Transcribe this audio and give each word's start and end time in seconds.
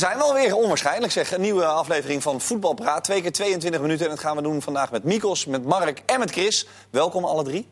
daar 0.00 0.08
zijn 0.10 0.18
we 0.18 0.24
alweer. 0.24 0.56
Onwaarschijnlijk 0.56 1.12
zeg. 1.12 1.32
Een 1.32 1.40
nieuwe 1.40 1.64
aflevering 1.64 2.22
van 2.22 2.40
Voetbalpraat. 2.40 3.04
Twee 3.04 3.22
keer 3.22 3.32
22 3.32 3.80
minuten. 3.80 4.04
En 4.04 4.10
dat 4.10 4.20
gaan 4.20 4.36
we 4.36 4.42
doen 4.42 4.62
vandaag 4.62 4.90
met 4.90 5.04
Mikos, 5.04 5.46
met 5.46 5.64
Mark 5.64 6.02
en 6.06 6.18
met 6.18 6.30
Chris. 6.30 6.66
Welkom 6.90 7.24
alle 7.24 7.44
drie. 7.44 7.68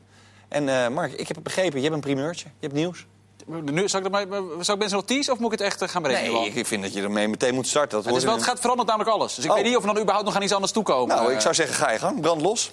En 0.48 0.68
eh, 0.68 0.88
Mark, 0.88 1.12
ik 1.12 1.26
heb 1.26 1.34
het 1.36 1.42
begrepen. 1.44 1.76
Je 1.76 1.82
hebt 1.82 1.94
een 1.94 2.00
primeurtje. 2.00 2.44
Je 2.58 2.66
hebt 2.66 2.74
nieuws. 2.74 3.06
Nu, 3.46 3.88
zou, 3.88 4.04
ik 4.04 4.12
dat 4.12 4.28
maar, 4.28 4.40
zou 4.40 4.72
ik 4.72 4.78
mensen 4.78 4.96
nog 4.96 5.04
teasen 5.06 5.32
of 5.32 5.38
moet 5.38 5.52
ik 5.52 5.58
het 5.58 5.68
echt 5.68 5.82
eh, 5.82 5.88
gaan 5.88 6.02
berekenen? 6.02 6.40
Nee, 6.40 6.50
ik 6.52 6.66
vind 6.66 6.82
dat 6.82 6.92
je 6.92 7.02
ermee 7.02 7.28
meteen 7.28 7.54
moet 7.54 7.66
starten. 7.66 7.96
Dat 7.96 8.06
het, 8.06 8.16
is 8.16 8.24
wel, 8.24 8.34
het 8.34 8.42
gaat 8.42 8.60
verandert 8.60 8.88
namelijk 8.88 9.14
alles. 9.14 9.34
Dus 9.34 9.44
ik 9.44 9.50
Oh. 9.50 9.56
weet 9.56 9.66
niet 9.66 9.76
of 9.76 9.82
we 9.82 9.88
dan 9.88 9.98
überhaupt 9.98 10.26
nog 10.26 10.36
aan 10.36 10.42
iets 10.42 10.52
anders 10.52 10.72
toekomen. 10.72 11.16
Nou, 11.16 11.30
ik 11.30 11.36
Eh, 11.36 11.42
zou 11.42 11.54
zeggen, 11.54 11.74
ga 11.76 11.90
je 11.90 11.98
gang. 11.98 12.20
Brand 12.20 12.40
los. 12.42 12.72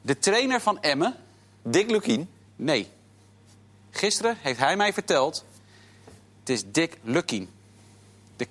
De 0.00 0.18
trainer 0.18 0.60
van 0.60 0.80
Emmen, 0.80 1.14
Dick 1.62 1.90
Lukien. 1.90 2.30
nee. 2.56 2.88
Gisteren 3.90 4.36
heeft 4.40 4.58
hij 4.58 4.76
mij 4.76 4.92
verteld... 4.92 5.44
het 6.40 6.48
is 6.48 6.62
Dick 6.66 6.98
Lukien. 7.02 7.50
De 8.38 8.48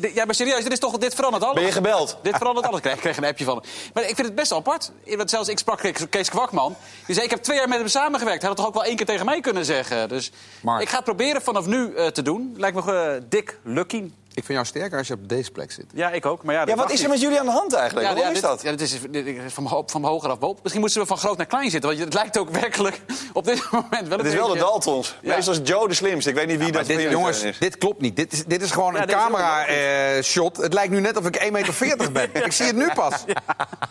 de- 0.00 0.10
Ja, 0.14 0.24
maar 0.24 0.34
serieus, 0.34 0.62
dit, 0.62 0.72
is 0.72 0.78
toch, 0.78 0.98
dit 0.98 1.14
verandert 1.14 1.44
alles. 1.44 1.54
Ben 1.56 1.64
je 1.64 1.72
gebeld? 1.72 2.16
Dit 2.22 2.36
verandert 2.36 2.66
alles. 2.66 2.80
Ik 2.80 2.96
kreeg, 2.96 3.16
een 3.16 3.24
appje 3.24 3.44
van 3.44 3.56
hem. 3.56 3.64
Maar 3.94 4.02
ik 4.08 4.14
vind 4.14 4.26
het 4.26 4.34
best 4.36 4.52
apart. 4.52 4.90
Want 5.04 5.30
zelfs 5.30 5.48
ik 5.48 5.58
sprak 5.58 5.92
Kees- 6.10 6.28
Kwakman. 6.30 6.76
Die 7.06 7.14
zei, 7.14 7.26
ik 7.26 7.30
heb 7.32 7.42
twee 7.42 7.56
jaar 7.56 7.68
met 7.68 7.78
hem 7.78 7.88
samengewerkt. 7.88 8.40
Hij 8.40 8.48
had 8.48 8.58
het 8.58 8.66
toch 8.66 8.66
ook 8.66 8.74
wel 8.74 8.84
één 8.84 8.96
keer 8.96 9.06
tegen 9.06 9.26
mij 9.26 9.40
kunnen 9.40 9.64
zeggen. 9.64 10.08
Dus 10.08 10.30
Mark. 10.60 10.82
ik 10.82 10.88
ga 10.88 10.96
het 10.96 11.04
proberen 11.04 11.42
vanaf 11.42 11.66
nu 11.66 11.94
eh, 11.94 12.06
te 12.06 12.22
doen. 12.22 12.54
Lijkt 12.56 12.84
me 12.84 13.14
uh, 13.16 13.22
Dick 13.28 13.58
Lukien. 13.64 14.14
Ik 14.34 14.44
vind 14.46 14.48
jou 14.48 14.64
sterker 14.66 14.98
als 14.98 15.06
je 15.08 15.14
op 15.14 15.28
deze 15.28 15.50
plek 15.50 15.72
zit. 15.72 15.84
Ja, 15.94 16.10
ik 16.10 16.26
ook. 16.26 16.42
Maar 16.42 16.54
ja, 16.54 16.62
Ja, 16.66 16.74
wat 16.74 16.90
is 16.90 17.02
er 17.02 17.08
met 17.08 17.20
jullie 17.20 17.38
aan 17.38 17.44
de 17.46 17.52
hand 17.52 17.72
eigenlijk? 17.72 18.06
Ja, 18.08 18.12
Waarom 18.14 18.30
ja, 18.32 18.36
is 18.36 18.42
dat? 18.44 18.62
Ja, 18.62 18.70
dit 18.70 18.80
is, 18.80 18.98
dit 19.10 19.36
van, 19.52 19.66
ho- 19.66 19.82
van 19.86 20.04
hoger 20.04 20.30
af 20.30 20.38
boven. 20.38 20.58
Misschien 20.62 20.80
moeten 20.82 21.00
we 21.00 21.06
van 21.06 21.18
groot 21.18 21.36
naar 21.36 21.46
klein 21.46 21.70
zitten. 21.70 21.90
Want 21.90 22.02
het 22.02 22.14
lijkt 22.14 22.38
ook 22.38 22.50
werkelijk 22.50 23.00
op 23.32 23.44
dit 23.44 23.70
moment 23.70 24.08
wel 24.08 24.18
Het 24.18 24.26
is 24.26 24.34
wel 24.34 24.48
de 24.48 24.58
Daltons. 24.58 25.16
Ja. 25.22 25.34
Meestal 25.34 25.52
is 25.54 25.60
Joe 25.62 25.88
de 25.88 25.94
slimste. 25.94 26.30
Ik 26.30 26.36
weet 26.36 26.46
niet 26.46 26.58
wie 26.58 26.72
dat 26.72 26.86
dit, 26.86 27.10
jongens, 27.10 27.42
is. 27.42 27.58
dit 27.58 27.78
klopt 27.78 28.00
niet. 28.00 28.16
Dit 28.16 28.32
is, 28.32 28.44
dit 28.44 28.62
is 28.62 28.70
gewoon 28.70 28.94
Ja, 28.94 29.02
een 29.02 29.08
camera-shot. 29.08 30.56
het 30.56 30.72
lijkt 30.72 30.92
nu 30.92 31.00
net 31.00 31.16
of 31.16 31.26
ik 31.26 31.38
1,40 31.42 31.50
meter 31.50 32.12
ben. 32.12 32.34
Ik 32.44 32.52
zie 32.52 32.66
het 32.66 32.76
nu 32.76 32.88
pas. 32.94 33.14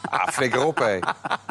Ah, 0.09 0.27
flikker 0.27 0.65
op, 0.65 0.77
hé. 0.77 0.99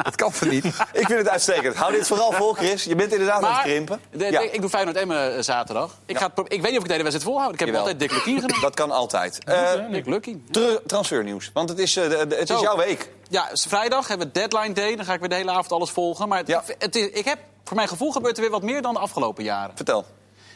Dat 0.03 0.15
kan 0.15 0.31
toch 0.31 0.49
niet? 0.49 0.65
Ik 0.65 1.05
vind 1.05 1.07
het 1.19 1.29
uitstekend. 1.29 1.75
Hou 1.75 1.91
dit 1.91 2.07
vooral 2.07 2.31
vol, 2.31 2.53
Chris. 2.53 2.83
Je 2.83 2.95
bent 2.95 3.11
inderdaad 3.11 3.43
aan 3.43 3.53
het 3.53 3.61
krimpen. 3.61 3.99
de- 4.11 4.25
Ja. 4.31 4.39
ik 4.39 4.61
doe 4.61 4.69
Feyenoord 4.69 4.97
Emmen 4.97 5.35
eh, 5.35 5.41
zaterdag. 5.41 5.97
Ik, 6.05 6.17
ga 6.17 6.31
ik 6.47 6.61
weet 6.61 6.71
niet 6.71 6.77
of 6.77 6.83
ik 6.83 6.85
de 6.87 6.91
hele 6.91 7.03
wedstrijd 7.03 7.23
volhoud. 7.23 7.53
Ik 7.53 7.59
heb 7.59 7.75
altijd 7.75 7.99
Dick 7.99 8.11
Lukien 8.11 8.39
genoemd. 8.41 8.61
Kan 8.79 8.91
altijd. 8.91 9.43
Eh, 9.43 9.71
Dick 9.91 10.05
Lukien. 10.05 10.47
ter- 10.51 10.81
transfernieuws. 10.85 11.49
Want 11.53 11.69
het 11.69 11.79
is, 11.79 11.95
eh, 11.97 12.09
de- 12.09 12.27
de- 12.27 12.35
het 12.35 12.49
is 12.49 12.59
jouw 12.59 12.77
week. 12.77 13.09
Ja, 13.29 13.49
vrijdag 13.53 14.07
hebben 14.07 14.27
we 14.27 14.33
deadline 14.33 14.73
day. 14.73 14.95
Dan 14.95 15.05
ga 15.05 15.13
ik 15.13 15.19
weer 15.19 15.29
de 15.29 15.35
hele 15.35 15.51
avond 15.51 15.71
alles 15.71 15.89
volgen. 15.89 16.27
Maar 16.27 16.37
het, 16.37 16.47
Ja. 16.47 16.63
het 16.77 16.95
is, 16.95 17.09
ik 17.09 17.25
heb, 17.25 17.39
voor 17.63 17.75
mijn 17.75 17.87
gevoel 17.87 18.11
gebeurt 18.11 18.35
er 18.35 18.41
weer 18.41 18.51
wat 18.51 18.61
meer 18.63 18.81
dan 18.81 18.93
de 18.93 18.99
afgelopen 18.99 19.43
jaren. 19.43 19.75
Vertel. 19.75 20.05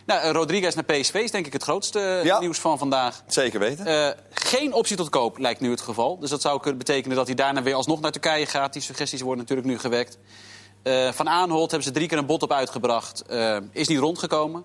Nou, 0.05 0.21
eh, 0.21 0.31
Rodriguez 0.31 0.75
naar 0.75 0.83
PSV 0.83 1.13
is 1.13 1.31
denk 1.31 1.45
ik 1.45 1.53
het 1.53 1.63
grootste 1.63 1.99
eh, 1.99 2.23
Ja. 2.23 2.39
nieuws 2.39 2.59
van 2.59 2.77
vandaag. 2.77 3.21
Zeker 3.27 3.59
weten. 3.59 3.85
Eh, 3.85 4.07
geen 4.29 4.73
optie 4.73 4.97
tot 4.97 5.09
koop 5.09 5.37
lijkt 5.37 5.59
nu 5.61 5.69
het 5.71 5.81
geval. 5.81 6.19
Dus 6.19 6.29
dat 6.29 6.41
zou 6.41 6.59
kunnen 6.59 6.77
betekenen 6.77 7.15
dat 7.17 7.25
hij 7.25 7.35
daarna 7.35 7.63
weer 7.63 7.75
alsnog 7.75 8.01
naar 8.01 8.11
Turkije 8.11 8.45
gaat. 8.45 8.73
Die 8.73 8.81
suggesties 8.81 9.21
worden 9.21 9.39
natuurlijk 9.41 9.67
nu 9.67 9.79
gewekt. 9.79 10.17
Eh, 10.83 11.11
van 11.11 11.29
Aanholt 11.29 11.71
hebben 11.71 11.87
ze 11.87 11.93
drie 11.93 12.07
keer 12.07 12.17
een 12.17 12.25
bod 12.25 12.43
op 12.43 12.51
uitgebracht. 12.51 13.21
Eh, 13.25 13.57
is 13.71 13.87
niet 13.87 13.99
rondgekomen. 13.99 14.63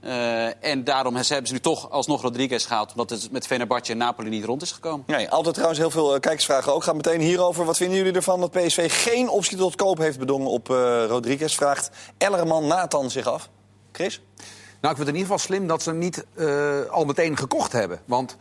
Eh, 0.00 0.64
en 0.64 0.84
daarom 0.84 1.14
hebben 1.14 1.46
ze 1.46 1.52
nu 1.52 1.60
toch 1.60 1.90
alsnog 1.90 2.22
Rodriguez 2.22 2.66
gehaald. 2.66 2.90
Omdat 2.90 3.10
het 3.10 3.32
met 3.32 3.46
Fenerbahce 3.46 3.92
en 3.92 3.98
Napoli 3.98 4.28
niet 4.28 4.44
rond 4.44 4.62
is 4.62 4.72
gekomen. 4.72 5.04
Nee, 5.06 5.30
altijd 5.30 5.54
trouwens 5.54 5.80
heel 5.80 5.90
veel 5.90 6.14
eh, 6.14 6.20
kijkersvragen 6.20 6.74
ook. 6.74 6.84
Gaat 6.84 6.94
meteen 6.94 7.20
hierover. 7.20 7.64
Wat 7.64 7.76
vinden 7.76 7.96
jullie 7.96 8.12
ervan 8.12 8.40
dat 8.40 8.50
PSV 8.50 9.04
geen 9.04 9.28
optie 9.28 9.56
tot 9.56 9.76
koop 9.76 9.98
heeft 9.98 10.18
bedongen 10.18 10.50
op 10.50 10.70
eh, 10.70 11.04
Rodriguez? 11.06 11.54
Vraagt 11.54 11.90
Ellerman 12.18 12.66
Nathan 12.66 13.10
zich 13.10 13.26
af. 13.26 13.48
Chris? 13.92 14.20
Nou, 14.80 14.94
ik 14.94 14.96
vind 14.96 14.98
het 14.98 15.08
in 15.08 15.22
ieder 15.22 15.32
geval 15.32 15.38
slim 15.38 15.66
dat 15.66 15.82
ze 15.82 15.90
hem 15.90 15.98
niet 15.98 16.24
eh, 16.34 16.80
al 16.90 17.04
meteen 17.04 17.36
gekocht 17.36 17.72
hebben. 17.72 18.00
Want 18.04 18.36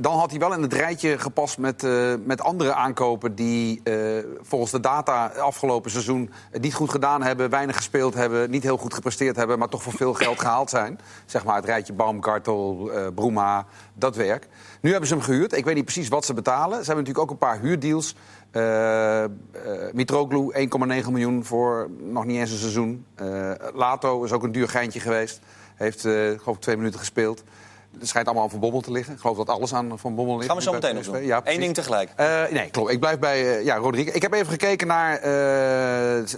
dan 0.00 0.18
had 0.18 0.30
hij 0.30 0.38
wel 0.38 0.54
in 0.54 0.62
het 0.62 0.72
rijtje 0.72 1.18
gepast 1.18 1.58
met, 1.58 1.84
eh, 1.84 2.14
met 2.24 2.40
andere 2.40 2.74
aankopen... 2.74 3.34
die 3.34 3.80
eh, 3.84 3.94
volgens 4.40 4.70
de 4.70 4.80
data 4.80 5.26
afgelopen 5.26 5.90
seizoen 5.90 6.30
niet 6.60 6.74
goed 6.74 6.90
gedaan 6.90 7.22
hebben... 7.22 7.50
weinig 7.50 7.76
gespeeld 7.76 8.14
hebben, 8.14 8.50
niet 8.50 8.62
heel 8.62 8.76
goed 8.76 8.94
gepresteerd 8.94 9.36
hebben... 9.36 9.58
maar 9.58 9.68
toch 9.68 9.82
voor 9.82 9.92
veel 9.92 10.14
geld 10.14 10.40
gehaald 10.40 10.70
zijn. 10.70 10.98
Zeg 11.26 11.44
maar 11.44 11.56
het 11.56 11.64
rijtje 11.64 11.92
Baumgartel, 11.92 12.90
eh 12.92 13.06
Bruma, 13.14 13.66
dat 13.94 14.16
werk. 14.16 14.48
Nu 14.80 14.90
hebben 14.90 15.08
ze 15.08 15.14
hem 15.14 15.22
gehuurd. 15.22 15.56
Ik 15.56 15.64
weet 15.64 15.74
niet 15.74 15.84
precies 15.84 16.08
wat 16.08 16.24
ze 16.24 16.34
betalen. 16.34 16.78
Ze 16.78 16.86
hebben 16.86 17.04
natuurlijk 17.04 17.24
ook 17.24 17.30
een 17.30 17.48
paar 17.48 17.60
huurdeals... 17.60 18.14
Eh, 18.50 19.24
Mitroglou 19.92 20.52
1,9 21.04 21.10
miljoen 21.10 21.44
voor 21.44 21.90
nog 22.00 22.24
niet 22.24 22.38
eens 22.38 22.50
een 22.50 22.58
seizoen. 22.58 23.06
Lato 23.74 24.24
is 24.24 24.32
ook 24.32 24.42
een 24.42 24.52
duur 24.52 24.68
geintje 24.68 25.00
geweest. 25.00 25.40
Heeft, 25.74 26.00
geloof 26.00 26.56
ik, 26.56 26.60
twee 26.60 26.76
minuten 26.76 26.98
gespeeld. 26.98 27.44
Het 27.98 28.08
schijnt 28.08 28.26
allemaal 28.26 28.44
aan 28.44 28.50
Van 28.50 28.60
Bommel 28.60 28.80
te 28.80 28.90
liggen. 28.90 29.14
Ik 29.14 29.20
geloof 29.20 29.36
dat 29.36 29.48
alles 29.48 29.74
aan 29.74 29.98
Van 29.98 30.14
Bommel 30.14 30.34
ligt. 30.34 30.46
Gaan 30.46 30.56
we 30.56 30.62
zo 30.62 30.72
meteen 30.72 30.94
nog 30.94 31.04
doen. 31.04 31.24
Ja, 31.24 31.40
Eén 31.44 31.60
ding 31.60 31.74
tegelijk. 31.74 32.10
Eh, 32.16 32.42
nee, 32.50 32.70
klopt. 32.70 32.90
Ik 32.90 33.00
blijf 33.00 33.18
bij 33.18 33.56
eh, 33.56 33.64
ja, 33.64 33.76
Rodriguez. 33.76 34.14
Ik 34.14 34.22
heb 34.22 34.32
even 34.32 34.46
gekeken 34.46 34.86
naar 34.86 35.14
eh, 35.14 35.22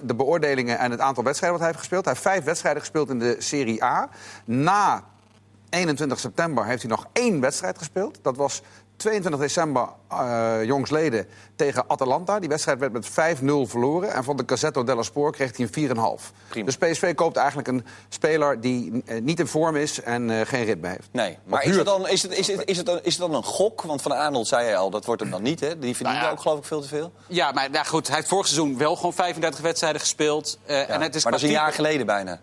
de 0.03 0.15
beoordelingen 0.17 0.79
en 0.79 0.91
het 0.91 1.01
aantal 1.01 1.25
wedstrijden 1.25 1.59
wat 1.59 1.69
hij 1.69 1.69
heeft 1.69 1.79
gespeeld. 1.79 2.05
Hij 2.05 2.13
heeft 2.13 2.27
vijf 2.27 2.45
wedstrijden 2.45 2.81
gespeeld 2.81 3.11
in 3.11 3.19
de 3.19 3.37
Serie 3.39 3.85
A. 3.85 4.09
Na 4.45 5.05
21 5.71 6.19
september 6.19 6.67
heeft 6.67 6.83
hij 6.83 6.91
nog 6.91 7.07
één 7.13 7.41
wedstrijd 7.41 7.79
gespeeld. 7.79 8.19
Dat 8.23 8.37
was 8.37 8.63
22 9.01 9.41
december 9.41 9.89
eh 10.09 10.65
jongsleden 10.65 11.27
tegen 11.57 11.85
Atalanta. 11.87 12.39
Die 12.39 12.49
wedstrijd 12.49 12.79
werd 12.79 12.93
met 12.93 13.09
5-0 13.09 13.11
verloren. 13.71 14.13
En 14.13 14.25
van 14.25 14.37
de 14.37 14.43
Gazzetto 14.47 14.85
dello 14.85 15.03
Sport 15.03 15.35
kreeg 15.35 15.57
hij 15.57 15.69
een 15.73 16.19
4,5. 16.19 16.33
Prima. 16.49 16.67
Dus 16.67 16.77
PSV 16.77 17.15
koopt 17.15 17.37
eigenlijk 17.37 17.69
een 17.69 17.85
speler 18.09 18.61
die 18.61 19.03
eh, 19.07 19.21
niet 19.21 19.39
in 19.41 19.47
vorm 19.47 19.77
is 19.77 20.01
en 20.01 20.31
eh, 20.31 20.47
geen 20.47 20.65
ritme 20.65 20.89
heeft. 20.89 21.09
Nee, 21.11 21.39
maar 21.45 21.65
is 21.65 21.77
het, 21.77 21.85
dan, 21.85 22.09
is, 22.09 22.23
het, 22.23 22.39
is, 22.39 22.47
het, 22.47 22.63
is, 22.65 22.77
het 22.77 22.87
dan, 22.87 22.99
is 23.03 23.19
het 23.19 23.27
dan 23.27 23.35
een 23.35 23.45
gok? 23.45 23.83
Want 23.83 24.03
Van 24.03 24.13
Arnold 24.13 24.47
zei 24.47 24.69
je 24.69 24.77
al, 24.77 24.91
dat 24.91 25.05
wordt 25.05 25.21
hem 25.21 25.31
dan 25.31 25.43
niet. 25.43 25.61
Hè? 25.61 25.79
Die 25.79 25.97
verdiende 25.97 26.19
Nou 26.19 26.25
ja. 26.25 26.31
ook 26.31 26.41
geloof 26.41 26.59
ik 26.59 26.65
veel 26.65 26.81
te 26.81 26.89
veel. 26.89 27.13
Ja, 27.27 27.53
maar 27.53 27.69
ja, 27.73 27.83
goed, 27.83 28.07
hij 28.07 28.17
heeft 28.17 28.29
vorig 28.29 28.47
seizoen 28.47 28.79
wel 28.79 28.97
gewoon 28.97 29.13
35 29.13 29.61
wedstrijden 29.61 30.01
gespeeld. 30.01 30.59
Eh, 30.65 30.77
Ja, 30.77 30.87
en 30.87 31.01
het 31.01 31.15
is 31.15 31.23
maar 31.23 31.33
dat 31.33 31.41
is 31.41 31.47
een 31.47 31.55
jaar 31.55 31.73
geleden 31.73 32.07
bijna. 32.07 32.41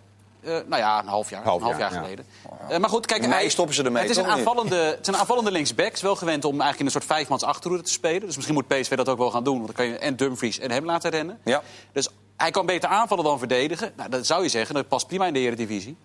Eh, 0.47 0.53
nou 0.67 0.81
ja, 0.81 0.99
een 0.99 1.07
half 1.07 1.29
jaar. 1.29 1.43
Half 1.43 1.57
een 1.57 1.63
half 1.67 1.77
jaar, 1.77 1.91
jaar, 1.91 1.99
ja. 1.99 2.05
geleden. 2.05 2.25
Eh, 2.69 2.77
maar 2.77 2.89
goed, 2.89 3.05
kijk, 3.05 3.25
hij- 3.25 3.49
stoppen 3.49 3.75
ze 3.75 3.83
ermee, 3.83 4.01
Het 4.01 4.11
is, 4.11 4.17
een 4.17 4.25
aanvallende, 4.25 4.75
het 4.75 4.99
is 5.01 5.07
een 5.07 5.15
aanvallende 5.19 5.51
linksback. 5.51 5.93
is 5.93 6.01
wel 6.01 6.15
gewend 6.15 6.45
om 6.45 6.51
eigenlijk 6.51 6.79
in 6.79 6.85
een 6.85 6.91
soort 6.91 7.05
vijfmans 7.05 7.43
achterhoede 7.43 7.83
te 7.83 7.91
spelen. 7.91 8.19
Dus 8.25 8.35
misschien 8.35 8.55
moet 8.55 8.67
PSV 8.67 8.95
dat 8.95 9.09
ook 9.09 9.17
wel 9.17 9.31
gaan 9.31 9.43
doen. 9.43 9.53
Want 9.53 9.65
dan 9.65 9.75
kan 9.75 9.85
je 9.85 9.97
en 9.97 10.15
Dumfries 10.15 10.59
en 10.59 10.71
hem 10.71 10.85
laten 10.85 11.09
rennen. 11.11 11.39
Ja. 11.43 11.61
Dus 11.91 12.09
hij 12.37 12.51
kan 12.51 12.65
beter 12.65 12.89
aanvallen 12.89 13.23
dan 13.23 13.37
verdedigen. 13.39 13.91
Nou, 13.95 14.09
dat 14.09 14.25
zou 14.25 14.43
je 14.43 14.49
zeggen, 14.49 14.75
dat 14.75 14.87
past 14.87 15.07
prima 15.07 15.25
in 15.25 15.33
de 15.33 15.39
Eredivisie. 15.39 15.97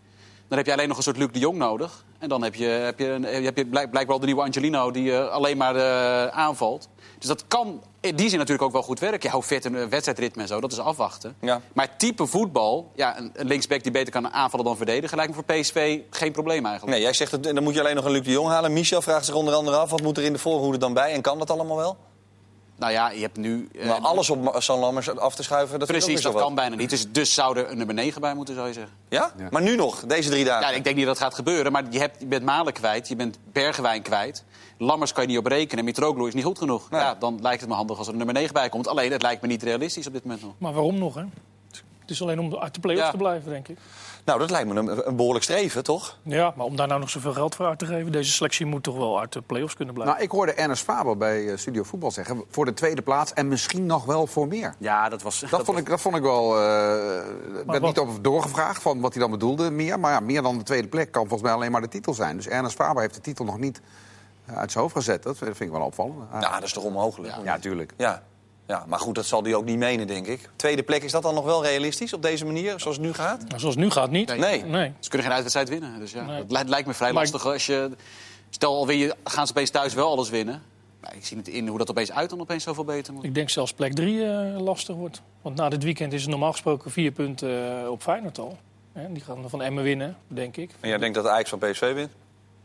Dan 0.49 0.59
heb 0.59 0.67
je 0.67 0.73
alleen 0.73 0.89
nog 0.89 0.97
een 0.97 1.03
soort 1.03 1.17
Luc 1.17 1.29
de 1.33 1.39
Jong 1.39 1.59
nodig. 1.59 2.05
En 2.19 2.29
dan 2.29 2.43
heb 2.43 2.55
je, 2.55 2.65
heb 2.65 2.99
je, 2.99 3.07
een- 3.09 3.25
heb 3.45 3.57
je 3.57 3.67
blijk- 3.67 3.91
blijkbaar 3.91 4.19
de 4.21 4.27
nieuwe 4.27 4.43
Angelino 4.43 4.91
die 4.91 5.17
eh, 5.17 5.29
alleen 5.29 5.57
maar 5.57 6.31
aanvalt. 6.31 6.89
Dus 7.19 7.29
dat 7.29 7.45
kan 7.49 7.83
in 8.03 8.17
die 8.17 8.29
zin 8.29 8.39
natuurlijk 8.39 8.67
ook 8.67 8.73
wel 8.73 8.83
goed 8.83 8.99
werken. 8.99 9.29
Ja, 9.29 9.35
hoe 9.35 9.43
vet 9.43 9.65
een 9.65 9.77
eh, 9.77 9.87
wedstrijdritme 9.87 10.43
en 10.43 10.49
zo, 10.49 10.61
dat 10.61 10.73
is 10.73 10.79
afwachten. 10.79 11.37
Ja. 11.41 11.61
Maar 11.73 11.97
type 11.97 12.27
voetbal, 12.27 12.91
ja, 12.95 13.19
een, 13.19 13.31
een 13.35 13.47
linksback 13.47 13.83
die 13.83 13.93
beter 13.93 14.13
kan 14.13 14.33
aanvallen 14.33 14.67
dan 14.67 14.77
verdedigen... 14.77 15.17
lijkt 15.17 15.35
me 15.37 15.43
voor 15.45 15.55
PSV 15.57 16.01
geen 16.11 16.33
probleem 16.33 16.65
eigenlijk. 16.67 16.97
Nee, 16.97 17.05
jij 17.05 17.13
zegt 17.15 17.33
het, 17.33 17.43
dan 17.43 17.63
moet 17.63 17.75
je 17.75 17.81
alleen 17.81 17.95
nog 17.95 18.05
een 18.05 18.11
Luc 18.11 18.25
de 18.25 18.31
Jong 18.31 18.49
halen. 18.49 18.73
Michel 18.73 19.03
vraagt 19.03 19.25
zich 19.25 19.35
onder 19.35 19.55
andere 19.55 19.77
af, 19.77 19.91
wat 19.91 20.03
moet 20.03 20.17
er 20.19 20.25
in 20.25 20.33
de 20.33 20.39
voorhoede 20.39 20.79
dan 20.79 20.95
bij? 20.95 21.13
En 21.13 21.21
kan 21.23 21.39
dat 21.39 21.51
allemaal 21.51 21.77
wel? 21.77 21.97
Nou 22.77 22.93
ja, 22.93 23.11
je 23.11 23.21
hebt 23.21 23.37
nu... 23.37 23.69
eh, 23.79 23.87
Maar 23.87 23.99
alles 24.01 24.31
op 24.31 24.55
San 24.59 24.79
Lammers 24.79 25.17
af 25.17 25.35
te 25.35 25.43
schuiven, 25.43 25.79
dat 25.79 25.89
Precies, 25.89 26.23
dat 26.23 26.33
kan 26.33 26.43
wat. 26.43 26.55
bijna 26.55 26.77
niet. 26.77 26.91
Dus, 26.91 27.13
dus 27.13 27.35
zou 27.35 27.59
er 27.59 27.71
een 27.71 27.77
nummer 27.77 27.95
9 27.95 28.21
bij 28.21 28.35
moeten, 28.35 28.55
zou 28.55 28.67
je 28.67 28.73
zeggen. 28.73 28.93
Ja? 29.09 29.33
Maar 29.51 29.63
nu 29.63 29.77
nog, 29.77 30.05
deze 30.07 30.31
drie 30.31 30.45
dagen. 30.45 30.69
Ja, 30.69 30.75
ik 30.77 30.85
denk 30.85 30.97
niet 30.97 31.05
dat 31.07 31.15
het 31.15 31.25
gaat 31.25 31.35
gebeuren. 31.35 31.73
Maar 31.73 31.85
je, 31.91 31.99
hebt, 31.99 32.17
je 32.21 32.27
bent 32.27 32.45
Malen 32.45 32.73
kwijt, 32.73 33.09
je 33.09 33.17
bent 33.17 33.39
Bergwijn 33.53 34.03
kwijt. 34.03 34.45
Lammers 34.83 35.13
kan 35.13 35.23
je 35.23 35.29
niet 35.29 35.39
op 35.39 35.47
rekenen. 35.47 35.85
Mitroglou 35.85 36.29
is 36.29 36.35
niet 36.35 36.45
goed 36.45 36.59
genoeg. 36.59 36.91
Nee. 36.91 37.01
Ja, 37.01 37.15
dan 37.15 37.39
lijkt 37.43 37.61
het 37.61 37.69
me 37.71 37.75
handig 37.77 37.99
als 37.99 38.07
er 38.07 38.13
een 38.13 38.19
nummer 38.19 38.35
9 38.37 38.53
bij 38.55 38.69
komt. 38.69 38.89
Alleen, 38.89 39.13
het 39.13 39.23
lijkt 39.23 39.43
me 39.43 39.49
niet 39.49 39.63
realistisch 39.63 40.07
op 40.07 40.13
dit 40.13 40.23
moment 40.25 40.43
nog. 40.43 40.53
Maar 40.59 40.73
waarom 40.73 40.99
nog, 40.99 41.15
hè? 41.15 41.25
Het 42.01 42.11
is 42.11 42.23
alleen 42.23 42.39
om 42.41 42.57
uit 42.57 42.75
de 42.75 42.81
play-offs 42.81 43.05
Ja. 43.05 43.11
te 43.11 43.17
blijven, 43.17 43.51
denk 43.51 43.69
ik. 43.69 43.79
Nou, 44.25 44.39
dat 44.39 44.51
lijkt 44.51 44.69
me 44.69 44.75
een, 44.81 45.09
een 45.09 45.17
behoorlijk 45.17 45.45
streven, 45.45 45.85
toch? 45.85 46.19
Ja, 46.23 46.53
maar 46.57 46.67
om 46.67 46.77
daar 46.77 46.87
nou 46.89 47.01
nog 47.01 47.11
zoveel 47.11 47.33
geld 47.33 47.55
voor 47.55 47.67
uit 47.67 47.79
te 47.79 47.87
geven... 47.87 48.13
deze 48.13 48.31
selectie 48.33 48.67
moet 48.67 48.83
toch 48.83 48.97
wel 48.97 49.21
uit 49.21 49.33
de 49.33 49.41
play-offs 49.43 49.75
kunnen 49.75 49.95
blijven. 49.95 50.15
Nou, 50.17 50.27
ik 50.27 50.33
hoorde 50.33 50.53
Ernest 50.53 50.83
Faber 50.83 51.17
bij 51.17 51.49
eh, 51.51 51.57
Studio 51.57 51.83
Voetbal 51.83 52.11
zeggen... 52.11 52.45
voor 52.51 52.65
de 52.65 52.75
tweede 52.75 53.03
plaats 53.03 53.33
en 53.33 53.49
misschien 53.49 53.87
nog 53.87 54.05
wel 54.05 54.27
voor 54.27 54.49
meer. 54.49 54.75
Ja, 54.79 55.09
dat 55.09 55.23
was... 55.23 55.45
Dat 55.51 55.65
vond 55.65 55.79
ik, 55.79 55.89
dat 55.89 56.01
vond 56.01 56.17
ik 56.17 56.23
wel. 56.23 56.57
eh 56.59 56.63
er 56.63 57.25
werd 57.55 57.67
wat- 57.67 57.81
niet 57.83 57.99
op 57.99 58.25
doorgevraagd 58.25 58.83
van 58.83 59.01
wat 59.01 59.13
hij 59.13 59.23
dan 59.23 59.31
bedoelde, 59.31 59.71
meer. 59.71 60.01
Maar 60.01 60.13
ja, 60.13 60.21
meer 60.21 60.43
dan 60.43 60.59
de 60.59 60.65
tweede 60.65 60.89
plek 60.89 61.13
kan 61.13 61.23
volgens 61.23 61.43
mij 61.43 61.53
alleen 61.53 61.71
maar 61.73 61.81
de 61.81 61.89
titel 61.89 62.15
zijn. 62.15 62.37
Dus 62.37 62.49
Ernest 62.49 62.75
Faber 62.75 63.03
heeft 63.03 63.15
de 63.15 63.21
titel 63.21 63.45
nog 63.45 63.59
niet 63.59 63.77
eh, 63.79 63.83
uit 64.55 64.71
zijn 64.73 64.83
hoofd 64.85 64.97
gezet. 64.97 65.23
Dat 65.23 65.39
vind 65.39 65.61
ik 65.61 65.71
wel 65.71 65.81
opvallend. 65.81 66.19
Ja, 66.33 66.55
dat 66.55 66.63
is 66.63 66.73
toch 66.73 66.85
onmogelijk? 66.85 67.35
ja, 67.45 67.59
tuurlijk. 67.59 67.93
Ja. 67.97 68.23
ja, 68.67 68.85
maar 68.87 68.99
goed, 68.99 69.15
dat 69.15 69.25
zal 69.27 69.43
hij 69.43 69.55
ook 69.55 69.65
niet 69.65 69.79
menen, 69.79 70.07
denk 70.07 70.27
ik. 70.27 70.49
Tweede 70.57 70.83
plek, 70.83 71.03
is 71.03 71.13
dat 71.13 71.23
dan 71.23 71.35
nog 71.35 71.45
wel 71.45 71.63
realistisch 71.65 72.13
op 72.13 72.23
deze 72.23 72.45
manier, 72.45 72.81
zoals 72.81 72.97
het 72.97 73.07
nu 73.07 73.13
gaat? 73.13 73.39
Nou, 73.49 73.61
zoals 73.61 73.75
het 73.75 73.85
nu 73.85 73.91
gaat 73.91 74.11
niet. 74.11 74.37
Nee. 74.37 74.65
nee. 74.65 74.93
Ze 74.99 75.09
kunnen 75.09 75.27
geen 75.27 75.35
uitwedstrijd 75.37 75.69
winnen. 75.69 75.99
Dus 75.99 76.13
ja, 76.13 76.25
Nee. 76.25 76.47
dat 76.47 76.69
lijkt, 76.69 76.87
me 76.87 76.95
vrij 76.95 77.13
Maar- 77.13 77.23
lastig. 77.23 77.47
Als 77.47 77.67
je, 77.67 77.91
stel, 78.51 78.77
al 78.77 78.91
je, 78.91 79.15
gaan 79.25 79.47
ze 79.47 79.53
opeens 79.53 79.71
thuis 79.71 79.95
wel 79.95 80.11
alles 80.11 80.31
winnen. 80.31 80.63
Maar 81.01 81.15
ik 81.17 81.27
zie 81.27 81.37
niet 81.37 81.49
in 81.49 81.69
hoe 81.69 81.79
dat 81.79 81.91
opeens 81.91 82.13
uit 82.13 82.31
dan 82.31 82.41
opeens 82.41 82.65
zoveel 82.65 82.85
beter 82.85 83.13
moet. 83.13 83.25
Ik 83.25 83.35
denk 83.35 83.51
zelfs 83.51 83.73
plek 83.73 83.95
3 83.95 84.25
lastig 84.61 84.97
wordt. 84.97 85.23
Want 85.43 85.57
na 85.57 85.69
dit 85.69 85.83
weekend 85.83 86.13
is 86.13 86.21
het 86.21 86.31
normaal 86.31 86.51
gesproken 86.53 86.91
vier 86.91 87.11
punten 87.13 87.81
eh, 87.83 87.91
op 87.91 88.03
Feyenoord 88.03 88.39
al. 88.39 88.59
Hè, 88.93 89.13
die 89.13 89.23
gaan 89.23 89.51
van 89.51 89.63
Emmen 89.63 89.85
winnen, 89.85 90.17
denk 90.29 90.57
ik. 90.57 90.71
En 90.81 90.89
jij 90.89 90.99
denkt 90.99 91.15
dat 91.15 91.25
de 91.25 91.31
Ajax 91.31 91.49
van 91.51 91.59
PSV 91.59 91.95
wint? 91.95 92.11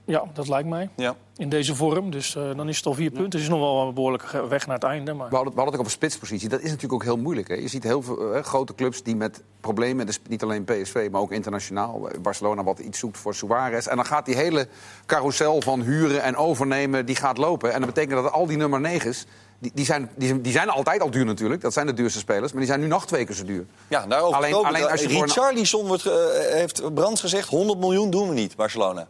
Ja, 0.08 0.24
dat 0.34 0.48
lijkt 0.48 0.68
mij. 0.70 0.90
Ja. 0.96 1.16
In 1.36 1.50
deze 1.50 1.76
vorm. 1.76 2.12
Dus 2.12 2.36
eh, 2.36 2.44
dan 2.56 2.70
is 2.70 2.78
het 2.78 2.86
al 2.86 2.94
vier 2.94 3.10
punten. 3.12 3.32
Het 3.40 3.42
is 3.42 3.50
nog 3.50 3.60
wel 3.60 3.88
een 3.88 3.94
behoorlijke 3.94 4.48
weg 4.48 4.66
naar 4.68 4.76
het 4.76 4.84
einde. 4.84 5.14
Maar... 5.14 5.30
We 5.30 5.36
hadden, 5.36 5.54
we 5.54 5.60
hadden 5.60 5.66
het 5.66 5.74
ook 5.74 5.80
over 5.80 5.92
spitspositie. 5.92 6.50
Dat 6.50 6.60
is 6.60 6.66
natuurlijk 6.66 6.94
ook 6.94 7.04
heel 7.04 7.18
moeilijk. 7.18 7.48
Hè? 7.48 7.54
Je 7.56 7.68
ziet 7.68 7.84
heel 7.84 8.02
veel 8.02 8.34
eh, 8.34 8.44
grote 8.44 8.76
clubs 8.76 9.04
die 9.04 9.16
met 9.16 9.44
problemen... 9.62 10.06
Dus 10.06 10.20
niet 10.28 10.44
alleen 10.44 10.64
PSV, 10.64 11.08
maar 11.12 11.22
ook 11.22 11.32
internationaal. 11.32 12.10
eh, 12.10 12.20
Barcelona 12.20 12.64
wat 12.64 12.80
iets 12.80 13.00
zoekt 13.00 13.18
voor 13.18 13.36
Suarez. 13.36 13.88
En 13.88 13.96
dan 13.96 14.06
gaat 14.06 14.26
die 14.26 14.36
hele 14.36 14.68
carousel 15.06 15.62
van 15.62 15.82
huren 15.82 16.22
en 16.22 16.36
overnemen... 16.36 17.06
die 17.06 17.16
gaat 17.16 17.38
lopen. 17.38 17.74
En 17.74 17.82
dat 17.82 17.94
betekent 17.94 18.24
dat 18.24 18.32
al 18.32 18.46
die 18.46 18.58
nummer 18.58 18.80
negens... 18.82 19.26
Die, 19.60 19.72
die, 19.74 19.86
zijn, 19.86 20.10
die, 20.16 20.28
zijn- 20.28 20.42
die 20.42 20.52
zijn 20.52 20.70
altijd 20.70 21.02
al 21.02 21.10
duur 21.12 21.26
natuurlijk. 21.26 21.62
Dat 21.62 21.74
zijn 21.74 21.86
de 21.86 21.94
duurste 21.94 22.20
spelers. 22.20 22.52
Maar 22.52 22.62
die 22.62 22.70
zijn 22.70 22.80
nu 22.82 22.88
nog 22.88 23.06
twee 23.08 23.26
keer 23.26 23.36
zo 23.36 23.44
duur. 23.46 23.66
Ja, 23.88 24.06
daarover 24.08 24.36
Alleen- 24.38 24.54
alleen 24.54 24.90
als 24.90 25.02
je 25.02 25.10
een- 25.10 25.22
Richarlison 25.24 25.88
wordt, 25.88 26.06
eh, 26.06 26.14
heeft 26.52 26.94
Brands 26.94 27.22
gezegd, 27.22 27.50
100 27.50 27.80
miljoen 27.80 28.10
doen 28.10 28.28
we 28.28 28.34
niet, 28.34 28.56
Barcelona. 28.56 29.08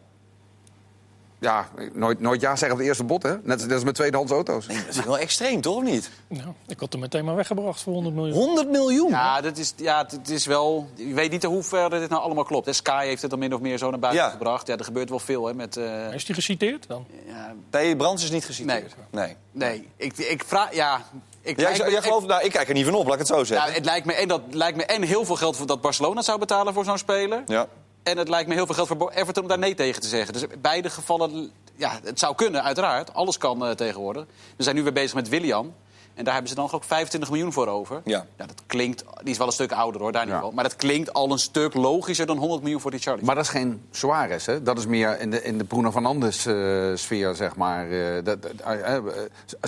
Ja, 1.40 1.68
nooit, 1.92 2.20
nooit 2.20 2.40
ja 2.40 2.56
zeggen 2.56 2.72
op 2.72 2.78
de 2.78 2.84
eerste 2.88 3.04
bot, 3.04 3.22
hè? 3.22 3.30
Net 3.42 3.60
net 3.60 3.72
als 3.72 3.84
met 3.84 3.94
tweedehands 3.94 4.32
auto's. 4.32 4.66
Dat 4.66 4.76
is 4.90 5.04
wel 5.04 5.18
extreem, 5.18 5.60
toch 5.60 5.76
of 5.76 5.82
niet? 5.82 6.10
Ja, 6.28 6.44
ik 6.66 6.80
had 6.80 6.92
er 6.92 6.98
meteen 6.98 7.24
maar 7.24 7.34
weggebracht 7.36 7.82
voor 7.82 7.92
100 7.92 8.14
miljoen. 8.14 8.34
100 8.36 8.70
miljoen? 8.70 9.08
Ja, 9.10 9.40
dat 9.40 9.56
is, 9.58 9.72
ja, 9.76 10.06
het 10.10 10.30
is 10.30 10.46
wel... 10.46 10.88
Ik 10.96 11.14
weet 11.14 11.30
niet 11.30 11.44
hoe 11.44 11.62
ver 11.62 11.90
dit 11.90 12.08
nou 12.10 12.22
allemaal 12.22 12.44
klopt. 12.44 12.66
hè. 12.66 12.72
Sky 12.72 13.06
heeft 13.06 13.22
het 13.22 13.30
dan 13.30 13.38
min 13.40 13.54
of 13.54 13.60
meer 13.60 13.78
zo 13.78 13.90
naar 13.90 13.98
buiten 13.98 14.22
Ja. 14.24 14.30
gebracht. 14.30 14.66
Ja, 14.66 14.76
er 14.76 14.84
gebeurt 14.84 15.08
wel 15.08 15.18
veel 15.18 15.46
hè, 15.46 15.54
met... 15.54 15.76
eh, 15.76 16.12
Is 16.12 16.24
die 16.24 16.34
geciteerd 16.34 16.86
dan? 16.88 17.06
ja, 17.26 17.54
Nee, 17.70 17.96
Brands 17.96 18.22
is 18.22 18.30
niet 18.30 18.44
geciteerd. 18.44 18.94
Nee. 19.10 19.36
nee, 19.52 19.88
ik, 19.96 20.16
ik 20.16 20.44
vraag... 20.46 20.74
Ja, 20.74 21.02
ik, 21.40 21.56
me- 21.56 21.62
jij 21.62 22.02
gelooft, 22.02 22.26
nou, 22.26 22.44
ik 22.44 22.50
kijk 22.52 22.68
er 22.68 22.74
niet 22.74 22.84
van 22.84 22.94
op, 22.94 23.04
laat 23.04 23.12
ik 23.12 23.18
het 23.18 23.28
zo 23.28 23.38
Ja, 23.38 23.44
zeggen. 23.44 23.72
het 23.72 23.84
lijkt 23.84 24.06
me 24.06 24.12
en 24.12 24.28
dat 24.28 24.40
lijkt 24.50 24.76
me 24.76 24.84
en 24.84 25.02
heel 25.02 25.24
veel 25.24 25.36
geld 25.36 25.56
voor 25.56 25.66
dat 25.66 25.80
Barcelona 25.80 26.22
zou 26.22 26.38
betalen 26.38 26.74
voor 26.74 26.84
zo'n 26.84 26.98
speler. 26.98 27.42
Ja. 27.46 27.66
En 28.10 28.18
het 28.18 28.28
lijkt 28.28 28.48
me 28.48 28.54
heel 28.54 28.66
veel 28.66 28.74
geld 28.74 28.88
voor 28.88 29.10
Everton 29.10 29.42
om 29.42 29.48
daar 29.48 29.58
nee 29.58 29.74
tegen 29.74 30.00
te 30.00 30.08
zeggen. 30.08 30.32
Dus 30.32 30.42
in 30.42 30.50
beide 30.60 30.90
gevallen, 30.90 31.50
ja, 31.76 31.98
het 32.04 32.18
zou 32.18 32.34
kunnen, 32.34 32.62
uiteraard. 32.62 33.14
Alles 33.14 33.38
kan 33.38 33.66
eh, 33.66 33.70
tegenwoordig. 33.70 34.24
We 34.56 34.62
zijn 34.62 34.76
nu 34.76 34.82
weer 34.82 34.92
bezig 34.92 35.14
met 35.14 35.28
William. 35.28 35.74
En 36.14 36.24
daar 36.24 36.32
hebben 36.32 36.50
ze 36.52 36.56
dan 36.58 36.70
ook 36.72 36.84
25 36.84 37.30
miljoen 37.30 37.52
voor 37.52 37.66
over. 37.66 38.00
Ja. 38.04 38.26
dat 38.36 38.52
klinkt, 38.66 39.04
die 39.22 39.30
is 39.30 39.38
wel 39.38 39.46
een 39.46 39.52
stuk 39.52 39.72
ouder 39.72 40.00
hoor, 40.00 40.12
daar 40.12 40.24
niet 40.24 40.34
Ja. 40.34 40.40
wel. 40.40 40.50
Maar 40.52 40.64
dat 40.64 40.76
klinkt 40.76 41.12
al 41.12 41.30
een 41.32 41.38
stuk 41.38 41.74
logischer 41.74 42.26
dan 42.26 42.36
100 42.36 42.62
miljoen 42.62 42.80
voor 42.80 42.90
die 42.90 43.00
Charlie. 43.00 43.24
Maar 43.24 43.34
dat 43.34 43.44
is 43.44 43.50
geen 43.50 43.82
Suarez, 43.90 44.46
hè? 44.46 44.62
Dat 44.62 44.78
is 44.78 44.86
meer 44.86 45.20
in 45.20 45.30
de, 45.30 45.42
in 45.42 45.58
de 45.58 45.64
Bruno 45.64 45.90
van 45.90 46.06
Andes 46.06 46.46
eh, 46.46 46.54
sfeer, 46.94 47.34
zeg 47.34 47.56
maar. 47.56 47.90
eh, 47.90 48.24
dat, 48.24 48.38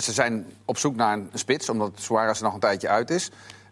ze 0.03 0.11
zijn 0.11 0.45
op 0.65 0.77
zoek 0.77 0.95
naar 0.95 1.13
een 1.13 1.29
spits, 1.33 1.69
omdat 1.69 1.91
Suarez 1.95 2.37
er 2.37 2.43
nog 2.43 2.53
een 2.53 2.59
tijdje 2.59 2.87
uit 2.87 3.09
is. 3.09 3.29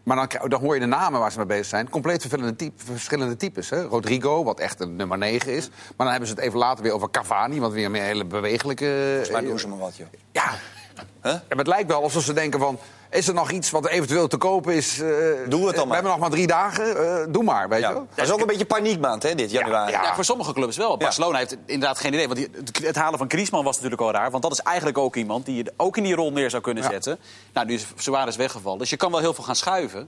Maar 0.10 0.28
dan, 0.28 0.50
dan 0.50 0.62
hoor 0.62 0.74
je 0.74 0.80
de 0.80 0.86
namen 0.86 1.20
waar 1.20 1.32
ze 1.32 1.38
mee 1.38 1.48
bezig 1.48 1.66
zijn. 1.66 1.90
Compleet 1.90 2.22
verschillende, 2.22 2.56
type, 2.56 2.84
verschillende 2.86 3.36
types. 3.36 3.70
Hè? 3.70 3.82
Rodrigo, 3.82 4.44
wat 4.44 4.60
echt 4.60 4.80
een 4.80 4.96
nummer 4.96 5.18
9 5.18 5.56
is. 5.56 5.70
Maar 5.70 5.78
dan 5.98 6.08
hebben 6.08 6.28
ze 6.28 6.34
het 6.34 6.44
even 6.44 6.60
later 6.60 6.84
weer 6.84 6.94
over 6.94 7.12
Cavani, 7.12 7.60
wat 7.60 7.72
weer 7.72 7.86
een 7.86 7.94
hele 7.94 8.26
bewegelijke... 8.26 9.22
Mij 9.32 9.42
eh, 9.42 9.48
doen 9.48 9.60
ze 9.60 9.68
maar 9.68 9.78
wat, 9.78 9.98
joh. 9.98 10.08
Ja. 10.32 10.54
Huh? 11.24 11.32
Ja, 11.50 11.56
het 11.56 11.68
lijkt 11.68 11.88
wel 11.90 12.04
alsof 12.04 12.24
ze 12.24 12.34
denken 12.34 12.60
van... 12.60 12.80
Is 13.12 13.28
er 13.28 13.34
nog 13.34 13.52
iets 13.52 13.72
wat 13.72 13.88
eventueel 13.88 14.28
te 14.28 14.38
kopen 14.38 14.74
is? 14.74 15.00
eh, 15.00 15.08
Doe 15.08 15.18
het 15.18 15.52
dan 15.52 15.60
We 15.72 15.86
maar. 15.86 15.94
hebben 15.94 16.12
nog 16.12 16.20
maar 16.20 16.30
drie 16.30 16.48
dagen. 16.48 16.98
eh, 17.22 17.26
doe 17.34 17.44
maar, 17.44 17.70
weet 17.70 17.80
Ja. 17.82 17.88
je 17.88 17.94
wel. 17.94 18.08
Dat 18.16 18.26
is 18.26 18.32
ook 18.32 18.40
een 18.40 18.48
beetje 18.48 18.66
paniekmaand, 18.66 19.24
hè, 19.24 19.36
dit 19.36 19.52
januari. 19.52 19.92
ja. 19.92 20.04
Ja, 20.04 20.16
voor 20.16 20.26
sommige 20.26 20.54
clubs 20.54 20.78
wel. 20.78 20.98
Barcelona 20.98 21.38
heeft 21.38 21.58
inderdaad 21.66 22.00
geen 22.00 22.14
idee. 22.14 22.28
Want 22.28 22.48
het- 22.84 22.96
halen 22.96 23.18
van 23.20 23.30
Griezmann 23.30 23.64
was 23.66 23.76
natuurlijk 23.76 24.02
al 24.02 24.12
raar. 24.12 24.32
Want 24.32 24.44
dat 24.44 24.52
is 24.52 24.60
eigenlijk 24.60 24.98
ook 24.98 25.16
iemand 25.16 25.46
die 25.46 25.56
je 25.56 25.74
ook 25.78 25.98
in 25.98 26.04
die 26.04 26.16
rol 26.16 26.32
neer 26.32 26.50
zou 26.50 26.62
kunnen 26.64 26.84
zetten. 26.84 27.20
Nou, 27.54 27.68
nu 27.68 27.74
is 27.74 27.86
Suarez 27.96 28.36
weggevallen. 28.36 28.80
Dus 28.80 28.90
je 28.90 28.98
kan 28.98 29.12
wel 29.12 29.20
heel 29.20 29.34
veel 29.34 29.44
gaan 29.44 29.56
schuiven. 29.56 30.08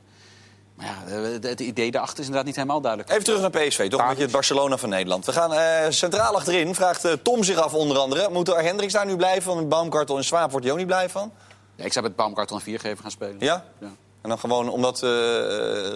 Maar 0.82 1.12
ja, 1.12 1.48
het, 1.48 1.60
idee 1.60 1.92
daarachter 1.92 2.20
is 2.20 2.26
inderdaad 2.26 2.46
niet 2.48 2.56
helemaal 2.56 2.82
duidelijk. 2.82 3.12
Even 3.12 3.24
terug 3.24 3.42
naar 3.42 3.50
PSV, 3.50 3.90
toch 3.90 4.00
een 4.02 4.08
beetje 4.08 4.24
het 4.24 4.32
Barcelona 4.32 4.78
van 4.78 4.90
Nederland. 4.90 5.26
We 5.26 5.32
gaan 5.32 5.54
eh, 5.54 5.86
centraal 5.90 6.36
achterin, 6.36 6.76
vraagt 6.76 7.06
eh, 7.06 7.12
Tom 7.24 7.44
zich 7.44 7.58
af 7.58 7.74
onder 7.74 7.98
andere. 7.98 8.30
Moet 8.32 8.48
er 8.48 8.64
Hendricks 8.64 8.94
daar 8.94 9.06
nu 9.06 9.16
blijven 9.16 9.42
van? 9.42 9.68
Baumkartel 9.68 10.18
en 10.18 10.24
Swaap 10.24 10.50
wordt 10.50 10.64
hij 10.66 10.74
ook 10.74 10.80
niet 10.80 10.88
blij 10.90 11.10
van? 11.10 11.32
Ja, 11.76 11.84
ik 11.86 11.94
zou 11.94 12.06
met 12.06 12.16
Baumgartel 12.16 12.56
een 12.56 12.62
viergever 12.62 13.02
gaan 13.02 13.12
spelen. 13.12 13.36
Ja? 13.40 13.66
Ja. 13.80 13.88
En 14.22 14.30
dan 14.30 14.40
gewoon 14.40 14.70
omdat 14.70 15.04
eh, 15.04 15.10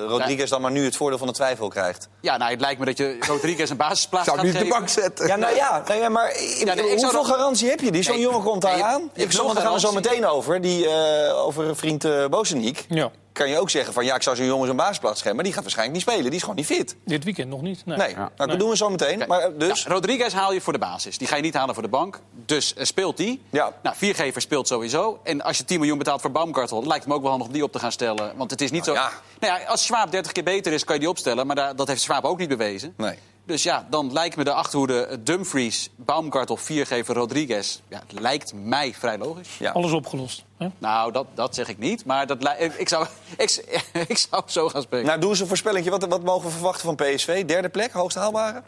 Rodriguez 0.08 0.50
dan 0.50 0.62
maar 0.62 0.72
nu 0.72 0.84
het 0.86 0.96
voordeel 0.96 1.18
van 1.18 1.28
de 1.28 1.34
twijfel 1.34 1.68
krijgt. 1.68 2.10
Ja, 2.22 2.38
nou, 2.38 2.52
het 2.52 2.60
lijkt 2.62 2.80
me 2.80 2.86
dat 2.86 2.98
je 2.98 3.18
Rodriguez 3.28 3.70
een 3.70 3.78
basisplaats 3.78 4.26
Zou 4.30 4.38
gaat 4.38 4.46
nu 4.46 4.52
op 4.52 4.58
de 4.58 4.64
geven. 4.66 4.80
bank 4.80 4.90
zetten. 4.92 5.28
Ja, 5.28 5.36
nou 5.36 5.56
ja, 5.56 5.84
nou 5.88 6.00
ja 6.00 6.10
maar 6.10 6.30
ik- 6.32 6.64
Ja, 6.68 6.74
nee, 6.74 6.92
ik 6.92 7.00
zou 7.00 7.16
hoeveel 7.16 7.34
garantie 7.36 7.70
heb 7.70 7.80
je? 7.80 7.92
Die 7.92 8.04
zo'n 8.04 8.14
Nee, 8.14 8.24
jongen 8.24 8.44
komt 8.44 8.62
daar 8.62 8.72
nee, 8.72 8.80
je- 8.82 8.86
aan. 8.88 9.10
je 9.14 9.24
Ik 9.24 9.32
want 9.32 9.54
daar 9.54 9.64
gaan 9.64 9.74
we 9.74 9.80
zo 9.80 9.92
meteen 9.92 10.26
over. 10.26 10.62
Die, 10.62 10.88
eh, 10.90 11.46
over 11.46 11.76
vriend 11.76 12.06
uh, 12.06 12.26
Bozeniek. 12.28 12.86
Ja, 12.90 13.12
Kan 13.36 13.50
je 13.50 13.60
ook 13.60 13.70
zeggen 13.70 13.94
van 13.94 14.06
ja, 14.06 14.16
ik 14.16 14.22
zou 14.24 14.36
zo'n 14.36 14.46
jongen 14.46 14.68
zo'n 14.68 14.76
basisplaats 14.76 15.22
geven. 15.22 15.36
Maar 15.36 15.44
die 15.44 15.54
gaat 15.54 15.62
waarschijnlijk 15.64 15.98
niet 15.98 16.08
spelen. 16.08 16.26
Die 16.26 16.34
is 16.36 16.42
gewoon 16.42 16.56
niet 16.56 16.66
fit. 16.66 16.96
dit 17.06 17.24
weekend 17.24 17.50
nog 17.50 17.62
niet. 17.62 17.86
Nee. 17.86 17.98
Nee, 17.98 18.16
nou, 18.16 18.30
dat 18.36 18.60
doen 18.60 18.70
we 18.70 18.78
zo 18.78 18.90
meteen. 18.90 19.24
Maar 19.28 19.40
eh, 19.40 19.50
dus... 19.58 19.84
Ja, 19.84 19.90
Rodriguez 19.92 20.34
haal 20.34 20.54
je 20.54 20.62
voor 20.62 20.74
de 20.74 20.80
basis. 20.80 21.18
Die 21.18 21.28
ga 21.28 21.36
je 21.36 21.42
niet 21.42 21.54
halen 21.54 21.74
voor 21.74 21.84
de 21.84 21.90
bank. 21.90 22.20
Dus 22.46 22.74
eh, 22.74 22.86
speelt 22.86 23.18
die. 23.18 23.42
Ja. 23.50 23.74
Nou, 23.84 23.96
viergever 23.96 24.42
speelt 24.42 24.68
sowieso. 24.68 25.20
En 25.24 25.42
als 25.42 25.58
je 25.58 25.66
10 25.66 25.80
miljoen 25.80 25.98
betaalt 25.98 26.22
voor 26.22 26.32
Baumgartel... 26.32 26.82
lijkt 26.84 26.96
het 27.04 27.08
me 27.08 27.14
ook 27.14 27.22
wel 27.22 27.30
handig 27.30 27.48
om 27.48 27.54
die 27.54 27.64
op 27.64 27.72
te 27.72 27.80
gaan 27.80 27.92
stellen. 27.92 28.38
Want 28.38 28.52
het 28.52 28.62
is 28.62 28.72
niet 28.72 28.86
Nou, 28.86 28.98
zo... 28.98 29.04
ja. 29.04 29.12
Nou 29.40 29.60
ja, 29.62 29.66
als 29.68 29.84
Schwab 29.86 30.12
30 30.12 30.32
keer 30.32 30.44
beter 30.44 30.74
is, 30.74 30.84
kan 30.84 30.96
je 30.96 31.02
die 31.02 31.10
opstellen. 31.10 31.48
Maar 31.48 31.56
daar- 31.56 31.76
dat 31.76 31.88
heeft 31.88 32.02
Schwab 32.02 32.24
ook 32.24 32.38
niet 32.38 32.50
bewezen. 32.50 32.94
Nee. 32.98 33.18
Dus 33.46 33.64
ja, 33.64 33.88
dan 33.90 34.14
lijkt 34.14 34.36
me 34.36 34.44
de 34.44 34.52
achterhoede 34.54 35.20
Dumfries, 35.24 35.90
Baumgartel, 35.96 36.58
viergever 36.58 37.16
Rodriguez... 37.16 37.80
Ja, 37.88 38.02
het 38.08 38.20
lijkt 38.20 38.54
mij 38.54 38.94
vrij 38.94 39.18
logisch. 39.18 39.58
Ja. 39.58 39.72
Alles 39.72 39.92
opgelost. 39.92 40.44
Hè? 40.58 40.68
Nou, 40.78 41.12
dat, 41.12 41.26
dat 41.34 41.56
zeg 41.56 41.68
ik 41.68 41.78
niet. 41.78 42.06
Maar 42.06 42.28
dat, 42.28 42.44
li- 42.44 42.70
ik, 42.78 42.90
zou, 42.90 43.08
ik, 43.38 43.64
ik 44.08 44.18
zou 44.18 44.44
zo 44.46 44.70
gaan 44.70 44.82
spelen. 44.82 45.06
Nou, 45.06 45.20
doe 45.20 45.30
eens 45.30 45.40
een 45.40 45.48
voorspellingje. 45.48 45.90
Wat, 45.90 46.06
wat 46.06 46.24
mogen 46.24 46.46
we 46.46 46.52
verwachten 46.54 46.86
van 46.86 46.96
PSV? 46.96 47.46
Derde 47.46 47.70
plek, 47.70 47.92
hoogst 47.92 48.18
haalbare? 48.18 48.64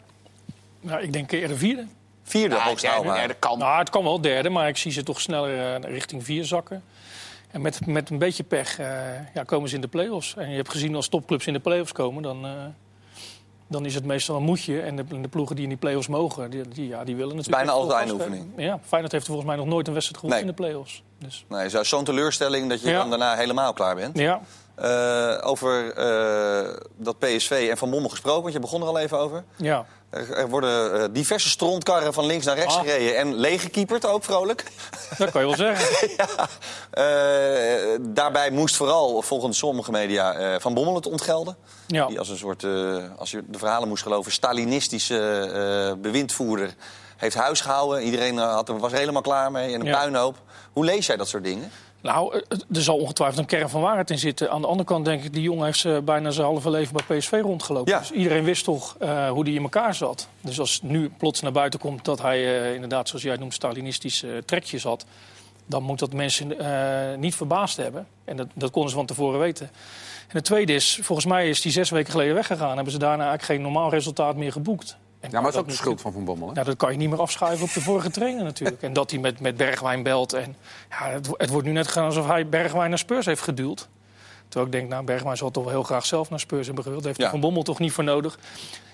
Nou, 0.80 1.02
ik 1.02 1.12
denk 1.12 1.32
eerder 1.32 1.58
vierde. 1.58 1.86
Vierde, 2.22 2.54
Ja, 2.54 2.62
hoogst 2.64 2.86
haalbare. 2.86 3.18
derde 3.18 3.34
kan. 3.34 3.58
Nou, 3.58 3.78
het 3.78 3.90
kan 3.90 4.02
wel 4.02 4.20
derde, 4.20 4.48
maar 4.48 4.68
ik 4.68 4.76
zie 4.76 4.92
ze 4.92 5.02
toch 5.02 5.20
sneller 5.20 5.82
eh, 5.82 5.90
richting 5.90 6.24
vier 6.24 6.44
zakken. 6.44 6.82
En 7.50 7.60
met, 7.60 7.86
met 7.86 8.10
een 8.10 8.18
beetje 8.18 8.42
pech 8.42 8.78
eh, 8.78 8.86
ja, 9.34 9.42
komen 9.42 9.68
ze 9.68 9.74
in 9.74 9.80
de 9.80 9.88
play-offs. 9.88 10.34
En 10.36 10.50
je 10.50 10.56
hebt 10.56 10.70
gezien 10.70 10.94
als 10.94 11.08
topclubs 11.08 11.46
in 11.46 11.52
de 11.52 11.58
play-offs 11.60 11.92
komen, 11.92 12.22
dan, 12.22 12.44
eh, 12.46 12.52
dan 13.68 13.84
is 13.84 13.94
het 13.94 14.04
meestal 14.04 14.36
een 14.36 14.42
moedje. 14.42 14.80
En 14.80 14.96
de, 14.96 15.20
de 15.20 15.28
ploegen 15.28 15.54
die 15.56 15.62
in 15.64 15.70
die 15.70 15.78
play-offs 15.78 16.08
mogen, 16.08 16.50
die, 16.50 16.68
die, 16.68 16.88
ja, 16.88 17.04
die 17.04 17.16
willen 17.16 17.36
natuurlijk... 17.36 17.64
bijna 17.64 17.78
altijd 17.80 18.00
eindoefening. 18.00 18.46
geven. 18.50 18.62
Ja, 18.62 18.78
Feyenoord 18.86 19.12
heeft 19.12 19.26
volgens 19.26 19.46
mij 19.46 19.56
nog 19.56 19.66
nooit 19.66 19.86
een 19.86 19.92
wedstrijd 19.92 20.20
gewonnen 20.20 20.44
Nee. 20.46 20.54
in 20.54 20.56
de 20.56 20.68
play-offs. 20.68 21.02
Dus, 21.18 21.44
Nee, 21.48 21.68
zo- 21.68 21.82
zo'n 21.82 22.04
teleurstelling 22.04 22.68
dat 22.68 22.80
je 22.80 22.90
Ja. 22.90 22.98
dan 22.98 23.08
daarna 23.10 23.34
helemaal 23.34 23.72
klaar 23.72 23.94
bent. 23.94 24.18
ja, 24.18 24.40
Eh, 24.74 25.38
over 25.42 25.92
eh, 25.92 26.74
dat 26.96 27.18
PSV 27.18 27.66
en 27.70 27.76
Van 27.76 27.90
Bommel 27.90 28.08
gesproken, 28.10 28.42
want 28.42 28.54
je 28.54 28.60
begon 28.60 28.80
er 28.82 28.86
al 28.88 28.98
even 28.98 29.18
over. 29.18 29.44
ja. 29.56 29.86
Er, 30.10 30.48
worden 30.48 31.00
eh, 31.02 31.08
diverse 31.12 31.48
strontkarren 31.48 32.12
van 32.14 32.26
links 32.26 32.44
naar 32.44 32.56
rechts 32.56 32.74
Ah. 32.76 32.80
gereden 32.80 33.16
en 33.16 33.34
leeggekieperd 33.34 34.06
ook 34.06 34.24
vrolijk. 34.24 34.64
dat 35.18 35.30
kan 35.30 35.40
je 35.40 35.46
wel 35.46 35.56
zeggen. 35.56 36.08
ja. 36.16 36.48
Eh, 36.90 37.98
daarbij 38.00 38.50
moest 38.50 38.76
vooral, 38.76 39.22
volgens 39.22 39.58
sommige 39.58 39.90
media, 39.90 40.34
eh, 40.34 40.60
Van 40.60 40.74
Bommel 40.74 40.94
het 40.94 41.06
ontgelden. 41.06 41.56
Ja. 41.86 42.06
Die 42.06 42.18
als 42.18 42.28
een 42.28 42.36
soort, 42.38 42.64
als 43.18 43.30
je 43.30 43.42
de 43.46 43.58
verhalen 43.58 43.88
moest 43.88 44.02
geloven, 44.02 44.32
Stalinistische 44.32 45.96
bewindvoerder 46.00 46.74
heeft 47.16 47.34
huis 47.34 47.60
gehouden. 47.60 48.02
Iedereen 48.02 48.36
had 48.36 48.68
was 48.68 48.92
er 48.92 48.98
helemaal 48.98 49.22
klaar 49.22 49.50
mee 49.52 49.74
en 49.74 49.80
een 49.80 49.86
Ja. 49.86 49.98
puinhoop. 49.98 50.36
Hoe 50.72 50.84
lees 50.84 51.06
jij 51.06 51.16
dat 51.16 51.28
soort 51.28 51.44
dingen? 51.44 51.70
Nou, 52.02 52.34
eh, 52.34 52.58
er 52.72 52.82
zal 52.82 52.96
ongetwijfeld 52.96 53.38
een 53.38 53.46
kern 53.46 53.68
van 53.68 53.80
waarheid 53.80 54.10
in 54.10 54.18
zitten. 54.18 54.50
Aan 54.50 54.60
de 54.60 54.66
andere 54.66 54.88
kant 54.88 55.04
denk 55.04 55.24
ik, 55.24 55.32
die 55.32 55.42
jongen 55.42 55.64
heeft 55.64 55.78
ze 55.78 56.02
bijna 56.04 56.30
zijn 56.30 56.46
halve 56.46 56.70
leven 56.70 56.96
bij 57.06 57.18
PSV 57.18 57.40
rondgelopen. 57.42 57.92
Ja. 57.92 57.98
Dus 57.98 58.10
iedereen 58.10 58.44
wist 58.44 58.64
toch 58.64 58.96
eh, 58.98 59.30
hoe 59.30 59.44
die 59.44 59.54
in 59.54 59.62
elkaar 59.62 59.94
zat. 59.94 60.28
Dus 60.40 60.60
als 60.60 60.82
nu 60.82 61.10
plots 61.18 61.40
naar 61.40 61.52
buiten 61.52 61.80
komt 61.80 62.04
dat 62.04 62.22
hij 62.22 62.62
eh, 62.62 62.74
inderdaad, 62.74 63.08
zoals 63.08 63.24
jij 63.24 63.36
noemt, 63.36 63.54
Stalinistische 63.54 64.32
eh, 64.32 64.42
trekjes 64.42 64.82
had... 64.82 65.06
dan 65.66 65.82
moet 65.82 65.98
dat 65.98 66.12
mensen 66.12 66.58
eh, 66.58 67.18
niet 67.18 67.34
verbaasd 67.34 67.76
hebben. 67.76 68.06
En 68.24 68.36
dat, 68.36 68.46
dat 68.54 68.70
konden 68.70 68.90
ze 68.90 68.96
van 68.96 69.06
tevoren 69.06 69.38
weten. 69.38 69.70
En 70.28 70.36
het 70.36 70.44
tweede 70.44 70.72
is, 70.72 70.98
volgens 71.02 71.26
mij 71.26 71.48
is 71.48 71.60
die 71.60 71.72
zes 71.72 71.90
weken 71.90 72.10
geleden 72.10 72.34
weggegaan. 72.34 72.74
Hebben 72.74 72.92
ze 72.92 72.98
daarna 72.98 73.28
eigenlijk 73.28 73.52
geen 73.52 73.62
normaal 73.62 73.90
resultaat 73.90 74.36
meer 74.36 74.52
geboekt. 74.52 74.96
En 75.20 75.30
Ja, 75.30 75.40
maar 75.40 75.42
dat 75.42 75.54
is 75.54 75.60
ook 75.60 75.68
de 75.68 75.74
schuld 75.74 76.00
van 76.00 76.12
Van 76.12 76.24
Bommel. 76.24 76.48
Hè? 76.48 76.54
nou, 76.54 76.66
dat 76.66 76.76
kan 76.76 76.92
je 76.92 76.98
niet 76.98 77.10
meer 77.10 77.20
afschuiven 77.20 77.66
op 77.66 77.72
de 77.72 77.80
vorige 77.80 78.10
trainer 78.10 78.44
natuurlijk. 78.44 78.82
En 78.82 78.92
dat 78.92 79.10
hij 79.10 79.20
met, 79.20 79.40
met 79.40 79.56
Bergwijn 79.56 80.02
belt. 80.02 80.32
En, 80.32 80.56
ja, 80.90 81.10
het, 81.10 81.28
het 81.32 81.50
wordt 81.50 81.66
nu 81.66 81.72
net 81.72 81.88
gedaan 81.88 82.04
alsof 82.04 82.26
hij 82.26 82.48
Bergwijn 82.48 82.88
naar 82.88 82.98
Spurs 82.98 83.26
heeft 83.26 83.42
geduwd. 83.42 83.88
Terwijl 84.48 84.66
ik 84.66 84.72
denk, 84.72 84.88
nou, 84.88 85.04
Bergwijn 85.04 85.36
zal 85.36 85.50
toch 85.50 85.64
wel 85.64 85.72
heel 85.72 85.82
graag 85.82 86.06
zelf 86.06 86.30
naar 86.30 86.40
Spurs 86.40 86.66
hebben 86.66 86.84
gewild. 86.84 87.02
Daar 87.02 87.12
heeft 87.12 87.24
Ja. 87.24 87.30
Van 87.30 87.40
Bommel 87.40 87.62
toch 87.62 87.78
niet 87.78 87.92
voor 87.92 88.04
nodig. 88.04 88.38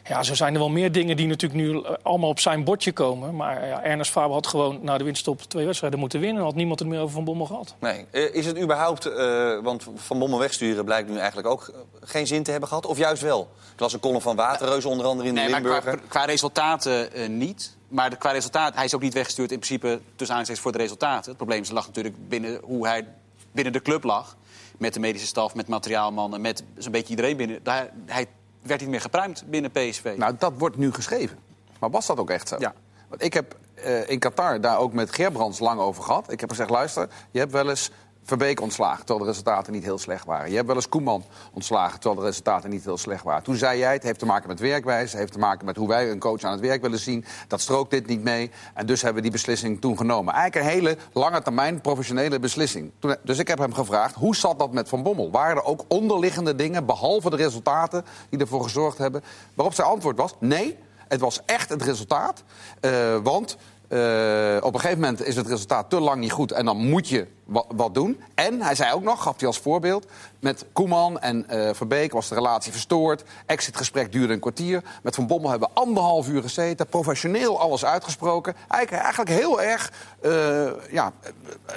Ja, 0.08 0.23
zo 0.23 0.34
zijn 0.34 0.52
er 0.52 0.58
wel 0.58 0.68
meer 0.68 0.92
dingen 0.92 1.16
die 1.16 1.26
natuurlijk 1.26 1.61
nu 1.61 1.82
eh, 1.82 1.90
allemaal 2.02 2.28
op 2.28 2.40
zijn 2.40 2.64
bordje 2.64 2.92
komen. 2.92 3.37
Maar 3.37 3.66
ja, 3.66 3.82
Ernest 3.82 4.11
Faber 4.11 4.32
had 4.32 4.46
gewoon 4.46 4.78
na 4.82 4.99
de 4.99 5.04
winststop 5.04 5.42
twee 5.42 5.66
wedstrijden 5.66 5.99
moeten 5.99 6.20
winnen. 6.20 6.37
Dan 6.37 6.46
had 6.46 6.54
niemand 6.54 6.78
het 6.78 6.88
meer 6.88 7.00
over 7.00 7.14
Van 7.14 7.25
Bommel 7.25 7.46
gehad. 7.46 7.75
Nee. 7.80 8.06
Eh, 8.11 8.34
is 8.34 8.46
het 8.46 8.58
überhaupt, 8.61 9.06
eh, 9.06 9.58
want 9.62 9.87
Van 9.94 10.18
Bommel 10.18 10.38
wegsturen 10.38 10.84
blijkt 10.84 11.08
nu 11.08 11.16
eigenlijk 11.16 11.49
ook 11.49 11.68
eh, 11.68 11.75
geen 12.00 12.26
zin 12.26 12.42
te 12.42 12.50
hebben 12.50 12.68
gehad? 12.68 12.87
Of 12.87 12.99
juist 12.99 13.23
wel? 13.23 13.49
Ik 13.75 13.80
las 13.80 13.92
een 13.92 14.00
column 14.00 14.20
van 14.20 14.37
Waterreus 14.37 14.84
onder 14.84 15.06
andere 15.06 15.28
in 15.28 15.34
de 15.34 15.40
Nee, 15.40 15.61
maar 15.61 15.99
qua, 16.08 16.25
resultaten 16.25 17.12
eh, 17.12 17.28
niet. 17.28 17.76
Maar 17.88 18.11
de, 18.11 18.16
qua 18.16 18.30
resultaat, 18.30 18.75
hij 18.75 18.84
is 18.84 18.94
ook 18.94 19.00
niet 19.00 19.14
weggestuurd 19.14 19.52
in 19.52 19.58
principe 19.58 19.88
tussen 19.88 20.37
aanhalingstekens 20.37 20.61
voor 20.61 20.73
de 20.73 20.78
resultaten. 20.78 21.28
Het 21.28 21.37
probleem 21.37 21.61
is, 21.62 21.70
lag 21.70 21.87
natuurlijk 21.87 22.28
binnen 22.28 22.61
hoe 22.62 22.87
hij 22.87 23.06
binnen 23.52 23.73
de 23.73 23.82
club 23.82 24.04
lag. 24.04 24.37
Met 24.85 24.95
de 24.95 25.00
medische 25.00 25.26
staf, 25.26 25.55
met 25.55 25.69
materiaalmannen, 25.69 26.41
met 26.41 26.64
zo'n 26.76 26.93
beetje 26.93 27.09
iedereen 27.09 27.37
binnen. 27.37 27.62
Daar, 27.62 27.91
hij 28.07 28.26
werd 28.62 28.81
niet 28.81 28.91
meer 28.91 29.00
gepruimd 29.00 29.45
binnen 29.47 29.71
PSV. 29.71 30.14
Nou, 30.17 30.35
dat 30.38 30.53
wordt 30.59 30.76
nu 30.76 30.93
geschreven. 30.93 31.38
Maar 31.81 31.91
was 31.91 32.07
dat 32.07 32.19
ook 32.19 32.31
echt 32.31 32.49
zo? 32.49 32.57
Ja. 32.59 32.75
Want 33.09 33.23
ik 33.23 33.35
heb 33.35 33.57
eh, 33.75 34.09
in 34.09 34.19
Qatar 34.19 34.61
daar 34.61 34.79
ook 34.79 34.93
met 34.93 35.14
Gerbrands 35.14 35.59
lang 35.59 35.81
over 35.81 36.03
gehad. 36.03 36.33
Ik 36.33 36.41
heb 36.41 36.50
gezegd, 36.50 36.71
luister, 36.71 37.09
je 37.31 37.38
hebt 37.38 37.53
wel 37.53 37.69
eens 37.69 37.91
Verbeek 38.25 38.61
ontslagen, 38.61 38.99
terwijl 38.99 39.19
de 39.19 39.31
resultaten 39.31 39.73
niet 39.73 39.85
heel 39.85 39.99
slecht 39.99 40.25
waren. 40.25 40.49
Je 40.49 40.54
hebt 40.54 40.66
wel 40.66 40.76
eens 40.76 40.88
Koeman 40.88 41.25
ontslagen, 41.52 42.00
terwijl 42.00 42.21
de 42.21 42.26
resultaten 42.26 42.71
niet 42.71 42.85
heel 42.85 42.97
slecht 42.97 43.25
waren. 43.25 43.43
Toen 43.43 43.57
zei 43.57 43.78
jij, 43.78 43.93
het 43.93 44.02
heeft 44.02 44.19
te 44.19 44.26
maken 44.26 44.49
met 44.49 44.61
werkwijze, 44.61 45.16
heeft 45.16 45.33
te 45.33 45.38
maken 45.38 45.66
met 45.66 45.76
hoe 45.76 45.88
wij 45.88 46.11
een 46.11 46.19
coach 46.19 46.43
aan 46.43 46.52
het 46.52 46.61
werk 46.61 46.83
willen 46.83 46.99
zien. 46.99 47.25
Dat 47.49 47.61
strookt 47.61 47.90
dit 47.90 48.07
niet 48.07 48.23
mee. 48.23 48.50
En 48.75 48.87
dus 48.87 49.02
hebben 49.02 49.23
we 49.23 49.28
die 49.28 49.38
beslissing 49.38 49.81
toen 49.81 49.97
genomen. 49.97 50.35
Eigenlijk 50.35 50.66
een 50.66 50.73
hele 50.73 50.97
lange 51.12 51.43
termijn 51.43 51.81
professionele 51.81 52.38
beslissing. 52.38 52.90
Toen, 52.99 53.16
dus 53.23 53.38
ik 53.38 53.49
heb 53.49 53.59
hem 53.59 53.75
gevraagd, 53.75 54.14
hoe 54.14 54.37
zat 54.37 54.59
dat 54.59 54.73
met 54.73 54.88
Van 54.88 55.02
Bommel? 55.02 55.31
Waren 55.31 55.57
er 55.57 55.64
ook 55.64 55.85
onderliggende 55.88 56.54
dingen, 56.54 56.87
behalve 56.87 57.31
de 57.31 57.37
resultaten, 57.37 58.04
die 58.28 58.38
ervoor 58.38 58.62
gezorgd 58.62 58.99
hebben? 58.99 59.23
Waarop 59.54 59.75
zijn 59.75 59.88
antwoord 59.88 60.16
was, 60.16 60.35
nee, 60.38 60.78
het 61.09 61.21
was 61.21 61.40
echt 61.47 61.69
het 61.69 61.83
resultaat. 61.83 62.43
Uh, 62.81 63.16
want 63.23 63.57
uh, 63.94 64.56
op 64.60 64.74
een 64.74 64.80
gegeven 64.80 65.00
moment 65.00 65.26
is 65.26 65.36
het 65.36 65.46
resultaat 65.46 65.90
te 65.90 66.00
lang 66.00 66.20
niet 66.20 66.32
goed 66.32 66.52
en 66.52 66.64
dan 66.64 66.76
moet 66.76 67.08
je 67.08 67.26
wat, 67.44 67.66
wat 67.76 67.94
doen. 67.94 68.20
En 68.34 68.62
hij 68.62 68.74
zei 68.74 68.92
ook 68.92 69.02
nog, 69.02 69.22
gaf 69.22 69.38
hij 69.38 69.46
als 69.46 69.58
voorbeeld, 69.58 70.06
met 70.40 70.64
Koeman 70.72 71.20
en 71.20 71.46
uh, 71.50 71.70
Verbeek 71.72 72.12
was 72.12 72.28
de 72.28 72.34
relatie 72.34 72.72
verstoord. 72.72 73.24
Exitgesprek 73.46 74.12
duurde 74.12 74.32
een 74.32 74.40
kwartier. 74.40 74.82
Met 75.02 75.14
Van 75.14 75.26
Bommel 75.26 75.50
hebben 75.50 75.68
we 75.68 75.80
anderhalf 75.80 76.28
uur 76.28 76.42
gezeten, 76.42 76.86
professioneel 76.86 77.60
alles 77.60 77.84
uitgesproken. 77.84 78.54
Eigenlijk, 78.68 79.02
eigenlijk 79.02 79.40
heel 79.40 79.62
erg 79.62 79.92
uh, 80.22 80.70
ja, 80.90 81.12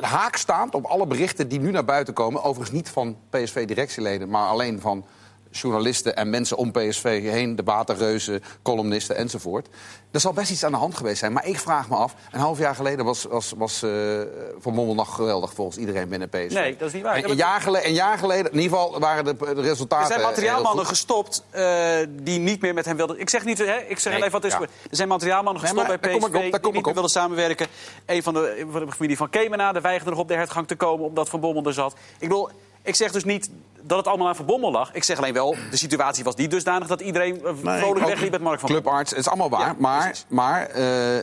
haakstaand 0.02 0.76
op 0.76 0.86
alle 0.86 1.08
berichten 1.08 1.48
die 1.48 1.60
nu 1.60 1.72
naar 1.72 1.86
buiten 1.86 2.14
komen. 2.14 2.44
Overigens 2.44 2.76
niet 2.76 2.90
van 2.90 3.18
PSV-directieleden, 3.30 4.30
maar 4.30 4.48
alleen 4.48 4.82
van 4.82 5.06
journalisten 5.52 6.16
en 6.16 6.30
mensen 6.30 6.58
om 6.58 6.72
PSV 6.72 7.22
heen, 7.22 7.56
debatenreuzen, 7.56 8.44
columnisten 8.62 9.16
enzovoort. 9.16 9.68
Er 10.12 10.20
zal 10.20 10.34
best 10.34 10.52
iets 10.52 10.64
aan 10.64 10.72
de 10.72 10.78
hand 10.78 10.98
geweest 10.98 11.20
zijn. 11.20 11.34
Maar 11.34 11.48
ik 11.48 11.60
vraag 11.60 11.90
me 11.90 11.96
af, 11.96 12.16
een 12.32 12.40
half 12.40 12.58
jaar 12.58 12.76
geleden 12.76 13.06
was, 13.06 13.24
was, 13.24 13.54
was 13.58 13.84
uh, 13.84 14.22
Van 14.60 14.76
Bommel 14.76 14.96
nog 14.96 15.16
geweldig 15.16 15.54
volgens 15.54 15.78
iedereen 15.78 16.10
binnen 16.10 16.30
PSV. 16.30 16.54
Nee, 16.54 16.76
dat 16.78 16.88
is 16.88 16.94
niet 16.94 17.04
waar. 17.04 17.18
Een, 17.18 17.30
een, 17.30 17.36
jaar, 17.36 17.62
geleden, 17.62 17.88
een 17.88 17.94
jaar 17.94 18.18
geleden, 18.18 18.52
in 18.52 18.60
ieder 18.60 18.78
geval 18.78 19.00
waren 19.00 19.26
de, 19.26 19.36
de 19.38 19.62
resultaten. 19.62 20.08
Er 20.08 20.20
zijn 20.20 20.30
materiaalmannen 20.30 20.86
gestopt 20.86 21.44
uh, 21.56 21.96
die 22.10 22.40
niet 22.40 22.62
meer 22.62 22.74
met 22.74 22.86
hem 22.86 22.98
wilden. 22.98 23.20
Ik 23.20 23.30
zeg 23.30 23.46
niet, 23.46 23.58
hè, 23.58 23.78
ik 23.78 24.00
zeg 24.00 24.14
nee, 24.14 24.22
even 24.22 24.32
wat 24.32 24.44
is. 24.44 24.52
Ja. 24.52 24.62
Er 24.62 24.70
zijn 24.90 25.08
materiaalmannen 25.08 25.62
gestopt 25.62 25.88
nee, 25.88 25.98
bij 25.98 26.10
PSV 26.10 26.24
op, 26.24 26.32
die 26.32 26.72
niet 26.72 26.84
meer 26.86 26.94
wilden 26.94 27.12
samenwerken. 27.12 27.68
Een 28.06 28.24
van 28.24 28.34
de, 28.34 28.66
van 28.72 28.86
de 28.86 28.92
familie 28.92 29.18
van 29.18 29.30
Kemena, 29.30 29.72
de 29.72 29.82
weigerde 29.82 30.10
nog 30.10 30.20
op 30.20 30.28
de 30.28 30.34
hertgang 30.34 30.68
te 30.68 30.76
komen 30.76 31.06
omdat 31.06 31.30
Van 31.30 31.40
Bommel 31.40 31.66
er 31.66 31.74
zat. 31.74 31.94
Ik 31.94 32.28
bedoel, 32.28 32.50
ik 32.88 32.96
zeg 32.96 33.12
dus 33.12 33.24
niet 33.24 33.50
dat 33.82 33.98
het 33.98 34.08
allemaal 34.08 34.28
aan 34.28 34.36
Van 34.36 34.46
Bommel 34.46 34.72
lag. 34.72 34.94
Ik 34.94 35.04
zeg 35.04 35.18
alleen 35.18 35.34
wel, 35.34 35.56
de 35.72 35.78
situatie 35.78 36.24
was 36.24 36.36
niet 36.36 36.52
dusdanig 36.52 36.88
dat 36.88 37.02
iedereen 37.02 37.42
nee, 37.62 37.80
vrolijk 37.80 38.06
wegliep 38.06 38.32
met 38.32 38.42
Mark 38.42 38.60
van 38.60 38.70
Clubarts, 38.70 39.10
het 39.10 39.20
is 39.20 39.28
allemaal 39.28 39.50
waar. 39.50 39.68
Ja, 39.68 39.76
maar 39.78 40.24
maar 40.28 40.78
uh, 40.78 41.18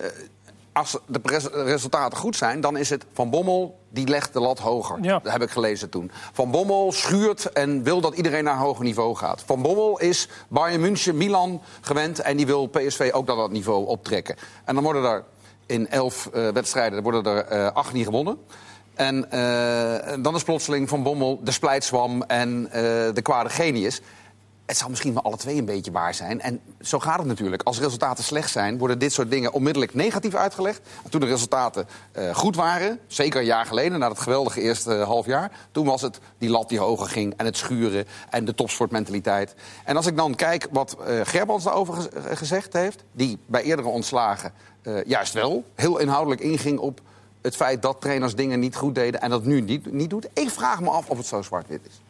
als 0.73 0.99
de 1.07 1.21
resultaten 1.65 2.19
goed 2.19 2.37
zijn, 2.37 2.61
dan 2.61 2.77
is 2.77 2.91
het 2.91 3.05
Van 3.13 3.31
Bommel 3.31 3.79
die 3.91 4.09
legt 4.09 4.33
de 4.33 4.41
lat 4.41 4.59
hoger. 4.59 4.99
Ja. 5.03 5.19
Dat 5.19 5.33
heb 5.33 5.43
ik 5.43 5.51
gelezen 5.51 5.91
toen. 5.91 6.11
Van 6.33 6.51
Bommel 6.51 6.93
schuurt 6.93 7.53
en 7.53 7.83
wil 7.83 8.01
dat 8.01 8.15
iedereen 8.15 8.45
naar 8.45 8.55
een 8.55 8.61
hoger 8.61 8.85
niveau 8.85 9.17
gaat. 9.17 9.43
Van 9.47 9.63
Bommel 9.63 10.01
is 10.01 10.29
Bayern 10.49 10.81
München, 10.81 11.17
Milan 11.17 11.63
gewend 11.81 12.21
en 12.21 12.37
die 12.37 12.47
wil 12.47 12.67
PSV 12.67 13.11
ook 13.13 13.27
naar 13.27 13.37
dat 13.37 13.51
niveau 13.51 13.87
optrekken. 13.87 14.37
En 14.65 14.75
dan 14.75 14.85
worden 14.85 15.05
er 15.05 15.25
in 15.67 15.89
elf 15.89 16.31
uh, 16.35 16.49
wedstrijden 16.49 17.03
worden 17.03 17.25
er 17.25 17.53
uh, 17.53 17.73
acht 17.73 17.93
niet 17.93 18.05
gewonnen. 18.05 18.39
En 18.95 19.27
uh, 19.35 20.23
dan 20.23 20.35
is 20.35 20.43
plotseling 20.43 20.89
Van 20.89 21.03
Bommel 21.03 21.41
de 21.43 21.51
splijtswam 21.51 22.23
en 22.23 22.63
uh, 22.67 22.73
de 23.15 23.23
kwade 23.23 23.49
genius. 23.49 24.01
Het 24.67 24.77
zal 24.77 24.89
misschien 24.89 25.13
wel 25.13 25.23
alle 25.23 25.37
twee 25.37 25.57
een 25.57 25.65
beetje 25.65 25.91
waar 25.91 26.15
zijn. 26.15 26.41
En 26.41 26.61
zo 26.81 26.99
gaat 26.99 27.19
het 27.19 27.27
natuurlijk. 27.27 27.63
Als 27.63 27.81
resultaten 27.81 28.25
slecht 28.25 28.51
zijn, 28.51 28.79
worden 28.79 28.99
dit 28.99 29.13
soort 29.13 29.31
dingen 29.31 29.53
onmiddellijk 29.53 29.95
negatief 29.95 30.35
uitgelegd. 30.35 30.81
En 31.05 31.11
toen 31.11 31.21
de 31.21 31.27
resultaten 31.27 31.87
uh, 32.19 32.35
goed 32.35 32.57
waren, 32.57 32.99
zeker 33.07 33.41
een 33.41 33.47
jaar 33.47 33.67
geleden, 33.67 33.99
na 33.99 34.09
dat 34.09 34.19
geweldige 34.19 34.61
eerste 34.61 34.95
half 34.95 35.27
jaar... 35.27 35.51
toen 35.71 35.87
was 35.87 36.03
het 36.03 36.19
die 36.39 36.51
lat 36.51 36.69
die 36.69 36.79
hoger 36.79 37.07
ging 37.07 37.35
en 37.37 37.45
het 37.45 37.57
schuren 37.57 38.07
en 38.31 38.45
de 38.45 38.55
topsportmentaliteit. 38.55 39.55
En 39.85 39.97
als 39.97 40.07
ik 40.07 40.17
dan 40.17 40.35
kijk 40.35 40.69
wat 40.71 40.97
uh, 41.01 41.21
Gerbrands 41.25 41.65
daarover 41.65 41.95
ge 41.95 42.37
gezegd 42.37 42.73
heeft... 42.73 43.05
die 43.13 43.39
bij 43.47 43.63
eerdere 43.63 43.89
ontslagen 43.89 44.53
uh, 44.83 45.05
juist 45.05 45.33
wel 45.33 45.65
heel 45.75 45.99
inhoudelijk 45.99 46.41
inging 46.41 46.79
op 46.79 47.01
het 47.45 47.57
feit 47.57 47.83
dat 47.83 48.01
trainers 48.01 48.35
dingen 48.35 48.61
niet 48.61 48.77
goed 48.77 48.95
deden 48.95 49.21
en 49.21 49.31
dat 49.31 49.45
nu 49.45 49.61
niet, 49.61 49.93
niet 49.93 50.11
doet. 50.11 50.29
Ik 50.33 50.51
vraag 50.51 50.81
me 50.81 50.91
af 50.91 51.09
of 51.09 51.17
het 51.17 51.27
zo 51.27 51.43
zwart-wit 51.43 51.81
is. 51.87 52.01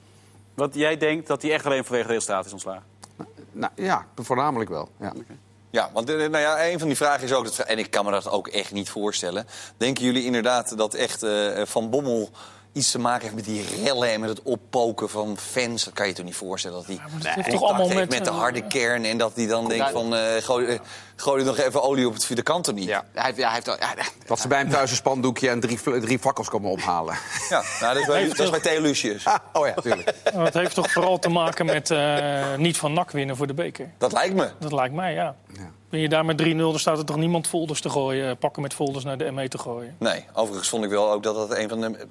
Wat 0.55 0.75
jij 0.75 0.97
denkt 0.97 1.27
dat 1.27 1.43
hij 1.43 1.53
echt 1.53 1.67
alleen 1.67 1.85
vanwege 1.85 2.07
de 2.07 2.13
resultaten 2.13 2.47
is 2.47 2.53
ontslagen? 2.53 2.83
Nou, 3.17 3.29
nou, 3.53 3.73
ja, 3.75 4.07
voornamelijk 4.17 4.71
wel. 4.71 4.89
Ja. 5.01 5.09
Okay. 5.09 5.39
Ja, 5.71 5.91
want 5.93 6.07
nou 6.07 6.39
ja, 6.39 6.67
een 6.67 6.79
van 6.79 6.89
die 6.89 6.97
vragen 6.97 7.25
is 7.25 7.33
ook, 7.33 7.45
dat, 7.45 7.59
en 7.59 7.79
ik 7.79 7.91
kan 7.91 8.05
me 8.05 8.11
dat 8.11 8.29
ook 8.31 8.49
echt 8.49 8.73
niet 8.73 8.91
voorstellen. 8.91 9.47
Denken 9.77 10.05
jullie 10.05 10.25
inderdaad 10.25 10.77
dat 10.77 10.95
echt 10.95 11.23
uh, 11.23 11.65
Van 11.65 11.91
Bommel 11.91 12.31
iets 12.75 12.91
te 12.91 12.99
maken 12.99 13.23
heeft 13.23 13.35
met 13.35 13.45
die 13.45 13.65
rellen 13.85 14.09
en 14.09 14.21
met 14.21 14.29
het 14.29 14.43
oppoken 14.43 15.11
van 15.11 15.37
fans. 15.39 15.85
Dat 15.85 15.95
kan 15.95 16.07
je 16.07 16.13
toch 16.13 16.25
niet 16.25 16.35
voorstellen 16.35 16.77
dat 16.77 16.87
hij 16.87 16.95
ja, 16.95 17.35
nee, 17.35 17.51
toch 17.51 17.63
allemaal 17.63 17.89
met, 17.89 18.11
met 18.11 18.25
de 18.25 18.31
harde 18.31 18.61
uh, 18.61 18.69
kern 18.69 19.05
en 19.05 19.19
dat 19.19 19.33
hij 19.35 19.47
dan 19.47 19.69
denkt 19.69 19.91
van 19.91 20.15
uh, 20.15 20.21
gooi, 20.41 20.67
uh, 20.67 20.79
gooi 21.17 21.41
er 21.41 21.47
nog 21.47 21.59
even 21.59 21.83
olie 21.83 22.07
op 22.07 22.13
het 22.15 22.25
vierde 22.25 22.43
kant 22.43 22.67
er 22.67 22.73
niet. 22.73 22.85
Ja, 22.85 23.05
hij, 23.13 23.33
ja, 23.37 23.45
hij 23.45 23.55
heeft 23.55 23.69
al, 23.69 23.77
ja, 23.79 23.95
dat 24.27 24.41
ze 24.41 24.49
bij 24.49 24.59
hem 24.59 24.71
thuis 24.71 24.91
een 24.91 24.97
spandoekje 24.97 25.49
en 25.49 25.61
drie, 25.61 26.01
drie 26.01 26.19
fakkels 26.19 26.49
komen 26.49 26.71
ophalen. 26.71 27.17
Ja, 27.49 27.63
nou, 27.81 27.93
dat 27.95 28.03
is 28.03 28.09
bij, 28.09 28.29
dat 28.29 28.39
is 28.39 28.51
bij 28.51 28.61
Theo 28.61 28.81
Lucius. 28.81 29.27
Ah, 29.27 29.39
oh 29.53 29.67
ja, 29.67 29.75
tuurlijk. 29.75 30.15
Nou, 30.33 30.45
het 30.45 30.55
heeft 30.55 30.75
toch 30.75 30.93
vooral 30.93 31.19
te 31.19 31.29
maken 31.29 31.67
met 31.67 31.91
uh, 31.91 32.57
niet 32.57 32.77
van 32.77 32.93
nak 32.93 33.11
winnen 33.11 33.37
voor 33.37 33.47
de 33.47 33.55
beker. 33.55 33.91
Dat 33.99 34.13
lijkt 34.13 34.35
me. 34.35 34.51
Dat 34.59 34.73
lijkt 34.73 34.95
mij, 34.95 35.15
ja. 35.15 35.35
ja. 35.53 35.71
Ben 35.91 36.01
je 36.01 36.09
daar 36.09 36.25
met 36.25 36.43
3-0, 36.43 36.57
dan 36.57 36.79
staat 36.79 36.99
er 36.99 37.05
toch 37.05 37.17
niemand 37.17 37.47
folders 37.47 37.81
te 37.81 37.91
gooien, 37.91 38.39
pakken 38.39 38.63
met 38.63 38.75
folders 38.75 39.05
naar 39.05 39.19
de 39.19 39.31
ME 39.31 39.49
te 39.49 39.59
gooien. 39.59 39.97
Nee, 39.99 40.25
overigens 40.33 40.69
vond 40.69 40.85
ik 40.85 40.91
wel 40.91 41.13
ook 41.13 41.23
dat 41.23 41.35
dat 41.35 41.57
een 41.57 41.69
van 41.69 41.81
de 41.81 42.07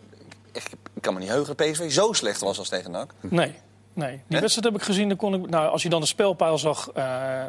ik 0.54 1.02
kan 1.02 1.14
me 1.14 1.20
niet 1.20 1.30
heugen 1.30 1.56
dat 1.56 1.68
PSV 1.68 1.92
zo 1.92 2.14
slecht 2.14 2.42
was 2.42 2.58
als 2.58 2.70
tegen 2.70 2.92
NAC. 2.92 3.14
Nee. 3.20 3.56
Nee, 3.96 4.22
die 4.28 4.40
wedstrijd 4.40 4.66
heb 4.66 4.76
ik 4.76 4.82
gezien. 4.82 5.08
Dan 5.08 5.18
kon 5.18 5.34
ik, 5.34 5.50
nou, 5.50 5.70
als 5.70 5.84
je 5.84 5.90
dan 5.90 6.02
de 6.02 6.08
spelpeil 6.08 6.58
zag 6.58 6.90
uh, 6.98 7.44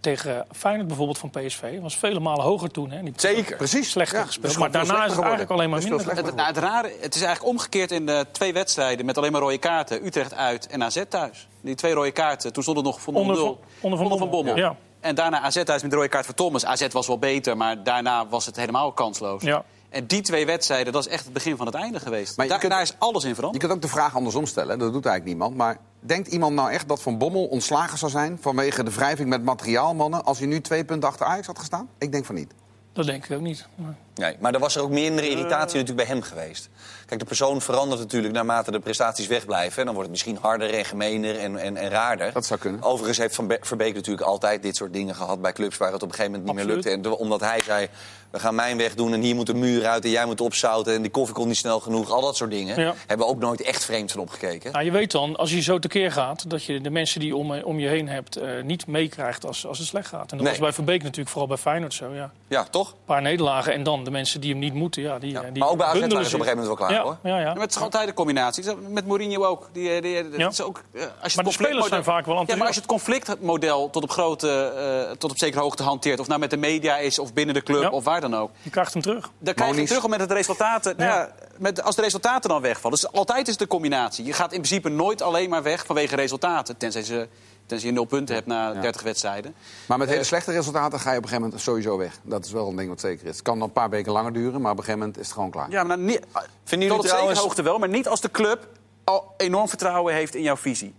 tegen 0.00 0.46
Feyenoord 0.52 0.86
bijvoorbeeld 0.86 1.18
van 1.18 1.30
PSV... 1.30 1.80
was 1.80 1.96
vele 1.96 2.20
malen 2.20 2.44
hoger 2.44 2.70
toen. 2.70 2.90
Hè? 2.90 3.02
Niet 3.02 3.20
Zeker, 3.20 3.56
precies. 3.56 3.90
Slechter 3.90 4.18
ja, 4.18 4.24
gespeeld. 4.24 4.58
Maar 4.58 4.70
daarna 4.70 5.04
is 5.04 5.10
het 5.10 5.20
eigenlijk 5.20 5.50
alleen 5.50 5.70
maar 5.70 5.82
minder. 5.82 6.16
Het, 6.16 6.34
nou, 6.34 6.48
het, 6.48 6.56
rare, 6.56 6.92
het 7.00 7.14
is 7.14 7.22
eigenlijk 7.22 7.54
omgekeerd 7.54 7.90
in 7.90 8.06
de 8.06 8.26
twee 8.30 8.52
wedstrijden... 8.52 9.06
met 9.06 9.18
alleen 9.18 9.32
maar 9.32 9.40
rode 9.40 9.58
kaarten. 9.58 10.06
Utrecht 10.06 10.34
uit 10.34 10.66
en 10.66 10.82
AZ 10.82 11.02
thuis. 11.08 11.48
Die 11.60 11.74
twee 11.74 11.92
rode 11.92 12.10
kaarten, 12.10 12.52
toen 12.52 12.62
stond 12.62 12.76
het 12.76 12.86
nog 12.86 13.06
onder, 13.06 13.20
onder, 13.20 13.56
onder, 13.80 14.00
onder 14.00 14.18
Van 14.18 14.30
Bommel. 14.30 14.56
Ja. 14.56 14.76
En 15.00 15.14
daarna 15.14 15.40
AZ 15.40 15.62
thuis 15.62 15.82
met 15.82 15.90
de 15.90 15.96
rode 15.96 16.08
kaart 16.08 16.24
voor 16.26 16.34
Thomas. 16.34 16.64
AZ 16.64 16.86
was 16.92 17.06
wel 17.06 17.18
beter, 17.18 17.56
maar 17.56 17.82
daarna 17.82 18.26
was 18.28 18.46
het 18.46 18.56
helemaal 18.56 18.92
kansloos. 18.92 19.42
Ja. 19.42 19.64
En 19.90 20.06
die 20.06 20.20
twee 20.20 20.46
wedstrijden, 20.46 20.92
dat 20.92 21.06
is 21.06 21.12
echt 21.12 21.24
het 21.24 21.32
begin 21.32 21.56
van 21.56 21.66
het 21.66 21.74
einde 21.74 22.00
geweest. 22.00 22.36
Maar 22.36 22.48
Daar, 22.48 22.58
kunt, 22.58 22.72
daar 22.72 22.82
is 22.82 22.94
alles 22.98 23.24
in 23.24 23.34
veranderd. 23.34 23.62
Je 23.62 23.68
kunt 23.68 23.78
ook 23.78 23.90
de 23.90 23.96
vraag 23.96 24.16
andersom 24.16 24.46
stellen, 24.46 24.78
dat 24.78 24.92
doet 24.92 25.06
eigenlijk 25.06 25.24
niemand. 25.24 25.56
Maar 25.56 25.78
denkt 26.00 26.28
iemand 26.28 26.54
nou 26.54 26.70
echt 26.70 26.88
dat 26.88 27.02
Van 27.02 27.18
Bommel 27.18 27.44
ontslagen 27.44 27.98
zou 27.98 28.10
zijn... 28.10 28.38
vanwege 28.40 28.82
de 28.82 28.90
wrijving 28.90 29.28
met 29.28 29.42
materiaalmannen... 29.42 30.24
als 30.24 30.38
hij 30.38 30.46
nu 30.46 30.60
twee 30.60 30.84
punten 30.84 31.08
achter 31.08 31.26
Ajax 31.26 31.46
had 31.46 31.58
gestaan? 31.58 31.88
Ik 31.98 32.12
denk 32.12 32.24
van 32.24 32.34
niet. 32.34 32.52
Dat 32.92 33.06
denk 33.06 33.24
ik 33.24 33.36
ook 33.36 33.40
niet. 33.42 33.66
Maar... 33.74 33.94
Nee, 34.14 34.36
maar 34.38 34.54
er 34.54 34.60
was 34.60 34.76
er 34.76 34.82
ook 34.82 34.90
minder 34.90 35.24
irritatie 35.24 35.78
uh... 35.78 35.80
natuurlijk 35.80 35.96
bij 35.96 36.06
hem 36.06 36.22
geweest. 36.22 36.68
Kijk, 37.06 37.20
de 37.20 37.26
persoon 37.26 37.60
verandert 37.60 38.00
natuurlijk 38.00 38.34
naarmate 38.34 38.70
de 38.70 38.80
prestaties 38.80 39.26
wegblijven. 39.26 39.78
En 39.78 39.84
dan 39.84 39.94
wordt 39.94 40.10
het 40.10 40.10
misschien 40.10 40.38
harder 40.40 40.74
en 40.74 40.84
gemener 40.84 41.38
en, 41.38 41.56
en, 41.56 41.76
en 41.76 41.88
raarder. 41.88 42.32
Dat 42.32 42.46
zou 42.46 42.60
kunnen. 42.60 42.82
Overigens 42.82 43.18
heeft 43.18 43.34
Van 43.34 43.56
Verbeek 43.60 43.94
natuurlijk 43.94 44.26
altijd 44.26 44.62
dit 44.62 44.76
soort 44.76 44.92
dingen 44.92 45.14
gehad 45.14 45.42
bij 45.42 45.52
clubs... 45.52 45.76
waar 45.76 45.92
het 45.92 46.02
op 46.02 46.08
een 46.08 46.14
gegeven 46.14 46.32
moment 46.32 46.50
niet 46.50 46.60
Absoluut. 46.60 46.84
meer 46.84 46.94
lukte. 46.94 47.10
En 47.10 47.18
omdat 47.18 47.40
hij 47.40 47.60
zei, 47.64 47.88
we 48.30 48.38
gaan 48.38 48.54
mijn 48.54 48.76
weg 48.76 48.94
doen 48.94 49.12
en 49.12 49.20
hier 49.20 49.34
moet 49.34 49.46
de 49.46 49.54
muur 49.54 49.86
uit... 49.86 50.04
en 50.04 50.10
jij 50.10 50.26
moet 50.26 50.40
opzouten 50.40 50.94
en 50.94 51.02
die 51.02 51.10
koffie 51.10 51.34
komt 51.34 51.46
niet 51.46 51.56
snel 51.56 51.80
genoeg. 51.80 52.10
Al 52.10 52.20
dat 52.20 52.36
soort 52.36 52.50
dingen 52.50 52.80
ja. 52.80 52.94
hebben 53.06 53.26
we 53.26 53.32
ook 53.32 53.40
nooit 53.40 53.60
echt 53.60 53.84
vreemd 53.84 54.12
van 54.12 54.20
opgekeken. 54.20 54.72
Nou, 54.72 54.84
je 54.84 54.90
weet 54.90 55.10
dan, 55.10 55.36
als 55.36 55.50
je 55.50 55.60
zo 55.60 55.78
tekeer 55.78 56.12
gaat... 56.12 56.50
dat 56.50 56.64
je 56.64 56.80
de 56.80 56.90
mensen 56.90 57.20
die 57.20 57.28
je 57.28 57.36
om, 57.36 57.52
om 57.52 57.78
je 57.78 57.88
heen 57.88 58.08
hebt 58.08 58.38
uh, 58.38 58.62
niet 58.62 58.86
meekrijgt 58.86 59.46
als, 59.46 59.66
als 59.66 59.78
het 59.78 59.86
slecht 59.86 60.08
gaat. 60.08 60.30
En 60.30 60.36
dat 60.36 60.40
nee. 60.40 60.48
was 60.50 60.58
bij 60.58 60.72
Verbeek 60.72 61.02
natuurlijk 61.02 61.30
vooral 61.30 61.48
bij 61.48 61.56
Feyenoord 61.56 61.94
zo, 61.94 62.14
ja. 62.14 62.32
Ja, 62.48 62.64
toch? 62.64 62.90
Een 62.90 62.96
paar 63.04 63.22
nederlagen 63.22 63.72
en 63.72 63.82
dan 63.82 63.99
de 64.04 64.10
mensen 64.10 64.40
die 64.40 64.50
hem 64.50 64.58
niet 64.58 64.74
moeten, 64.74 65.02
ja, 65.02 65.18
die, 65.18 65.30
ja. 65.30 65.40
die 65.40 65.58
Maar 65.62 65.68
ook 65.68 65.76
bij 65.76 65.86
AZ 65.86 66.00
waren 66.00 66.08
ze 66.08 66.16
op 66.16 66.24
een 66.24 66.30
gegeven 66.30 66.46
moment 66.46 66.66
wel 66.66 66.76
klaar, 66.76 66.92
ja. 66.92 67.02
hoor. 67.02 67.16
Ja, 67.22 67.38
ja. 67.38 67.52
Maar 67.52 67.62
het 67.62 67.70
is 67.70 67.80
altijd 67.80 68.08
een 68.08 68.14
combinatie. 68.14 68.64
Met 68.88 69.06
Mourinho 69.06 69.44
ook. 69.44 69.68
Die, 69.72 70.00
die, 70.00 70.30
die 70.30 70.38
ja. 70.38 70.48
is 70.48 70.62
ook 70.62 70.82
als 71.22 71.32
je 71.32 71.42
maar 71.42 71.44
de 71.44 71.52
spelers 71.52 71.88
zijn 71.88 72.04
vaak 72.04 72.26
wel 72.26 72.44
ja, 72.46 72.56
maar 72.56 72.66
als 72.66 72.74
je 72.74 72.80
het 72.80 72.90
conflictmodel 72.90 73.90
tot 73.90 74.02
op, 74.02 74.10
grote, 74.10 74.72
uh, 75.08 75.16
tot 75.16 75.30
op 75.30 75.38
zekere 75.38 75.62
hoogte 75.62 75.82
hanteert... 75.82 76.20
of 76.20 76.26
nou 76.26 76.40
met 76.40 76.50
de 76.50 76.56
media 76.56 76.96
is 76.96 77.18
of 77.18 77.32
binnen 77.32 77.54
de 77.54 77.62
club 77.62 77.82
ja. 77.82 77.90
of 77.90 78.04
waar 78.04 78.20
dan 78.20 78.36
ook... 78.36 78.50
Je 78.62 78.70
krijgt 78.70 78.92
hem 78.92 79.02
terug. 79.02 79.30
Dan 79.38 79.54
krijg 79.54 79.70
je 79.70 79.76
hem 79.76 79.86
terug 79.86 80.08
met 80.08 80.20
het 80.20 80.32
resultaten. 80.32 80.94
Ja. 80.96 81.04
Nou 81.04 81.28
met, 81.60 81.82
als 81.82 81.96
de 81.96 82.02
resultaten 82.02 82.50
dan 82.50 82.60
wegvallen. 82.60 82.98
Dus 83.00 83.12
altijd 83.12 83.48
is 83.48 83.56
de 83.56 83.66
combinatie. 83.66 84.24
Je 84.24 84.32
gaat 84.32 84.52
in 84.52 84.62
principe 84.62 84.88
nooit 84.88 85.22
alleen 85.22 85.50
maar 85.50 85.62
weg 85.62 85.86
vanwege 85.86 86.16
resultaten. 86.16 86.76
Tenzij 86.76 87.02
ze 87.02 87.28
Tenzij 87.70 87.88
je 87.88 87.94
nul 87.94 88.04
punten 88.04 88.34
hebt 88.34 88.46
na 88.46 88.72
30 88.72 89.00
ja. 89.00 89.06
wedstrijden. 89.06 89.54
Maar 89.86 89.98
met 89.98 90.08
hele 90.08 90.24
slechte 90.24 90.52
resultaten 90.52 91.00
ga 91.00 91.10
je 91.10 91.16
op 91.16 91.22
een 91.22 91.28
gegeven 91.28 91.42
moment 91.42 91.62
sowieso 91.62 91.98
weg. 91.98 92.18
Dat 92.22 92.44
is 92.44 92.52
wel 92.52 92.68
een 92.68 92.76
ding 92.76 92.88
wat 92.88 93.00
zeker 93.00 93.26
is. 93.26 93.32
Het 93.32 93.42
kan 93.42 93.58
dan 93.58 93.66
een 93.66 93.72
paar 93.72 93.90
weken 93.90 94.12
langer 94.12 94.32
duren, 94.32 94.60
maar 94.60 94.72
op 94.72 94.78
een 94.78 94.84
gegeven 94.84 94.98
moment 94.98 95.18
is 95.18 95.24
het 95.24 95.34
gewoon 95.34 95.50
klaar. 95.50 95.70
Ja, 95.70 95.84
maar 95.84 95.98
niet, 95.98 96.20
Vinden 96.64 96.88
jullie 96.88 96.88
tot 96.88 96.98
op 96.98 97.06
trouwens... 97.06 97.40
hoogte 97.40 97.62
wel, 97.62 97.78
maar 97.78 97.88
niet 97.88 98.08
als 98.08 98.20
de 98.20 98.30
club 98.30 98.68
al 99.04 99.34
enorm 99.36 99.68
vertrouwen 99.68 100.14
heeft 100.14 100.34
in 100.34 100.42
jouw 100.42 100.56
visie. 100.56 100.94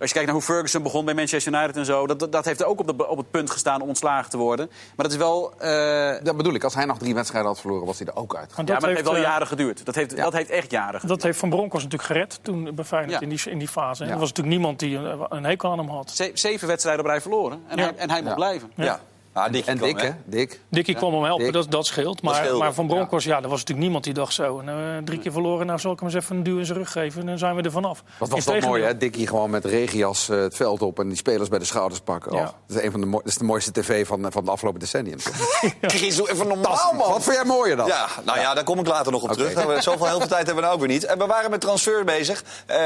Als 0.00 0.08
je 0.08 0.14
kijkt 0.14 0.30
naar 0.32 0.40
hoe 0.40 0.54
Ferguson 0.54 0.82
begon 0.82 1.04
bij 1.04 1.14
Manchester 1.14 1.52
United 1.54 1.76
en 1.76 1.84
zo... 1.84 2.06
dat, 2.06 2.18
dat, 2.18 2.32
dat 2.32 2.44
heeft 2.44 2.60
er 2.60 2.66
ook 2.66 2.80
op, 2.80 2.98
de, 2.98 3.08
op 3.08 3.16
het 3.16 3.30
punt 3.30 3.50
gestaan 3.50 3.80
om 3.80 3.88
ontslagen 3.88 4.30
te 4.30 4.36
worden. 4.36 4.66
Maar 4.66 5.06
dat 5.08 5.10
is 5.10 5.16
wel... 5.16 5.52
eh, 5.58 6.24
Dat 6.24 6.36
bedoel 6.36 6.54
ik, 6.54 6.64
als 6.64 6.74
hij 6.74 6.84
nog 6.84 6.98
drie 6.98 7.14
wedstrijden 7.14 7.50
had 7.50 7.60
verloren, 7.60 7.86
was 7.86 7.98
hij 7.98 8.06
er 8.06 8.16
ook 8.16 8.36
uit. 8.36 8.56
Maar 8.56 8.66
ja, 8.66 8.72
maar 8.72 8.80
dat 8.80 8.90
heeft 8.90 9.02
wel 9.04 9.16
eh, 9.16 9.22
jaren 9.22 9.46
geduurd. 9.46 9.84
Dat 9.86 9.94
heeft, 9.94 10.16
dat 10.16 10.32
heeft 10.32 10.50
echt 10.50 10.70
jaren 10.70 11.00
geduurd. 11.00 11.08
Dat 11.08 11.22
heeft 11.22 11.38
Van 11.38 11.50
Bronckhorst 11.50 11.84
natuurlijk 11.90 12.12
gered 12.12 12.38
toen 12.42 12.74
bij 12.74 12.84
Feyenoord 12.84 13.12
Ja. 13.12 13.20
in, 13.20 13.28
die, 13.28 13.40
in 13.50 13.58
die 13.58 13.68
fase. 13.68 14.04
Ja. 14.04 14.10
Er 14.10 14.18
was 14.18 14.28
natuurlijk 14.28 14.56
niemand 14.56 14.78
die 14.78 14.96
een, 14.96 15.26
een 15.28 15.44
hekel 15.44 15.70
aan 15.70 15.78
hem 15.78 15.88
had. 15.88 16.10
Ze- 16.10 16.30
zeven 16.34 16.68
wedstrijden 16.68 17.04
op 17.04 17.10
rij 17.10 17.20
verloren. 17.20 17.62
En 17.68 17.76
Ja. 17.76 17.82
hij, 17.84 17.94
en 17.96 18.10
hij 18.10 18.20
moet 18.20 18.28
Ja. 18.28 18.34
blijven. 18.34 18.72
Ja. 18.74 19.00
Ah, 19.32 19.52
Dikkie 19.52 19.70
En 19.70 19.76
kwam, 19.76 19.88
Dick, 19.88 20.00
hè? 20.00 20.10
Dick. 20.24 20.60
Dikkie 20.68 20.94
kwam 20.94 21.12
hem 21.12 21.22
helpen, 21.22 21.44
Dick. 21.44 21.52
dat, 21.52 21.70
dat 21.70 21.86
scheelt. 21.86 22.22
Maar, 22.22 22.34
scheelde. 22.34 22.58
maar 22.58 22.74
Van 22.74 22.86
Bronckhorst, 22.86 23.26
ja. 23.26 23.36
er 23.36 23.42
was 23.42 23.50
natuurlijk 23.50 23.78
niemand 23.78 24.04
die 24.04 24.14
dacht 24.14 24.34
zo... 24.34 24.60
Nou, 24.60 24.96
eh, 24.96 25.04
drie 25.04 25.18
keer 25.18 25.32
verloren, 25.32 25.66
nou 25.66 25.78
zal 25.78 25.92
ik 25.92 25.98
hem 25.98 26.08
eens 26.08 26.16
even 26.16 26.36
een 26.36 26.42
duw 26.42 26.58
in 26.58 26.66
zijn 26.66 26.78
rug 26.78 26.92
geven... 26.92 27.20
en 27.20 27.26
dan 27.26 27.38
zijn 27.38 27.56
we 27.56 27.62
er 27.62 27.70
vanaf. 27.70 28.02
Wat 28.18 28.28
was 28.28 28.44
dat 28.44 28.60
mooi, 28.60 28.82
hè? 28.82 28.96
Dickie 28.96 29.26
gewoon 29.26 29.50
met 29.50 29.64
regenjas 29.64 30.28
eh, 30.28 30.40
het 30.40 30.56
veld 30.56 30.82
op 30.82 30.98
en 30.98 31.08
die 31.08 31.16
spelers 31.16 31.48
bij 31.48 31.58
de 31.58 31.64
schouders 31.64 32.00
pakken. 32.00 32.32
Ja. 32.32 32.38
Oh, 32.38 32.44
dat, 32.66 32.76
is 32.76 32.82
een 32.82 32.90
van 32.90 33.00
de 33.00 33.10
dat 33.10 33.26
is 33.26 33.38
de 33.38 33.44
mooiste 33.44 33.72
tv 33.72 34.06
van, 34.06 34.32
van 34.32 34.44
de 34.44 34.50
afgelopen 34.50 34.80
decennium. 34.80 35.18
Chris, 35.80 36.16
doe 36.16 36.30
even 36.30 36.48
normaal, 36.48 36.92
man. 36.96 37.10
Wat 37.10 37.22
vind 37.22 37.36
jij 37.36 37.44
mooier 37.44 37.76
dan? 37.76 37.86
Ja, 37.86 38.06
nou 38.24 38.38
ja, 38.38 38.54
daar 38.54 38.64
kom 38.64 38.78
ik 38.78 38.86
later 38.86 39.12
nog 39.12 39.22
op 39.22 39.32
terug. 39.32 39.54
Nou, 39.54 39.80
Zoveel 39.80 40.06
heel 40.06 40.18
veel 40.18 40.28
tijd 40.28 40.46
hebben 40.46 40.54
we 40.54 40.60
nou 40.60 40.74
ook 40.74 40.80
weer 40.80 40.88
niet. 40.88 41.04
En 41.04 41.18
we 41.18 41.26
waren 41.26 41.50
met 41.50 41.60
transfer 41.60 42.04
bezig. 42.04 42.44
Eh, 42.66 42.78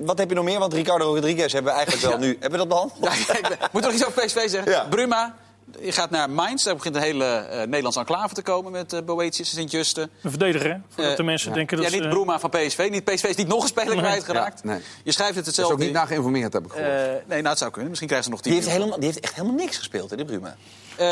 wat 0.00 0.18
heb 0.18 0.28
je 0.28 0.34
nog 0.34 0.44
meer? 0.44 0.58
Want 0.58 0.72
Ricardo 0.72 1.14
Rodriguez 1.14 1.52
hebben 1.52 1.72
we 1.72 1.78
eigenlijk 1.78 2.08
wel 2.08 2.18
nu. 2.18 2.36
Hebben 2.40 2.50
we 2.50 2.56
dat 2.56 2.68
behandeld? 2.68 2.98
Ja, 3.00 3.36
ik 3.38 3.72
moet 3.72 3.82
nog 3.82 3.92
iets 3.92 4.06
over 4.06 4.24
PSV 4.24 4.48
zeggen. 4.48 4.72
Ja. 4.72 4.86
Bruma, 4.90 5.34
je 5.82 5.92
gaat 5.92 6.10
naar 6.10 6.30
Mainz. 6.30 6.64
Daar 6.64 6.74
begint 6.76 6.96
een 6.96 7.02
hele 7.02 7.24
eh 7.24 7.58
Nederlandse 7.58 8.00
enclave 8.00 8.34
te 8.34 8.42
komen 8.42 8.72
met 8.72 8.92
uh, 8.92 9.00
Boetius 9.00 9.38
en 9.38 9.56
Sint-Juste. 9.56 10.00
Een 10.22 10.30
verdediger, 10.30 10.70
hè? 10.72 10.76
Voordat 10.88 11.10
Eh, 11.10 11.16
de 11.16 11.22
mensen 11.22 11.52
denken 11.52 11.76
dat 11.76 11.90
Ja, 11.92 12.00
niet 12.00 12.08
Bruma 12.08 12.38
van 12.38 12.50
PSV. 12.50 12.88
Niet, 12.90 13.04
PSV 13.04 13.24
is 13.24 13.36
niet 13.36 13.48
nog 13.48 13.62
een 13.62 13.68
speler 13.68 13.94
Nee. 13.94 14.04
kwijtgeraakt. 14.04 14.60
Ja, 14.64 14.70
nee. 14.70 14.80
Je 15.04 15.12
schrijft 15.12 15.34
het 15.34 15.44
Daar 15.44 15.52
is 15.52 15.56
hetzelfde. 15.56 15.74
ook 15.74 15.80
niet 15.80 15.92
naar 15.92 16.06
geïnformeerd, 16.06 16.52
heb 16.52 16.64
ik 16.64 16.70
gehoord. 16.72 16.90
Eh, 16.90 16.96
nee, 17.06 17.22
nou, 17.38 17.48
het 17.48 17.58
zou 17.58 17.70
kunnen. 17.70 17.88
Misschien 17.88 18.08
krijgen 18.08 18.28
ze 18.28 18.34
nog 18.34 18.42
tien 18.42 18.52
Die 18.52 18.60
heeft, 18.62 18.72
helemaal, 18.76 18.96
die 18.98 19.06
heeft 19.08 19.20
echt 19.20 19.34
helemaal 19.34 19.56
niks 19.56 19.76
gespeeld, 19.76 20.10
hè, 20.10 20.16
die 20.16 20.24
Bruma. 20.24 20.56
Eh, 20.98 21.06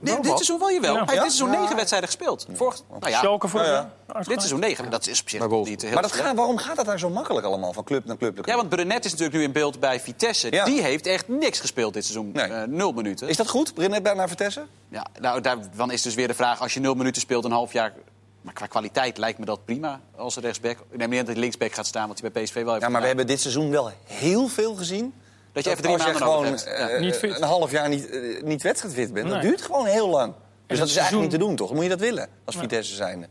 nee, 0.00 0.16
dit 0.20 0.24
seizoen 0.26 0.58
wel 0.58 0.70
jewel. 0.72 0.94
Ja. 0.94 1.04
Hij 1.04 1.14
heeft 1.14 1.22
dit 1.22 1.32
seizoen 1.32 1.52
Ja. 1.52 1.60
negen 1.60 1.76
wedstrijden 1.76 2.08
gespeeld. 2.08 2.46
Vorig, 2.52 2.80
nou 3.00 3.10
ja, 3.12 3.18
Schalke 3.18 3.48
voor 3.48 3.60
Ja, 3.62 3.66
ja. 4.06 4.14
de- 4.20 4.28
dit 4.28 4.38
seizoen 4.38 4.60
negen. 4.60 4.90
Dat 4.90 5.06
is 5.06 5.20
op 5.20 5.28
zich 5.28 5.48
niet 5.48 5.82
heel 5.82 5.92
Maar 5.92 6.02
dat 6.02 6.12
gaat, 6.12 6.36
waarom 6.36 6.56
gaat 6.56 6.76
dat 6.76 6.86
daar 6.86 6.98
zo 6.98 7.10
makkelijk 7.10 7.46
allemaal, 7.46 7.72
van 7.72 7.84
club 7.84 8.04
naar 8.04 8.16
club? 8.16 8.34
naar 8.34 8.44
club? 8.44 8.54
Ja, 8.54 8.60
want 8.60 8.68
Brenet 8.68 9.04
is 9.04 9.10
natuurlijk 9.10 9.38
nu 9.38 9.42
in 9.44 9.52
beeld 9.52 9.80
bij 9.80 10.00
Vitesse. 10.00 10.52
Ja. 10.52 10.64
Die 10.64 10.82
heeft 10.82 11.06
echt 11.06 11.28
niks 11.28 11.60
gespeeld 11.60 11.94
dit 11.94 12.04
seizoen. 12.04 12.30
Nee. 12.32 12.44
Eh, 12.44 12.62
nul 12.68 12.92
minuten. 12.92 13.28
Is 13.28 13.36
dat 13.36 13.48
goed, 13.48 13.74
Brinnet 13.74 14.02
bij 14.02 14.14
naar 14.14 14.28
Vitesse? 14.28 14.62
Ja, 14.88 15.06
nou, 15.20 15.40
daarvan 15.40 15.90
is 15.90 16.02
dus 16.02 16.14
weer 16.14 16.28
de 16.28 16.34
vraag... 16.34 16.60
als 16.60 16.74
je 16.74 16.80
nul 16.80 16.94
minuten 16.94 17.20
speelt 17.22 17.44
een 17.44 17.50
half 17.52 17.72
jaar... 17.72 17.92
Maar 18.40 18.54
qua 18.54 18.66
kwaliteit 18.66 19.18
lijkt 19.18 19.38
me 19.38 19.44
dat 19.44 19.64
prima 19.64 20.00
als 20.16 20.36
rechtsback. 20.36 20.76
Ik 20.90 20.96
neem 20.98 21.08
niet 21.08 21.18
aan 21.18 21.24
dat 21.24 21.34
hij 21.34 21.42
linksback 21.42 21.72
gaat 21.72 21.86
staan, 21.86 22.08
wat 22.08 22.20
hij 22.20 22.30
bij 22.32 22.42
PSV 22.42 22.54
wel 22.54 22.72
heeft 22.72 22.84
Ja, 22.84 22.88
maar 22.88 23.00
we 23.00 23.06
gedaan. 23.06 23.06
hebben 23.06 23.26
dit 23.26 23.40
seizoen 23.40 23.70
wel 23.70 23.90
heel 24.04 24.48
veel 24.48 24.74
gezien. 24.74 25.14
Dat 25.54 25.64
je 25.64 25.70
even 25.70 25.82
drie 25.82 25.94
als 25.94 26.04
je 26.04 26.08
maanden 26.10 26.28
gewoon 26.28 26.44
nodig 26.44 26.64
hebt. 26.64 26.78
Ja. 26.78 26.88
eh, 26.88 27.00
Niet 27.00 27.16
fit. 27.16 27.36
een 27.36 27.42
half 27.42 27.70
jaar 27.70 27.88
niet, 27.88 28.10
eh, 28.10 28.42
niet 28.42 28.62
wedstrijdfit 28.62 29.12
bent. 29.12 29.28
Dat 29.28 29.36
Nee. 29.40 29.46
duurt 29.48 29.62
gewoon 29.62 29.86
heel 29.86 30.08
lang. 30.08 30.34
Dus 30.66 30.78
dat 30.78 30.88
is 30.88 30.96
eigenlijk 30.96 31.30
niet 31.30 31.40
te 31.40 31.46
doen, 31.46 31.56
toch? 31.56 31.66
Dan 31.66 31.74
moet 31.76 31.84
je 31.84 31.90
dat 31.90 32.00
willen, 32.00 32.28
als 32.44 32.56
Vitesse 32.56 32.94
zijnde. 32.94 33.28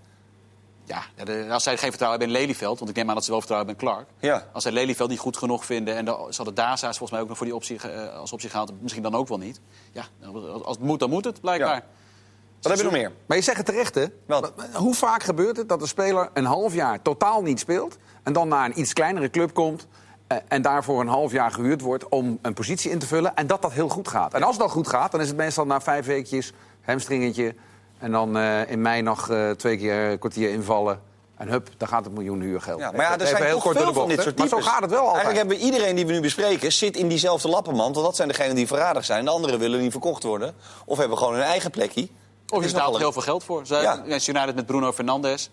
Ja, 0.86 1.04
als 1.50 1.64
zij 1.64 1.78
geen 1.78 1.90
vertrouwen 1.90 2.20
hebben 2.20 2.38
in 2.38 2.44
Lelyveld... 2.46 2.78
want 2.80 2.90
ik 2.90 2.96
neem 2.98 3.10
aan 3.10 3.16
dat 3.16 3.24
ze 3.24 3.30
wel 3.32 3.40
vertrouwen 3.40 3.70
hebben 3.72 3.88
in 3.90 3.96
Clark... 3.96 4.10
Ja. 4.20 4.48
als 4.54 4.64
zij 4.64 4.72
Lelyveld 4.72 5.10
niet 5.10 5.20
goed 5.20 5.38
genoeg 5.38 5.66
vinden... 5.66 5.96
en 5.96 6.06
dan, 6.06 6.18
ze 6.30 6.36
hadden 6.36 6.56
Daza's 6.56 6.98
volgens 6.98 7.12
mij 7.12 7.22
ook 7.22 7.28
nog 7.28 7.38
voor 7.38 7.46
die 7.46 7.56
optie, 7.56 7.78
eh, 7.90 8.20
als 8.20 8.34
optie 8.34 8.50
gehaald... 8.50 8.72
misschien 8.82 9.04
dan 9.04 9.16
ook 9.16 9.28
wel 9.28 9.38
niet. 9.38 9.60
Ja, 9.92 10.04
als 10.64 10.76
het 10.76 10.86
moet, 10.86 11.00
dan 11.00 11.10
moet 11.10 11.26
het, 11.26 11.42
blijkbaar. 11.42 11.76
Ja. 11.76 11.84
Wat 12.62 12.72
heb 12.72 12.78
je 12.78 12.84
nog 12.84 12.94
meer? 12.94 13.12
Maar 13.26 13.38
je 13.38 13.44
zegt 13.44 13.58
het 13.58 13.66
terecht, 13.66 13.96
hè? 13.96 14.06
Wat? 14.28 14.54
Hoe 14.74 14.94
vaak 14.96 15.24
gebeurt 15.24 15.58
het 15.58 15.70
dat 15.70 15.82
een 15.82 15.88
speler 15.88 16.30
een 16.34 16.46
half 16.46 16.74
jaar 16.74 17.02
totaal 17.02 17.42
niet 17.42 17.60
speelt... 17.60 17.98
en 18.24 18.34
dan 18.34 18.48
naar 18.48 18.66
een 18.66 18.80
iets 18.80 18.94
kleinere 18.94 19.30
club 19.30 19.54
komt... 19.54 19.88
eh, 20.36 20.42
en 20.48 20.62
daarvoor 20.62 21.02
een 21.02 21.08
half 21.08 21.32
jaar 21.32 21.52
gehuurd 21.52 21.82
wordt 21.82 22.10
om 22.10 22.40
een 22.42 22.54
positie 22.54 22.92
in 22.92 23.00
te 23.00 23.08
vullen... 23.08 23.36
en 23.36 23.48
dat 23.48 23.62
dat 23.62 23.72
heel 23.72 23.90
goed 23.90 24.08
gaat. 24.08 24.34
En 24.34 24.44
als 24.44 24.58
dat 24.58 24.72
goed 24.72 24.88
gaat, 24.88 25.12
dan 25.12 25.22
is 25.22 25.28
het 25.28 25.38
meestal 25.38 25.66
na 25.66 25.82
vijf 25.82 26.06
weekjes... 26.06 26.54
hamstringetje, 26.82 27.56
en 28.00 28.12
dan 28.12 28.38
eh, 28.38 28.72
in 28.72 28.82
mei 28.82 29.02
nog 29.02 29.30
eh, 29.30 29.50
twee 29.50 29.78
keer 29.78 30.12
een 30.12 30.20
kwartier 30.20 30.50
invallen... 30.50 31.02
en 31.38 31.48
hup, 31.48 31.70
dan 31.78 31.88
gaat 31.88 32.04
het 32.06 32.14
miljoen 32.14 32.42
huurgeld. 32.42 32.80
Ja, 32.80 32.92
maar 32.92 33.02
ja, 33.02 33.20
er 33.20 33.28
zijn 33.28 33.44
heel 33.44 33.54
toch 33.54 33.64
kort 33.64 33.76
door 33.76 33.84
veel 33.84 33.94
de 33.94 34.00
van 34.00 34.10
dit 34.10 34.22
soort 34.22 34.38
Maar 34.38 34.48
zo 34.48 34.62
gaat 34.62 34.82
het 34.82 34.90
wel 34.90 35.00
altijd. 35.00 35.24
Eigenlijk 35.24 35.48
hebben 35.48 35.58
we 35.58 35.74
iedereen 35.74 35.96
die 35.96 36.06
we 36.06 36.12
nu 36.12 36.22
bespreken... 36.22 36.72
zit 36.72 36.98
in 36.98 37.08
diezelfde 37.08 37.50
lappenmand. 37.50 37.96
Want 37.96 38.08
dat 38.08 38.16
zijn 38.16 38.28
degenen 38.28 38.56
die 38.56 38.68
verradig 38.68 39.06
zijn. 39.06 39.26
De 39.26 39.32
anderen 39.32 39.60
willen 39.60 39.80
niet 39.80 39.92
verkocht 39.92 40.24
worden. 40.24 40.54
Of 40.86 40.98
hebben 40.98 41.18
gewoon 41.18 41.34
hun 41.34 41.44
eigen 41.44 41.72
plekje. 41.72 42.08
Of 42.50 42.60
je 42.60 42.66
is 42.66 42.72
betaalt 42.72 42.94
er 42.94 43.00
heel 43.00 43.12
veel 43.12 43.22
geld 43.22 43.44
voor. 43.44 43.66
Zij, 43.66 43.82
Ja. 43.82 44.04
United 44.06 44.56
met 44.56 44.66
Bruno 44.66 44.92
Fernandes. 44.92 45.50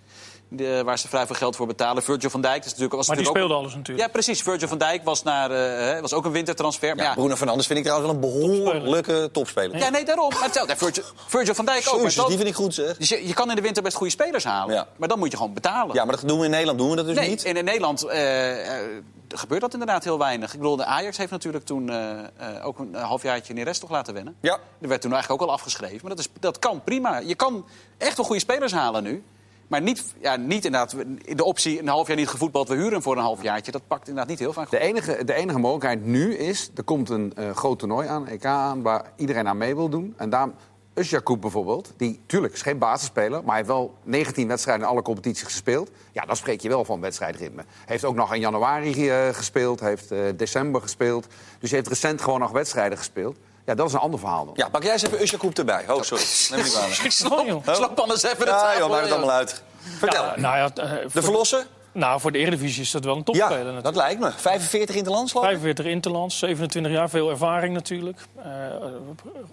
De- 0.53 0.83
waar 0.85 0.99
ze 0.99 1.09
vrij 1.09 1.27
veel 1.27 1.35
geld 1.37 1.57
voor 1.57 1.67
betalen. 1.67 2.03
Virgil 2.03 2.31
van 2.31 2.41
Dijk 2.41 2.59
is 2.65 2.65
natuurlijk, 2.71 2.95
was 2.95 3.07
Maar 3.07 3.17
die 3.17 3.27
speelde 3.27 3.55
ook, 3.55 3.61
alles 3.61 3.75
natuurlijk. 3.75 4.07
Ja, 4.07 4.13
precies. 4.13 4.43
Virgil 4.43 4.69
van 4.69 4.79
Dijk 4.79 5.05
was, 5.05 5.23
naar, 5.23 5.51
eh, 5.51 6.01
was 6.01 6.13
ook 6.13 6.25
een 6.25 6.33
wintertransfer. 6.33 6.89
Maar 6.95 7.05
Ja, 7.05 7.11
ja, 7.11 7.17
Bruno 7.17 7.37
Fernandes 7.37 7.67
vind 7.67 7.79
ik 7.79 7.85
trouwens 7.85 8.13
wel 8.13 8.23
een 8.23 8.31
behoorlijke 8.31 9.29
topspeler. 9.33 9.79
ja, 9.79 9.89
nee, 9.89 10.05
daarom. 10.05 10.29
Maar 10.29 10.43
hetzelfde. 10.43 10.73
Ja, 10.73 10.79
Virgil, 10.79 11.03
Virgil 11.27 11.55
van 11.55 11.65
Dijk 11.65 11.89
ook. 11.93 12.03
Maar 12.03 12.15
dat- 12.15 12.27
die 12.29 12.37
vind 12.37 12.49
ik 12.49 12.55
goed, 12.55 12.75
zeg. 12.75 12.97
dus 12.97 13.09
je, 13.09 13.27
je 13.27 13.35
kan 13.35 13.49
in 13.51 13.57
de 13.57 13.63
winter 13.63 13.83
best 13.83 13.97
goede 13.97 14.13
spelers 14.13 14.45
halen. 14.45 14.75
Ja. 14.75 14.87
Maar 14.97 15.09
dan 15.09 15.19
moet 15.19 15.31
je 15.31 15.37
gewoon 15.37 15.55
betalen. 15.55 15.95
Ja, 15.95 16.05
maar 16.05 16.17
dat 16.17 16.29
doen 16.29 16.39
we 16.39 16.45
in 16.45 16.51
Nederland 16.51 16.79
doen 16.79 16.91
we 16.91 16.97
dat 16.97 17.07
dus 17.07 17.17
nee, 17.17 17.29
niet. 17.29 17.45
en 17.45 17.57
in 17.57 17.65
Nederland 17.65 18.03
eh, 18.05 18.79
eh, 18.79 18.87
gebeurt 19.29 19.61
dat 19.61 19.73
inderdaad 19.73 20.05
heel 20.05 20.19
weinig. 20.19 20.53
Ik 20.53 20.59
bedoel, 20.59 20.77
de 20.77 20.85
Ajax 20.85 21.17
heeft 21.17 21.31
natuurlijk 21.31 21.65
toen 21.65 21.91
eh, 21.91 22.11
eh, 22.37 22.67
ook 22.67 22.79
een 22.79 22.95
halfjaartje 22.95 23.55
Neres 23.55 23.79
toch 23.79 23.91
laten 23.91 24.15
wennen. 24.15 24.37
Ja. 24.41 24.59
Er 24.81 24.89
werd 24.89 25.01
toen 25.01 25.13
eigenlijk 25.13 25.43
ook 25.43 25.49
al 25.49 25.55
afgeschreven. 25.55 25.99
Maar 26.03 26.11
dat, 26.11 26.19
is, 26.19 26.29
dat 26.41 26.59
kan 26.59 26.85
prima. 26.85 27.19
Je 27.19 27.35
kan 27.35 27.67
echt 27.99 28.17
wel 28.17 28.27
goede 28.27 28.41
spelers 28.41 28.73
halen 28.73 29.03
nu. 29.03 29.25
Maar 29.71 29.83
niet, 29.83 30.05
ja, 30.21 30.37
niet 30.37 30.65
inderdaad 30.65 30.97
in 31.25 31.37
de 31.37 31.45
optie 31.45 31.79
een 31.79 31.89
half 31.89 32.07
jaar 32.07 32.17
niet 32.17 32.29
gevoetbald. 32.29 32.69
We 32.69 32.75
huren 32.75 32.93
hem 32.93 33.03
voor 33.03 33.17
een 33.17 33.23
halfjaartje. 33.23 33.73
Dat 33.73 33.87
pakt 33.87 34.09
inderdaad 34.09 34.31
niet 34.31 34.39
heel 34.39 34.53
vaak 34.53 34.69
goed. 34.69 34.79
De 34.79 34.85
enige, 34.85 35.25
de 35.25 35.35
enige 35.35 35.59
mogelijkheid 35.59 36.05
nu 36.05 36.35
is, 36.35 36.71
er 36.75 36.83
komt 36.83 37.09
een 37.09 37.33
eh, 37.37 37.51
groot 37.51 37.79
toernooi 37.79 38.09
aan, 38.09 38.29
EK 38.29 38.45
aan, 38.45 38.83
waar 38.83 39.13
iedereen 39.17 39.49
aan 39.49 39.57
mee 39.57 39.75
wil 39.75 39.89
doen. 39.89 40.15
En 40.17 40.31
daar, 40.31 40.49
Usjakoub 40.95 41.41
bijvoorbeeld, 41.41 41.93
die 41.97 42.21
tuurlijk 42.27 42.53
is 42.53 42.63
geen 42.63 42.79
basisspeler, 42.79 43.31
maar 43.31 43.47
hij 43.47 43.57
heeft 43.57 43.69
wel 43.69 43.95
19 44.03 44.49
wedstrijden 44.49 44.85
in 44.85 44.91
alle 44.91 45.03
competities 45.03 45.43
gespeeld. 45.43 45.91
Ja, 46.13 46.25
dan 46.25 46.37
spreek 46.37 46.61
je 46.61 46.69
wel 46.69 46.85
van 46.85 47.01
wedstrijdritme. 47.01 47.65
Heeft 47.87 48.05
ook 48.05 48.15
nog 48.15 48.35
in 48.35 48.41
januari 48.41 49.11
eh, 49.11 49.29
gespeeld, 49.29 49.81
heeft 49.81 50.11
eh, 50.11 50.19
december 50.37 50.81
gespeeld. 50.81 51.27
Dus 51.59 51.71
hij 51.71 51.79
heeft 51.79 51.91
recent 51.91 52.21
gewoon 52.21 52.41
nog 52.41 52.51
wedstrijden 52.51 52.99
gespeeld. 52.99 53.37
Ja, 53.71 53.77
dat 53.77 53.87
is 53.87 53.93
een 53.93 53.99
ander 53.99 54.21
verhaal 54.21 54.45
dan. 54.45 54.55
Ja, 54.57 54.69
pak 54.69 54.83
jij 54.83 54.93
eens 54.93 55.03
even 55.03 55.23
Usjakoub 55.23 55.59
erbij. 55.59 55.85
Oh, 55.89 56.03
sorry. 56.03 56.25
Neem 56.51 56.61
me 56.61 56.65
niet 56.65 57.67
aan. 57.67 57.75
Slap, 57.75 58.01
anders 58.01 58.23
even 58.23 58.39
de 58.39 58.45
Ja, 58.45 58.59
tafel, 58.59 58.79
joh, 58.79 58.91
maak 58.91 59.03
het 59.03 59.11
allemaal 59.11 59.31
uit. 59.31 59.63
Vertel. 59.99 60.25
Ja, 60.25 60.35
nou 60.37 60.57
ja, 60.57 60.71
eh, 60.75 60.91
de 61.13 61.23
Verlossen? 61.23 61.67
nou, 61.93 62.21
voor 62.21 62.33
de 62.33 62.39
Eredivisie 62.39 62.83
is 62.83 62.91
dat 62.91 63.05
wel 63.05 63.17
een 63.17 63.25
topspeler 63.25 63.53
Ja, 63.53 63.57
natuurlijk. 63.57 63.85
dat 63.85 63.97
lijkt 63.97 64.21
me. 64.21 64.31
45 64.37 64.97
in 64.97 65.05
de 65.05 65.11
landslag? 65.11 65.43
45 65.43 65.85
interlands, 65.85 66.39
27 66.39 66.93
jaar, 66.93 67.11
veel 67.11 67.31
ervaring 67.31 67.75
natuurlijk. 67.75 68.21
Eh, 68.43 68.51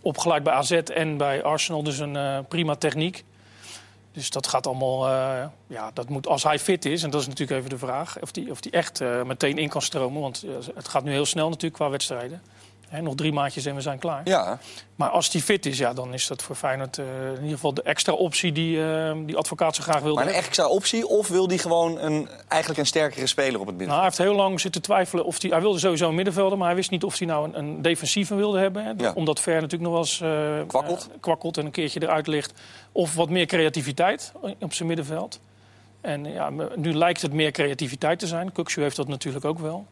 opgeleid 0.02 0.44
bij 0.44 0.54
AZ 0.54 0.72
en 0.72 1.18
bij 1.18 1.44
Arsenal, 1.44 1.84
dus 1.84 2.00
een 2.00 2.16
eh, 2.16 2.38
prima 2.48 2.76
techniek. 2.76 3.24
Dus 4.12 4.30
dat 4.30 4.48
gaat 4.48 4.68
allemaal, 4.68 5.08
eh, 5.08 5.46
ja, 5.68 5.92
dat 5.94 6.10
moet, 6.10 6.28
als 6.28 6.44
hij 6.44 6.60
fit 6.60 6.86
is, 6.86 7.04
en 7.04 7.10
dat 7.10 7.22
is 7.22 7.28
natuurlijk 7.28 7.58
even 7.58 7.70
de 7.70 7.78
vraag, 7.78 8.18
of 8.22 8.32
die, 8.32 8.52
of 8.52 8.62
die 8.62 8.72
echt 8.72 9.02
eh, 9.02 9.24
meteen 9.24 9.58
in 9.58 9.70
kan 9.70 9.82
stromen. 9.82 10.22
Want 10.22 10.44
het 10.76 10.88
gaat 10.88 11.04
nu 11.04 11.12
heel 11.12 11.26
snel 11.26 11.48
natuurlijk 11.48 11.76
qua 11.76 11.90
wedstrijden. 11.90 12.42
Nog 13.02 13.16
drie 13.16 13.32
maandjes 13.34 13.66
en 13.66 13.76
we 13.76 13.82
zijn 13.82 14.00
klaar. 14.00 14.22
Ja. 14.24 14.60
Maar 14.96 15.10
als 15.10 15.30
die 15.30 15.42
fit 15.42 15.66
is, 15.66 15.78
ja, 15.78 15.94
dan 15.94 16.14
is 16.14 16.28
dat 16.28 16.42
voor 16.44 16.56
Feyenoord 16.56 16.98
eh, 16.98 17.06
in 17.28 17.34
ieder 17.42 17.50
geval 17.50 17.74
de 17.74 17.82
extra 17.82 18.14
optie 18.14 18.52
die, 18.52 18.84
eh, 18.92 19.16
die 19.26 19.36
advocaat 19.38 19.76
zo 19.76 19.84
graag 19.84 20.00
wilde 20.02 20.14
Maar 20.16 20.24
een 20.24 20.30
hebben. 20.30 20.48
extra 20.48 20.68
optie? 20.68 21.08
Of 21.08 21.28
wil 21.28 21.48
die 21.48 21.58
gewoon 21.58 22.00
een, 22.00 22.30
eigenlijk 22.48 22.80
een 22.82 22.86
sterkere 22.86 23.28
speler 23.28 23.60
op 23.60 23.66
het 23.68 23.76
midden? 23.78 23.88
Nou, 23.88 23.98
hij 24.00 24.04
heeft 24.06 24.18
heel 24.18 24.36
lang 24.36 24.60
zitten 24.60 24.82
twijfelen 24.82 25.26
of 25.26 25.42
hij... 25.42 25.52
Hij 25.52 25.62
wilde 25.62 25.80
sowieso 25.80 26.10
een 26.10 26.16
middenvelder, 26.16 26.58
maar 26.58 26.68
hij 26.68 26.76
wist 26.76 26.90
niet 26.92 27.04
of 27.04 27.18
hij 27.18 27.28
nou 27.28 27.48
een, 27.48 27.58
een 27.60 27.82
defensieve 27.82 28.36
wilde 28.36 28.60
hebben. 28.60 28.84
Hè, 28.86 28.92
Ja. 28.98 29.12
Omdat 29.16 29.40
Ver 29.40 29.62
natuurlijk 29.62 29.82
nog 29.84 29.92
wel 29.92 30.02
eens... 30.02 30.22
eh, 30.62 30.68
Kwakkelt. 30.68 31.10
kwakkelt 31.20 31.58
en 31.58 31.66
een 31.66 31.72
keertje 31.72 32.02
eruit 32.02 32.28
ligt. 32.28 32.54
Of 32.92 33.16
wat 33.16 33.30
meer 33.30 33.46
creativiteit 33.46 34.32
op 34.60 34.74
zijn 34.74 34.88
middenveld. 34.88 35.40
En 36.02 36.26
ja, 36.26 36.50
nu 36.76 36.94
lijkt 36.94 37.22
het 37.22 37.34
meer 37.34 37.52
creativiteit 37.52 38.20
te 38.20 38.28
zijn. 38.28 38.52
Kukshu 38.52 38.82
heeft 38.82 38.96
dat 38.96 39.08
natuurlijk 39.08 39.46
ook 39.46 39.60
wel. 39.60 39.86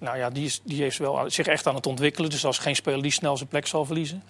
Nou 0.00 0.16
ja, 0.18 0.30
die 0.30 0.44
is, 0.44 0.60
die 0.64 0.86
is 0.86 0.96
wel 0.96 1.24
zich 1.30 1.46
echt 1.46 1.66
aan 1.66 1.74
het 1.74 1.86
ontwikkelen. 1.86 2.30
Dus 2.30 2.40
dat 2.40 2.52
is 2.52 2.58
geen 2.58 2.76
speler 2.76 3.02
die 3.02 3.10
snel 3.12 3.36
zijn 3.36 3.48
plek 3.48 3.66
zal 3.66 3.84
verliezen. 3.84 4.22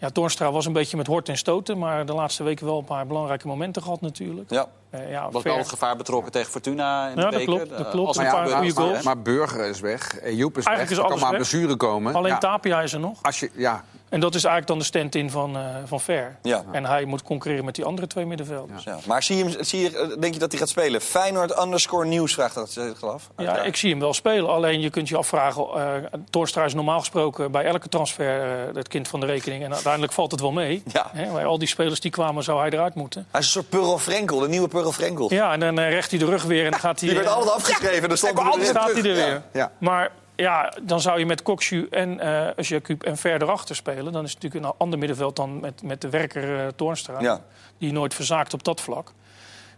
Ja, 0.00 0.10
Toornstra 0.10 0.52
was 0.52 0.66
een 0.66 0.72
beetje 0.72 0.96
met 0.96 1.06
hort 1.06 1.28
en 1.28 1.36
stoten. 1.38 1.78
Maar 1.78 2.06
de 2.06 2.12
laatste 2.12 2.42
weken 2.42 2.66
wel 2.66 2.78
een 2.78 2.84
paar 2.84 3.06
belangrijke 3.06 3.46
momenten 3.46 3.82
gehad 3.82 4.00
natuurlijk. 4.00 4.50
Ja. 4.50 4.66
Eh, 4.90 5.10
ja, 5.10 5.30
Was 5.30 5.42
Ver- 5.42 5.50
wel 5.50 5.60
het 5.60 5.68
gevaar 5.68 5.96
betrokken 5.96 6.32
tegen 6.32 6.50
Fortuna 6.50 7.08
in 7.08 7.14
de 7.14 7.20
Ja, 7.20 7.30
dat 7.30 7.38
beker. 7.38 7.54
klopt, 7.54 7.70
dat 7.70 7.86
Eh, 7.86 7.90
klopt. 7.90 8.06
als 8.08 8.16
Maar 8.16 8.26
ja, 8.26 8.32
paar 8.32 8.70
goals. 8.70 9.02
maar 9.02 9.22
Burger 9.22 9.64
is 9.68 9.80
weg, 9.80 10.18
eh, 10.18 10.36
Joep 10.36 10.58
is 10.58 10.64
Eigenlijk 10.64 10.78
weg, 10.78 10.82
is 10.90 10.90
er 10.90 10.96
kan 11.02 11.06
alles 11.10 11.20
maar 11.20 11.30
een 11.30 11.36
blessure 11.36 11.76
komen. 11.76 12.14
Alleen 12.14 12.32
Ja, 12.32 12.38
Tapia 12.38 12.82
is 12.82 12.92
er 12.92 13.00
nog. 13.00 13.18
als 13.22 13.40
je, 13.40 13.50
ja, 13.54 13.84
En 14.08 14.20
dat 14.20 14.34
is 14.34 14.44
eigenlijk 14.44 14.66
dan 14.66 14.78
de 14.78 14.84
stand-in 14.84 15.30
van, 15.30 15.56
eh 15.56 15.62
van 15.84 16.00
Ver. 16.00 16.36
Ja. 16.42 16.64
En 16.72 16.84
hij 16.84 17.04
moet 17.04 17.22
concurreren 17.22 17.64
met 17.64 17.74
die 17.74 17.84
andere 17.84 18.06
twee 18.06 18.26
middenvelders. 18.26 18.84
Ja, 18.84 18.92
Ja. 18.92 18.98
Maar 19.06 19.22
zie 19.22 19.36
je 19.36 19.44
hem, 19.44 19.64
zie 19.64 19.80
je, 19.80 19.98
eh, 19.98 20.20
denk 20.20 20.34
je 20.34 20.40
dat 20.40 20.50
hij 20.50 20.60
gaat 20.60 20.68
spelen? 20.68 21.00
Feyenoord 21.00 21.58
underscore 21.62 22.06
nieuws 22.06 22.34
vraagt 22.34 22.54
dat 22.54 22.70
zich 22.70 23.04
af. 23.04 23.30
ik 23.64 23.76
zie 23.76 23.90
hem 23.90 24.00
wel 24.00 24.14
spelen. 24.14 24.48
Alleen 24.50 24.80
je 24.80 24.90
kunt 24.90 25.08
je 25.08 25.16
afvragen... 25.16 25.66
eh 25.74 26.18
Torstra 26.30 26.64
is 26.64 26.74
normaal 26.74 26.98
gesproken 26.98 27.50
bij 27.50 27.64
elke 27.64 27.88
transfer 27.88 28.42
eh, 28.68 28.74
het 28.74 28.88
kind 28.88 29.08
van 29.08 29.20
de 29.20 29.26
rekening. 29.26 29.64
En 29.64 29.72
uiteindelijk 29.72 30.12
valt 30.12 30.30
het 30.30 30.40
wel 30.40 30.52
mee. 30.52 30.82
Ja. 30.92 31.10
Hè, 31.12 31.32
bij 31.32 31.44
al 31.46 31.58
die 31.58 31.68
spelers 31.68 32.00
die 32.00 32.10
kwamen 32.10 32.42
zou 32.42 32.60
hij 32.60 32.70
eruit 32.70 32.94
moeten. 32.94 33.26
Hij 33.30 33.40
is 33.40 33.46
een 33.46 33.52
soort 33.52 33.68
Pearl 33.68 33.98
Frenkel, 33.98 34.38
de 34.38 34.48
nieuwe 34.48 34.68
Pearl 34.68 34.92
Frenkel. 34.92 35.32
Ja, 35.34 35.52
en 35.52 35.60
dan 35.60 35.78
eh, 35.78 35.90
recht 35.90 36.10
hij 36.10 36.18
de 36.18 36.24
rug 36.24 36.42
weer 36.42 36.64
en 36.64 36.70
dan 36.70 36.80
gaat 36.80 37.00
hij... 37.00 37.08
Die 37.08 37.18
werd 37.18 37.30
eh, 37.30 37.34
altijd 37.36 37.54
afgeschreven. 37.54 38.02
en 38.02 38.08
dan 38.08 38.16
stond 38.16 38.38
staat 38.66 38.92
hij 38.92 39.02
er 39.02 39.06
Ja. 39.08 39.14
weer. 39.14 39.42
Ja. 39.52 39.72
Maar 39.78 40.10
ja, 40.42 40.72
dan 40.82 41.00
zou 41.00 41.18
je 41.18 41.26
met 41.26 41.42
Coxu 41.42 41.86
en 41.90 42.20
eh 42.20 42.64
Jacob 42.64 43.02
en 43.02 43.16
verder 43.16 43.50
achter 43.50 43.76
spelen. 43.76 44.12
Dan 44.12 44.24
is 44.24 44.32
het 44.32 44.42
natuurlijk 44.42 44.72
een 44.72 44.78
ander 44.78 44.98
middenveld 44.98 45.36
dan 45.36 45.60
met, 45.60 45.82
met 45.82 46.00
de 46.00 46.10
werker 46.10 46.60
eh 46.60 46.66
Toornstra. 46.76 47.20
Ja. 47.20 47.44
Die 47.78 47.92
nooit 47.92 48.14
verzaakt 48.14 48.54
op 48.54 48.64
dat 48.64 48.80
vlak. 48.80 49.12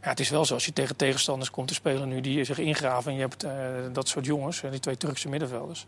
Ja, 0.02 0.08
het 0.08 0.20
is 0.20 0.30
wel 0.30 0.44
zo 0.44 0.54
als 0.54 0.64
je 0.64 0.72
tegen 0.72 0.96
tegenstanders 0.96 1.50
komt 1.50 1.68
te 1.68 1.74
spelen 1.74 2.08
nu 2.08 2.20
die 2.20 2.44
zich 2.44 2.58
ingraven. 2.58 3.10
En 3.10 3.16
je 3.16 3.22
hebt 3.22 3.42
eh, 3.42 3.52
dat 3.92 4.08
soort 4.08 4.26
jongens, 4.26 4.62
die 4.70 4.80
twee 4.80 4.96
Turkse 4.96 5.28
middenvelders. 5.28 5.86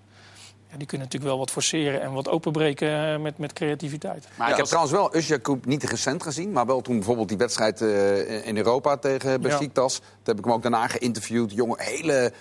Ja, 0.70 0.78
die 0.78 0.87
kunnen 0.87 1.06
natuurlijk 1.06 1.32
wel 1.32 1.38
wat 1.38 1.50
forceren 1.50 2.00
en 2.00 2.12
wat 2.12 2.28
openbreken 2.28 3.22
met, 3.22 3.38
met 3.38 3.52
creativiteit. 3.52 4.28
Maar 4.37 4.50
ik 4.50 4.56
heb 4.56 4.66
trouwens 4.66 4.92
wel 4.92 5.14
Özjakoub 5.14 5.64
niet 5.64 5.82
recent 5.82 6.22
gezien, 6.22 6.52
maar 6.52 6.66
wel 6.66 6.80
toen 6.80 6.96
bijvoorbeeld 6.96 7.28
die 7.28 7.37
wedstrijd 7.37 7.80
eh, 7.80 8.46
in 8.46 8.56
Europa 8.56 8.96
tegen 8.96 9.40
Besiktas. 9.40 9.98
Toen 9.98 10.06
heb 10.24 10.38
ik 10.38 10.44
hem 10.44 10.52
ook 10.52 10.62
daarna 10.62 10.87
geïnterviewd. 10.87 11.52
Jongen, 11.52 11.80
hele 11.80 12.32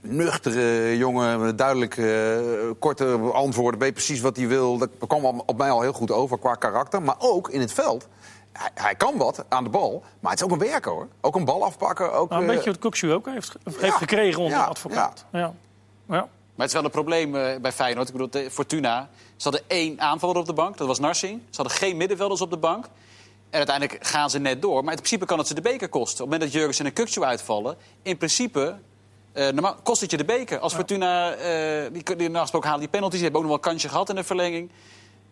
nuchtere 0.00 0.96
jongen, 0.96 1.40
met 1.40 1.58
duidelijk 1.58 1.96
eh, 1.96 2.38
korte 2.78 3.14
antwoorden. 3.32 3.80
Weet 3.80 3.94
precies 3.94 4.20
wat 4.20 4.36
hij 4.36 4.48
wil. 4.48 4.78
Dat 4.78 4.88
kwam 5.06 5.24
op- 5.24 5.56
mij 5.58 5.70
al 5.70 5.80
heel 5.80 5.92
goed 5.92 6.10
over 6.10 6.38
qua 6.38 6.54
karakter. 6.54 7.02
Maar 7.02 7.16
ook 7.18 7.48
in 7.50 7.60
het 7.60 7.72
veld. 7.72 8.08
Hij, 8.52 8.70
hij 8.74 8.94
kan 8.94 9.16
wat 9.16 9.44
aan 9.48 9.64
de 9.64 9.70
bal, 9.70 10.02
maar 10.20 10.30
het 10.30 10.40
is 10.40 10.46
ook 10.46 10.52
een 10.52 10.58
werker 10.68 10.92
hoor. 10.92 11.08
Ook 11.20 11.34
een 11.36 11.44
bal 11.44 11.64
afpakken. 11.64 12.12
Ook, 12.12 12.28
Nou, 12.30 12.42
een 12.42 12.48
eh, 12.48 12.54
beetje 12.54 12.70
wat 12.70 12.80
Coxu 12.80 13.12
ook 13.12 13.26
heeft, 13.26 13.54
heeft 13.64 13.80
ja, 13.80 13.90
gekregen 13.90 14.42
onder 14.42 14.56
ja, 14.58 14.64
de 14.64 14.70
advocaat. 14.70 15.24
Ja. 15.32 15.54
Ja. 16.08 16.28
Maar 16.54 16.68
het 16.68 16.68
is 16.68 16.72
wel 16.72 16.84
een 16.84 16.90
probleem 16.90 17.36
eh, 17.36 17.60
bij 17.60 17.72
Feyenoord. 17.72 18.06
Ik 18.06 18.12
bedoel, 18.12 18.30
de- 18.30 18.50
Fortuna. 18.50 19.08
Ze 19.36 19.42
hadden 19.48 19.62
één 19.66 20.00
aanvaller 20.00 20.36
op 20.36 20.46
de 20.46 20.52
bank, 20.52 20.76
dat 20.76 20.86
was 20.86 20.98
Narsing. 20.98 21.40
Ze 21.50 21.56
hadden 21.56 21.76
geen 21.76 21.96
middenvelders 21.96 22.40
op 22.40 22.50
de 22.50 22.56
bank. 22.56 22.84
En 23.50 23.56
uiteindelijk 23.58 24.06
gaan 24.06 24.30
ze 24.30 24.38
net 24.38 24.62
door. 24.62 24.80
Maar 24.84 24.92
in 24.92 24.98
principe 24.98 25.24
kan 25.26 25.38
het 25.38 25.46
ze 25.46 25.54
de 25.54 25.60
beker 25.60 25.88
kosten. 25.88 26.24
Op 26.24 26.30
het 26.30 26.30
moment 26.30 26.42
dat 26.42 26.52
Jurgensen 26.52 26.84
en 26.86 26.92
Kukcu 26.92 27.22
uitvallen... 27.22 27.76
in 28.02 28.16
principe 28.16 28.76
eh, 29.32 29.48
normaal 29.48 29.76
kost 29.82 30.00
het 30.00 30.10
je 30.10 30.16
de 30.16 30.24
beker. 30.24 30.58
Als 30.58 30.74
Fortuna, 30.74 31.32
eh, 31.32 31.92
die, 31.92 32.02
die 32.04 32.16
normaal 32.16 32.40
gesproken 32.40 32.68
halen 32.68 32.82
die 32.82 32.90
penalties... 32.90 33.20
die 33.20 33.28
hebben 33.30 33.40
ook 33.40 33.46
nog 33.50 33.56
wel 33.56 33.66
een 33.66 33.70
kansje 33.72 33.88
gehad 33.88 34.08
in 34.08 34.14
de 34.14 34.24
verlenging. 34.24 34.70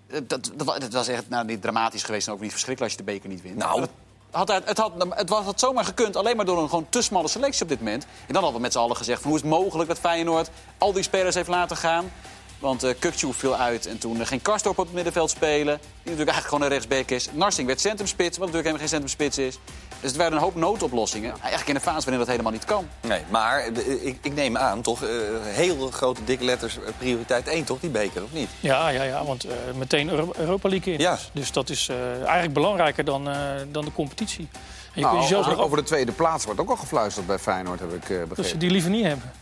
Eh, 0.07 0.21
dat, 0.27 0.51
dat, 0.55 0.67
wa- 0.67 0.79
dat 0.79 0.93
was 0.93 1.09
echt 1.09 1.29
nou, 1.29 1.45
niet 1.45 1.63
dramatisch 1.63 2.03
geweest 2.03 2.27
en 2.27 2.33
ook 2.33 2.41
niet 2.41 2.51
verschrikkelijk 2.51 2.93
als 2.93 3.01
je 3.01 3.07
de 3.07 3.13
beker 3.13 3.29
niet 3.35 3.43
wint. 3.43 3.57
Nou. 3.57 3.81
Het 3.81 3.91
had, 4.31 4.49
het, 4.65 4.79
had, 4.79 4.93
het 5.09 5.29
was, 5.29 5.45
had 5.45 5.61
zomaar 5.61 5.85
gekund, 5.85 6.17
alleen 6.17 6.37
maar 6.37 6.45
door 6.45 6.63
een 6.63 6.69
gewoon 6.69 6.87
te 6.89 7.03
smalle 7.03 7.29
selectie 7.29 7.63
op 7.63 7.69
dit 7.69 7.79
moment. 7.79 8.05
En 8.05 8.33
dan 8.33 8.37
hadden 8.37 8.55
we 8.55 8.61
met 8.61 8.73
z'n 8.73 8.79
allen 8.79 8.97
gezegd: 8.97 9.21
van, 9.21 9.31
hoe 9.31 9.39
is 9.39 9.45
het 9.45 9.53
mogelijk 9.53 9.89
dat 9.89 9.99
Feyenoord 9.99 10.51
al 10.79 10.93
die 10.93 11.03
spelers 11.03 11.35
heeft 11.35 11.49
laten 11.49 11.77
gaan? 11.77 12.11
Want 12.59 12.83
eh 12.83 12.95
Kukcu 12.99 13.33
viel 13.33 13.57
uit 13.57 13.87
en 13.87 13.99
toen 13.99 14.21
eh, 14.21 14.27
ging 14.27 14.43
Karstorp 14.43 14.79
op 14.79 14.85
het 14.85 14.95
middenveld 14.95 15.31
spelen. 15.31 15.77
Die 15.79 15.85
natuurlijk 16.05 16.31
eigenlijk 16.31 16.47
gewoon 16.49 16.63
een 16.63 16.69
rechtsback 16.69 17.11
is. 17.11 17.29
Narsing 17.33 17.67
werd 17.67 17.81
centrumspits, 17.81 18.39
wat 18.39 18.47
natuurlijk 18.53 18.75
helemaal 18.75 18.89
geen 18.89 18.99
centrumspits 18.99 19.39
is. 19.39 19.59
Dus 20.01 20.11
het 20.11 20.17
waren 20.17 20.33
een 20.33 20.43
hoop 20.43 20.55
noodoplossingen. 20.55 21.31
Eigenlijk 21.41 21.69
in 21.69 21.75
een 21.75 21.81
fase 21.81 22.01
waarin 22.01 22.19
dat 22.19 22.27
helemaal 22.29 22.53
niet 22.53 22.65
kan. 22.65 22.89
Nee, 23.01 23.21
maar 23.31 23.67
ik, 24.03 24.17
ik 24.23 24.35
neem 24.35 24.57
aan, 24.57 24.83
toch, 24.83 25.03
eh, 25.03 25.09
heel 25.43 25.91
grote 25.91 26.25
dikke 26.25 26.45
letters, 26.45 26.77
eh, 26.77 26.83
prioriteit 26.99 27.49
1, 27.49 27.65
toch, 27.65 27.81
die 27.81 27.91
beker, 27.91 28.23
of 28.23 28.33
niet? 28.33 28.49
Ja, 28.61 28.89
ja, 28.89 29.03
ja, 29.03 29.25
want 29.25 29.45
eh, 29.45 29.53
meteen 29.77 30.09
Euro- 30.11 30.33
Europa 30.37 30.69
League 30.69 30.93
in. 30.93 30.99
Ja. 31.01 31.19
Dus 31.33 31.53
dat 31.53 31.71
is 31.71 31.89
eh, 31.89 32.13
eigenlijk 32.23 32.53
belangrijker 32.53 33.05
dan, 33.05 33.29
eh, 33.29 33.37
dan 33.73 33.85
de 33.85 33.93
competitie. 33.93 34.49
En 34.53 34.61
je 34.95 35.01
nou, 35.01 35.19
kunt 35.19 35.35
over, 35.35 35.59
over 35.61 35.77
de 35.77 35.83
tweede 35.83 36.13
plaats 36.13 36.45
wordt 36.45 36.61
ook 36.61 36.71
al 36.71 36.77
gefluisterd 36.77 37.27
bij 37.27 37.39
Feyenoord, 37.39 37.81
heb 37.81 37.93
ik 37.93 38.03
eh, 38.03 38.09
dat 38.19 38.19
ze 38.19 38.27
begrepen. 38.29 38.59
die 38.59 38.71
liever 38.71 38.91
niet 38.91 39.05
hebben. 39.05 39.33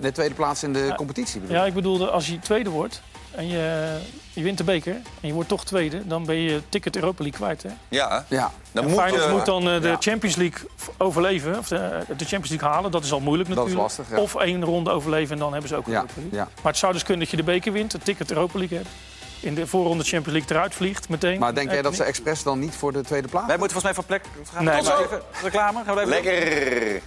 De 0.00 0.12
tweede 0.12 0.34
plaats 0.34 0.62
in 0.62 0.72
de 0.72 0.92
competitie 0.96 1.40
bedoel 1.40 1.56
Ja, 1.56 1.62
ik. 1.62 1.68
ik 1.68 1.74
bedoelde, 1.74 2.10
als 2.10 2.26
je 2.26 2.38
tweede 2.38 2.70
wordt 2.70 3.02
en 3.30 3.48
je, 3.48 3.96
je 4.32 4.42
wint 4.42 4.58
de 4.58 4.64
beker 4.64 4.92
en 4.94 5.28
je 5.28 5.32
wordt 5.32 5.48
toch 5.48 5.64
tweede, 5.64 6.06
dan 6.06 6.24
ben 6.24 6.34
je 6.36 6.50
je 6.50 6.60
ticket 6.68 6.96
Europa 6.96 7.22
League 7.22 7.40
kwijt. 7.40 7.62
Hè? 7.62 7.68
Ja, 7.88 8.24
Ja. 8.28 8.50
dan 8.72 8.84
En 8.84 8.90
moet, 8.90 8.98
Feyenoord 8.98 9.24
eh, 9.24 9.30
moet 9.32 9.46
dan 9.46 9.68
eh, 9.70 9.80
de 9.80 9.88
ja. 9.88 9.96
Champions 10.00 10.36
League 10.36 10.68
overleven, 10.98 11.58
of 11.58 11.68
de, 11.68 11.76
de 12.06 12.24
Champions 12.24 12.48
League 12.48 12.68
halen. 12.68 12.90
Dat 12.90 13.04
is 13.04 13.12
al 13.12 13.20
moeilijk 13.20 13.48
Dat 13.48 13.58
is 13.58 13.62
natuurlijk. 13.64 13.96
lastig, 13.96 14.16
ja. 14.16 14.22
Of 14.22 14.34
één 14.34 14.64
ronde 14.64 14.90
overleven 14.90 15.32
en 15.32 15.38
dan 15.38 15.52
hebben 15.52 15.68
ze 15.68 15.76
ook 15.76 15.86
Ja, 15.86 15.92
Europa 15.92 16.12
League. 16.16 16.38
ja. 16.38 16.48
Maar 16.62 16.72
het 16.72 16.76
zou 16.80 16.92
dus 16.92 17.02
kunnen 17.02 17.20
dat 17.22 17.30
je 17.30 17.36
de 17.36 17.42
beker 17.42 17.72
wint, 17.72 17.92
het 17.92 18.04
ticket 18.04 18.30
Europa 18.30 18.58
League 18.58 18.76
hebt. 18.78 18.90
In 19.40 19.54
de 19.54 19.66
voorronde 19.66 20.04
Champions 20.04 20.38
League 20.38 20.56
eruit 20.56 20.74
vliegt 20.74 21.08
meteen. 21.08 21.38
Maar 21.38 21.54
denk 21.54 21.68
jij 21.68 21.76
Eh, 21.78 21.82
dat 21.84 21.94
ze 21.94 22.04
expres 22.04 22.42
dan 22.42 22.58
niet 22.58 22.74
voor 22.74 22.92
de 22.92 23.00
tweede 23.02 23.28
plaats? 23.28 23.46
Wij 23.46 23.56
moeten 23.58 23.80
volgens 23.80 23.96
mij 23.96 24.04
van 24.04 24.04
plek. 24.04 24.24
Gaan 24.52 24.64
we 24.64 24.70
Nee, 24.70 24.78
tot 24.80 24.88
maar- 24.88 24.96
zo 24.96 25.02
even 25.04 25.20
reclame? 25.42 25.82
Gaan 25.84 25.94
we 25.94 26.00
even 26.00 26.12
Lekker! 26.12 27.00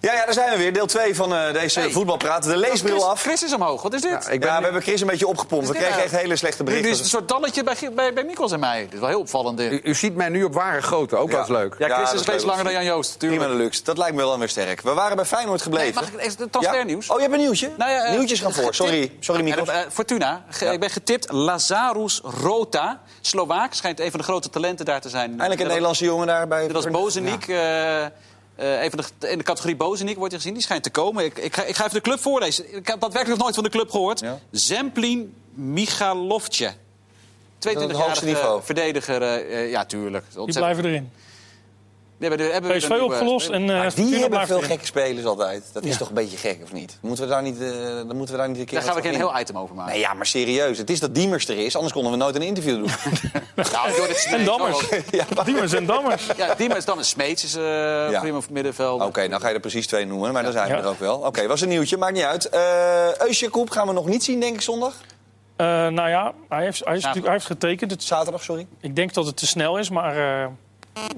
Ja, 0.00 0.12
ja, 0.12 0.24
daar 0.24 0.34
zijn 0.34 0.50
we 0.50 0.56
weer. 0.56 0.72
Deel 0.72 0.86
2 0.86 1.14
van 1.14 1.34
eh, 1.34 1.52
deze 1.52 1.80
Hey. 1.80 1.90
voetbalpraat. 1.90 2.42
De 2.42 2.56
leesbril 2.56 2.94
Chris, 2.94 3.04
af. 3.08 3.20
Chris 3.22 3.42
is 3.42 3.54
omhoog. 3.54 3.82
Wat 3.82 3.92
is 3.94 4.00
dit? 4.02 4.10
Ja, 4.10 4.30
ik 4.30 4.40
ben 4.40 4.48
Ja, 4.48 4.56
we 4.58 4.62
hebben 4.64 4.82
Chris 4.82 5.00
een 5.00 5.06
beetje 5.06 5.26
opgepompt. 5.26 5.66
We 5.66 5.72
kregen 5.72 5.90
nou? 5.90 6.02
echt 6.02 6.12
hele 6.16 6.36
slechte 6.36 6.64
Dit 6.64 6.74
is 6.74 6.80
berichten. 6.80 7.04
een 7.04 7.10
soort 7.10 7.28
dalletje 7.28 7.62
bij, 7.62 7.76
bij, 7.94 8.12
bij 8.12 8.24
Mikos 8.24 8.52
en 8.52 8.60
mij. 8.60 8.80
Dit 8.84 8.92
is 8.92 8.98
wel 8.98 9.08
heel 9.08 9.18
opvallend. 9.20 9.58
Dit. 9.58 9.72
U, 9.72 9.80
u 9.82 9.94
ziet 9.94 10.14
mij 10.14 10.28
nu 10.28 10.44
op 10.44 10.54
ware 10.54 10.82
grootte, 10.82 11.16
ook 11.16 11.30
wel 11.30 11.38
eens 11.40 11.48
leuk. 11.48 11.74
Ja, 11.78 11.88
Chris 11.88 12.04
dat 12.06 12.14
is 12.14 12.20
steeds 12.20 12.44
langer 12.44 12.64
dan 12.64 12.72
Jan 12.72 12.84
Joost. 12.84 13.18
Tuurlijk. 13.18 13.40
Prima 13.42 13.56
de 13.56 13.62
luxe. 13.62 13.82
Dat 13.84 13.98
lijkt 13.98 14.14
me 14.16 14.22
wel 14.22 14.38
weer 14.38 14.48
sterk. 14.48 14.80
We 14.80 14.92
waren 14.94 15.16
bij 15.16 15.24
Feyenoord 15.24 15.62
gebleven. 15.62 15.94
Mag 15.94 16.08
ik 16.12 16.20
even 16.20 16.42
het 16.42 16.52
transfernieuws? 16.52 17.06
Ja. 17.06 17.12
Oh, 17.14 17.20
je 17.20 17.26
hebt 17.26 17.36
een 17.38 17.44
nieuwtje? 17.44 17.70
Nou 17.76 17.90
ja, 17.90 18.04
eh, 18.04 18.10
Nieuwtjes 18.16 18.40
gaan 18.40 18.52
voor. 18.52 18.74
Sorry, 18.74 19.12
sorry 19.20 19.42
Mikos. 19.42 19.68
Eh, 19.68 19.78
Fortuna. 19.92 20.44
Ge- 20.48 20.64
Ja. 20.64 20.70
Ik 20.70 20.80
ben 20.80 20.90
getipt. 20.90 21.32
Lazarus 21.32 22.20
Rota. 22.42 23.00
Slovaak. 23.20 23.74
Schijnt 23.74 24.00
een 24.00 24.10
van 24.10 24.18
de 24.20 24.24
grote 24.26 24.50
talenten 24.50 24.84
daar 24.84 25.00
te 25.00 25.08
zijn. 25.08 25.30
Eindelijk 25.30 25.60
een 25.60 25.66
Nederlandse 25.66 26.04
jongen 26.04 26.26
daarbij. 26.26 26.66
Net 26.66 26.74
als 26.76 26.86
Bozeniek. 26.90 27.46
Eh, 28.60 28.74
eh, 28.74 28.82
even 28.82 28.98
de, 29.18 29.28
in 29.30 29.38
de 29.38 29.44
categorie 29.44 29.76
Bozeniek 29.76 30.16
wordt 30.16 30.30
hij 30.32 30.40
gezien. 30.40 30.54
Die 30.54 30.62
schijnt 30.62 30.82
te 30.82 30.90
komen. 30.90 31.24
Ik, 31.24 31.38
ik, 31.38 31.54
ga, 31.54 31.62
ik 31.64 31.76
ga 31.76 31.82
even 31.84 31.96
de 31.96 32.02
club 32.02 32.20
voorlezen. 32.20 32.64
Ik 32.76 32.86
heb 32.86 33.00
daadwerkelijk 33.00 33.28
nog 33.28 33.38
nooit 33.38 33.54
van 33.54 33.64
de 33.64 33.70
club 33.70 33.90
gehoord. 33.90 34.20
Ja. 34.20 34.38
Zemplin 34.50 35.34
Michalovce. 35.54 36.72
hoogste 37.60 37.88
22-jarige 37.88 38.24
niveau. 38.24 38.62
verdediger. 38.62 39.22
eh, 39.22 39.62
eh, 39.62 39.70
ja, 39.70 39.84
tuurlijk. 39.84 40.24
Die 40.44 40.54
blijven 40.54 40.84
erin. 40.84 41.10
Hebben 42.28 42.52
hebben 42.52 42.70
we 42.70 42.76
PSV 42.76 42.88
nieuwe 42.88 43.04
opgelost 43.04 43.48
en 43.48 43.70
eh, 43.82 43.90
die 43.94 44.14
hebben 44.16 44.46
veel 44.46 44.60
gekke 44.60 44.86
spelers 44.86 45.24
altijd. 45.26 45.64
Dat 45.72 45.84
is 45.84 45.90
Ja. 45.92 45.96
toch 45.96 46.08
een 46.08 46.14
beetje 46.14 46.36
gek, 46.36 46.58
of 46.62 46.72
niet? 46.72 46.98
Moeten 47.00 47.24
we 47.24 47.30
daar 47.30 47.42
niet, 47.42 47.60
eh, 47.60 47.70
dan 48.06 48.16
moeten 48.16 48.34
we 48.34 48.40
daar 48.40 48.48
niet 48.48 48.58
een 48.58 48.64
keer 48.64 48.78
Daar 48.82 48.92
gaan 48.92 49.02
we 49.02 49.08
een 49.08 49.14
heel 49.14 49.38
item 49.38 49.58
over 49.58 49.74
maken. 49.74 49.92
Nee, 49.92 50.00
ja, 50.00 50.12
maar 50.14 50.26
serieus. 50.26 50.78
Het 50.78 50.90
is 50.90 51.00
dat 51.00 51.14
Diemers 51.14 51.48
er 51.48 51.58
is, 51.58 51.74
anders 51.74 51.92
konden 51.94 52.12
we 52.12 52.18
nooit 52.18 52.34
een 52.34 52.42
interview 52.42 52.74
doen. 52.76 52.88
Nou, 53.72 53.96
Jorrit 53.96 54.16
Smeets 54.16 54.38
En 54.38 54.44
Dammers. 54.44 54.88
ja, 55.10 55.24
maar- 55.34 55.44
Diemers 55.44 55.72
en 55.72 55.86
Dammers. 55.86 56.26
Ja, 56.36 56.54
Diemers 56.54 56.84
dan 56.84 56.98
een 56.98 57.04
Smeets 57.04 57.44
is 57.44 57.54
eh 57.54 57.62
Ja. 58.10 58.20
prima 58.20 58.40
voor 58.40 58.52
middenveld. 58.52 59.02
Oké, 59.02 59.26
nou 59.28 59.40
ga 59.40 59.48
je 59.48 59.54
er 59.54 59.60
precies 59.60 59.86
twee 59.86 60.06
noemen, 60.06 60.32
maar 60.32 60.42
dan 60.42 60.52
zijn 60.52 60.68
we 60.68 60.74
Ja. 60.76 60.80
er 60.82 60.88
ook 60.88 60.98
wel. 60.98 61.16
Oké, 61.18 61.46
was 61.46 61.60
een 61.60 61.68
nieuwtje, 61.68 61.96
maakt 61.96 62.12
niet 62.14 62.22
uit. 62.22 62.48
Eh 62.48 63.16
Eusje 63.18 63.48
Koep 63.48 63.70
gaan 63.70 63.86
we 63.86 63.92
nog 63.92 64.06
niet 64.06 64.24
zien, 64.24 64.40
denk 64.40 64.54
ik, 64.54 64.60
zondag? 64.60 64.94
Eh, 65.56 65.66
nou 65.66 66.08
ja, 66.08 66.32
hij 66.48 66.64
heeft, 66.64 66.84
hij, 66.84 66.94
is 66.96 67.00
natuurlijk, 67.02 67.24
hij 67.24 67.34
heeft 67.34 67.46
getekend. 67.46 67.90
Het, 67.90 68.02
Zaterdag, 68.02 68.42
sorry. 68.42 68.66
ik 68.80 68.96
denk 68.96 69.14
dat 69.14 69.26
het 69.26 69.36
te 69.36 69.46
snel 69.46 69.78
is, 69.78 69.90
maar 69.90 70.42
eh, 70.42 70.46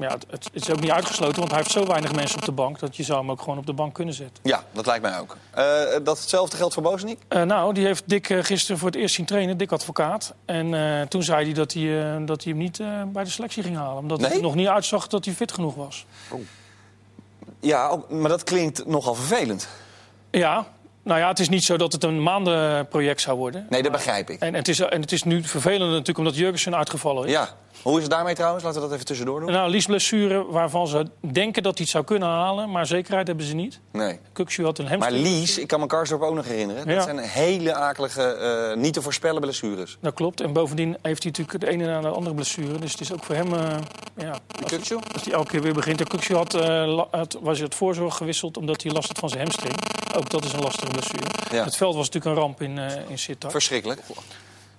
ja, 0.00 0.08
het, 0.10 0.26
het 0.30 0.48
is 0.52 0.70
ook 0.70 0.80
niet 0.80 0.90
uitgesloten. 0.90 1.36
Want 1.38 1.48
hij 1.50 1.58
heeft 1.58 1.70
zo 1.70 1.86
weinig 1.86 2.12
mensen 2.14 2.38
op 2.38 2.44
de 2.44 2.52
bank 2.52 2.78
dat 2.78 2.96
je 2.96 3.02
zou 3.02 3.18
hem 3.20 3.30
ook 3.30 3.40
gewoon 3.40 3.58
op 3.58 3.66
de 3.66 3.72
bank 3.72 3.94
kunnen 3.94 4.14
zetten. 4.14 4.42
Ja, 4.42 4.62
dat 4.72 4.86
lijkt 4.86 5.02
mij 5.02 5.18
ook. 5.18 5.36
Eh, 5.50 5.64
dat 6.02 6.18
hetzelfde 6.20 6.56
geldt 6.56 6.74
voor 6.74 6.82
Bozeniek? 6.82 7.20
Eh, 7.28 7.42
nou, 7.42 7.74
die 7.74 7.84
heeft 7.86 8.02
Dick 8.06 8.30
eh, 8.30 8.38
gisteren 8.44 8.78
voor 8.78 8.88
het 8.88 8.96
eerst 8.96 9.14
zien 9.14 9.26
trainen, 9.26 9.56
Dick 9.56 9.72
Advocaat. 9.72 10.34
En 10.44 11.08
toen 11.08 11.22
zei 11.22 11.44
hij 11.44 11.52
dat 11.54 11.72
hij, 11.72 12.24
dat 12.24 12.44
hij 12.44 12.52
hem 12.52 12.62
niet 12.62 12.80
bij 13.12 13.24
de 13.24 13.30
selectie 13.30 13.62
ging 13.62 13.76
halen. 13.76 13.96
Omdat 13.96 14.20
Nee? 14.20 14.30
er 14.30 14.40
nog 14.42 14.54
niet 14.54 14.68
uitzag 14.68 15.06
dat 15.06 15.24
hij 15.24 15.34
fit 15.34 15.52
genoeg 15.52 15.74
was. 15.74 16.06
Ja, 17.60 17.88
ook- 17.88 18.10
maar 18.10 18.28
dat 18.28 18.44
klinkt 18.44 18.86
nogal 18.86 19.14
vervelend. 19.14 19.68
Ja, 20.30 20.66
nou 21.02 21.18
ja, 21.20 21.28
het 21.28 21.38
is 21.38 21.48
niet 21.48 21.64
zo 21.64 21.76
dat 21.76 21.92
het 21.92 22.04
een 22.04 22.22
maandenproject 22.22 23.20
zou 23.20 23.36
worden. 23.38 23.66
Nee, 23.70 23.82
dat 23.82 23.92
begrijp 23.92 24.30
ik. 24.30 24.40
En, 24.40 24.54
het 24.54 24.68
is, 24.68 24.80
en 24.80 25.00
het 25.00 25.12
is 25.12 25.22
nu 25.22 25.42
vervelend 25.44 25.90
natuurlijk 25.90 26.18
omdat 26.18 26.36
Jurgensen 26.36 26.76
uitgevallen 26.76 27.24
is. 27.26 27.32
Ja. 27.32 27.48
Hoe 27.82 27.96
is 27.96 28.02
het 28.02 28.10
daarmee 28.10 28.34
trouwens? 28.34 28.64
Laten 28.64 28.80
we 28.80 28.86
dat 28.86 28.94
even 28.94 29.06
tussendoor 29.06 29.40
doen. 29.40 29.50
Nou, 29.52 29.70
Lies 29.70 29.86
blessure 29.86 30.44
waarvan 30.50 30.86
ze 30.88 31.06
denken 31.32 31.62
dat 31.62 31.72
hij 31.72 31.82
het 31.82 31.88
zou 31.92 32.04
kunnen 32.04 32.28
halen, 32.28 32.70
maar 32.70 32.86
zekerheid 32.86 33.26
hebben 33.26 33.46
ze 33.46 33.54
niet. 33.54 33.80
Nee. 33.92 34.18
Kukshu 34.32 34.64
had 34.64 34.78
een 34.78 34.84
Maar 34.84 34.92
hamstring. 34.98 35.22
Lies, 35.26 35.58
ik 35.58 35.66
kan 35.66 35.80
me 35.80 35.86
Karsdorp 35.86 36.22
ook 36.22 36.34
nog 36.34 36.44
herinneren. 36.46 36.86
Dat 36.86 36.94
Ja. 36.96 37.02
zijn 37.02 37.18
hele 37.18 37.74
akelige, 37.74 38.22
eh, 38.22 38.76
niet 38.76 38.92
te 38.94 39.02
voorspellen 39.02 39.40
blessures. 39.40 39.98
Dat 40.00 40.14
klopt. 40.14 40.40
En 40.40 40.52
bovendien 40.52 40.96
heeft 41.02 41.22
hij 41.22 41.32
natuurlijk 41.32 41.60
de 41.64 41.70
ene 41.70 41.86
na 41.86 42.00
de 42.00 42.08
andere 42.08 42.34
blessure. 42.34 42.78
Dus 42.78 42.92
het 42.92 43.00
is 43.00 43.12
ook 43.12 43.24
voor 43.24 43.34
hem, 43.34 43.54
eh, 43.54 43.60
ja, 44.16 44.30
als, 44.62 44.72
Kukçu? 44.72 44.94
als 45.12 45.24
hij 45.24 45.32
elke 45.32 45.48
keer 45.50 45.62
weer 45.62 45.74
begint. 45.74 46.00
En 46.00 46.06
Kukshu 46.06 46.34
had, 46.34 46.52
la- 46.52 47.06
had, 47.10 47.38
was 47.40 47.58
het 47.58 47.74
voorzorg 47.74 48.16
gewisseld 48.16 48.56
omdat 48.56 48.82
hij 48.82 48.92
last 48.92 49.08
had 49.08 49.18
van 49.18 49.28
zijn 49.28 49.40
hamstring. 49.42 49.74
Ook 50.14 50.30
dat 50.30 50.44
is 50.44 50.52
een 50.52 50.60
lastige 50.60 50.90
blessure. 50.90 51.24
Ja. 51.50 51.64
Het 51.64 51.76
veld 51.76 51.94
was 51.94 52.06
natuurlijk 52.10 52.36
een 52.36 52.42
ramp 52.42 52.62
in, 52.62 52.78
eh 52.78 53.10
in 53.10 53.18
Sittard. 53.18 53.52
Verschrikkelijk. 53.52 54.00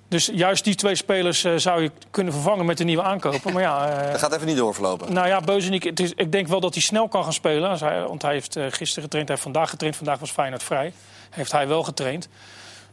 Dus 0.08 0.30
juist 0.34 0.64
die 0.64 0.76
twee 0.76 0.96
spelers 0.96 1.44
eh, 1.44 1.54
zou 1.56 1.82
je 1.82 1.92
kunnen 2.12 2.34
vervangen 2.34 2.66
met 2.66 2.78
de 2.78 2.84
nieuwe 2.84 3.04
aankopen. 3.04 3.54
Maar 3.54 3.62
ja, 3.62 3.88
eh, 3.90 4.12
Dat 4.12 4.20
gaat 4.20 4.34
even 4.34 4.48
niet 4.48 4.58
doorverlopen. 4.58 5.14
Nou 5.14 5.28
ja, 5.28 5.42
Beuzenik, 5.42 5.84
het 5.84 6.00
is, 6.00 6.14
ik 6.16 6.32
denk 6.32 6.48
wel 6.48 6.60
dat 6.60 6.74
hij 6.74 6.82
snel 6.84 7.08
kan 7.08 7.24
gaan 7.24 7.34
spelen. 7.34 7.80
Want 8.08 8.22
hij 8.22 8.34
heeft 8.34 8.58
gisteren 8.60 9.04
getraind, 9.04 9.12
hij 9.12 9.26
heeft 9.28 9.42
vandaag 9.42 9.70
getraind. 9.70 9.96
Vandaag 9.98 10.20
was 10.20 10.32
Feyenoord 10.32 10.64
vrij. 10.64 10.94
Heeft 11.30 11.52
hij 11.52 11.68
wel 11.68 11.84
getraind. 11.84 12.28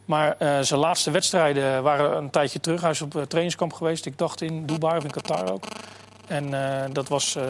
Maar 0.05 0.35
zijn 0.61 0.79
laatste 0.79 1.11
wedstrijden 1.11 1.83
waren 1.83 2.17
een 2.17 2.29
tijdje 2.29 2.59
terug. 2.59 2.81
Hij 2.81 2.91
is 2.91 3.01
op 3.01 3.11
trainingskamp 3.27 3.73
geweest. 3.73 4.05
Ik 4.05 4.17
dacht 4.17 4.41
in 4.41 4.65
Dubai 4.65 4.97
of 4.97 5.03
in 5.03 5.11
Qatar 5.11 5.51
ook. 5.51 5.63
En 6.31 6.53
eh, 6.53 6.89
dat 6.91 7.07
was, 7.07 7.35
eh, 7.35 7.43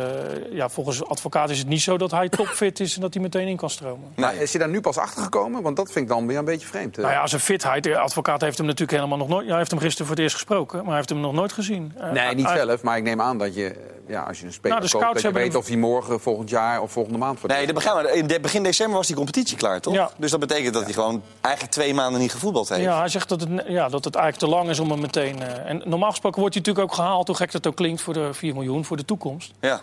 ja, 0.51 0.69
volgens 0.69 0.97
de 0.97 1.05
advocaat 1.05 1.49
is 1.49 1.57
het 1.57 1.67
niet 1.67 1.81
zo 1.81 1.97
dat 1.97 2.11
hij 2.11 2.29
topfit 2.29 2.79
is 2.79 2.95
en 2.95 3.01
dat 3.01 3.13
hij 3.13 3.23
meteen 3.23 3.47
in 3.47 3.55
kan 3.57 3.69
stromen. 3.69 4.07
Maar 4.15 4.35
is 4.35 4.51
je 4.51 4.57
daar 4.57 4.69
nu 4.69 4.81
pas 4.81 4.97
achter 4.97 5.23
gekomen? 5.23 5.61
Want 5.61 5.75
dat 5.75 5.91
vind 5.91 6.05
ik 6.05 6.11
dan 6.11 6.27
weer 6.27 6.37
een 6.37 6.45
beetje 6.45 6.67
vreemd. 6.67 6.97
Nou 6.97 7.11
ja, 7.11 7.27
zijn 7.27 7.41
fitheid. 7.41 7.83
De 7.83 7.97
advocaat 7.97 8.41
heeft 8.41 8.57
hem 8.57 8.65
natuurlijk 8.65 8.97
helemaal 8.97 9.17
nog 9.17 9.27
nooit. 9.27 9.43
Ja, 9.43 9.49
hij 9.49 9.57
heeft 9.57 9.71
hem 9.71 9.79
gisteren 9.79 10.05
voor 10.07 10.15
het 10.15 10.23
eerst 10.23 10.35
gesproken, 10.35 10.77
maar 10.77 10.87
hij 10.87 10.95
heeft 10.95 11.09
hem 11.09 11.19
nog 11.19 11.33
nooit 11.33 11.51
gezien. 11.53 11.93
Eh, 11.97 12.11
nee, 12.11 12.35
niet 12.35 12.45
hij- 12.47 12.57
zelf, 12.57 12.81
maar 12.83 12.97
ik 12.97 13.03
neem 13.03 13.21
aan 13.21 13.37
dat 13.37 13.55
je... 13.55 13.75
ja, 14.07 14.21
als 14.23 14.39
je 14.39 14.45
een 14.45 14.53
speler 14.53 14.77
Nou, 14.77 14.81
de 14.87 14.91
koopt, 14.91 15.03
scouts 15.03 15.21
dat 15.21 15.31
je 15.31 15.37
weet 15.39 15.51
hem- 15.51 15.61
of 15.61 15.67
hij 15.67 15.77
morgen, 15.77 16.19
volgend 16.19 16.49
jaar 16.49 16.81
of 16.81 16.91
volgende 16.91 17.17
maand... 17.17 17.39
voor 17.39 17.49
Nee, 17.49 17.67
de 17.67 17.73
begin, 17.73 18.13
in 18.15 18.27
de- 18.27 18.39
begin 18.39 18.63
december 18.63 18.97
was 18.97 19.07
die 19.07 19.15
competitie 19.15 19.57
klaar, 19.57 19.81
toch? 19.81 19.93
Ja. 19.93 20.09
Dus 20.17 20.31
dat 20.31 20.39
betekent 20.39 20.73
dat 20.73 20.83
hij 20.83 20.93
gewoon 20.93 21.21
eigenlijk 21.41 21.73
twee 21.73 21.93
maanden 21.93 22.21
niet 22.21 22.31
gevoetbald 22.31 22.69
heeft. 22.69 22.81
Ja, 22.81 22.99
hij 22.99 23.07
zegt 23.07 23.29
dat 23.29 23.41
het, 23.41 23.49
ja, 23.67 23.89
dat 23.89 24.03
het 24.05 24.15
eigenlijk 24.15 24.51
te 24.51 24.57
lang 24.57 24.69
is 24.69 24.79
om 24.79 24.89
hem 24.91 24.99
meteen... 25.01 25.41
eh, 25.41 25.69
en 25.69 25.81
normaal 25.85 26.09
gesproken 26.09 26.39
wordt 26.39 26.55
hij 26.55 26.63
natuurlijk 26.63 26.91
ook 26.91 26.97
gehaald, 26.99 27.27
hoe 27.27 27.35
gek 27.35 27.51
dat 27.51 27.67
ook 27.67 27.75
klinkt... 27.75 28.01
voor 28.01 28.13
de 28.13 28.29
4 28.33 28.53
miljoen, 28.53 28.70
voor 28.79 28.97
de 28.97 29.05
toekomst. 29.05 29.51
Ja. 29.59 29.81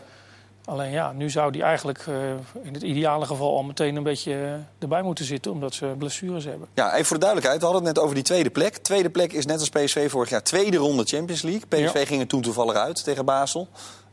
Alleen 0.64 0.90
ja, 0.90 1.12
nu 1.12 1.30
zou 1.30 1.50
hij 1.50 1.60
eigenlijk 1.60 2.04
eh, 2.08 2.14
in 2.62 2.74
het 2.74 2.82
ideale 2.82 3.26
geval 3.26 3.56
al 3.56 3.62
meteen 3.62 3.96
een 3.96 4.02
beetje 4.02 4.32
eh, 4.32 4.52
erbij 4.78 5.02
moeten 5.02 5.24
zitten... 5.24 5.52
omdat 5.52 5.74
ze 5.74 5.94
blessures 5.98 6.44
hebben. 6.44 6.68
Ja, 6.74 6.92
even 6.92 7.04
voor 7.04 7.16
de 7.16 7.22
duidelijkheid. 7.22 7.60
We 7.60 7.66
hadden 7.66 7.84
het 7.86 7.94
net 7.94 8.04
over 8.04 8.14
die 8.14 8.24
tweede 8.24 8.50
plek. 8.50 8.76
Tweede 8.76 9.10
plek 9.10 9.32
is 9.32 9.46
net 9.46 9.60
als 9.60 9.68
PSV 9.68 10.10
vorig 10.10 10.28
jaar 10.30 10.42
tweede 10.42 10.76
ronde 10.76 11.04
Champions 11.04 11.42
League. 11.42 11.66
PSV 11.68 11.98
Ja. 11.98 12.04
ging 12.04 12.20
er 12.20 12.26
toen 12.26 12.42
toevallig 12.42 12.74
uit 12.74 13.04
tegen 13.04 13.24
Basel. 13.24 13.68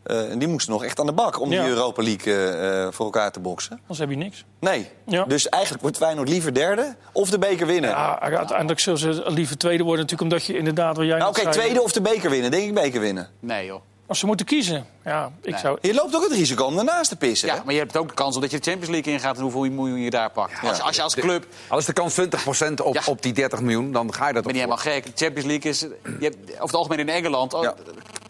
Eh, 0.06 0.32
en 0.32 0.40
die 0.40 0.48
moesten 0.48 0.72
nog 0.72 0.84
echt 0.84 1.00
aan 1.00 1.06
de 1.06 1.12
bak 1.12 1.42
om 1.42 1.52
Ja. 1.52 1.62
die 1.62 1.70
Europa 1.72 2.04
League 2.04 2.34
eh, 2.34 2.84
eh, 2.84 2.92
voor 2.92 3.06
elkaar 3.06 3.32
te 3.32 3.40
boksen. 3.40 3.78
Anders 3.82 4.00
heb 4.00 4.10
je 4.10 4.16
niks. 4.16 4.46
Nee. 4.60 4.90
Ja. 5.06 5.24
Dus 5.24 5.50
eigenlijk 5.50 5.84
wordt 5.84 5.98
Feyenoord 5.98 6.30
liever 6.30 6.54
derde 6.54 6.96
of 7.12 7.30
de 7.30 7.40
beker 7.40 7.68
winnen. 7.68 7.90
Ja, 7.90 8.20
uiteindelijk 8.20 8.80
zullen 8.80 9.00
ze 9.00 9.24
liever 9.26 9.58
tweede 9.58 9.84
worden 9.84 10.02
natuurlijk... 10.02 10.32
omdat 10.32 10.48
je 10.48 10.58
inderdaad, 10.58 10.98
wat 10.98 11.06
jij 11.06 11.18
nou, 11.18 11.30
oké, 11.30 11.52
tweede 11.52 11.82
of 11.82 11.92
de 11.92 12.02
beker 12.02 12.30
winnen. 12.30 12.52
Denk 12.52 12.68
ik 12.68 12.74
beker 12.74 13.02
winnen. 13.02 13.30
Nee, 13.40 13.66
joh. 13.66 13.82
Als 14.08 14.20
ze 14.20 14.26
moeten 14.26 14.46
kiezen, 14.46 14.86
ja, 15.06 15.32
ik 15.42 15.52
Nee. 15.52 15.60
zou... 15.60 15.78
Je 15.82 15.94
loopt 15.94 16.16
ook 16.16 16.24
het 16.24 16.32
risico 16.32 16.66
om 16.66 16.78
ernaast 16.78 17.10
te 17.10 17.16
pissen. 17.16 17.48
Ja, 17.48 17.56
hè? 17.56 17.62
maar 17.66 17.74
je 17.74 17.80
hebt 17.80 17.98
ook 17.98 18.08
de 18.08 18.14
kans 18.14 18.36
omdat 18.36 18.52
je 18.52 18.58
de 18.60 18.64
Champions 18.64 18.92
League 18.94 19.14
ingaat 19.14 19.36
en 19.36 19.42
hoeveel 19.42 19.62
miljoen 19.62 20.00
je 20.00 20.10
daar 20.10 20.30
pakt. 20.32 20.54
Als, 20.68 20.82
als 20.82 20.96
je 20.96 21.02
als 21.02 21.16
club 21.16 21.46
Al 21.68 21.78
is 21.78 21.86
de 21.86 21.94
kans 21.94 22.14
20% 22.22 22.74
op, 22.84 22.94
Ja. 22.94 23.02
op 23.06 23.22
die 23.22 23.34
30 23.34 23.62
miljoen, 23.62 23.92
dan 23.92 24.14
ga 24.14 24.28
je 24.28 24.34
dat 24.34 24.44
ben 24.44 24.56
je 24.56 24.60
toch 24.68 24.84
helemaal 24.84 25.02
gek. 25.02 25.18
De 25.18 25.24
Champions 25.26 25.48
League 25.48 25.72
is. 25.72 25.80
Je 25.80 25.90
hebt, 26.20 26.38
over 26.52 26.62
het 26.62 26.74
algemeen 26.76 27.00
in 27.00 27.10
Engeland. 27.10 27.54
oh, 27.54 27.64
Ja. 27.64 27.74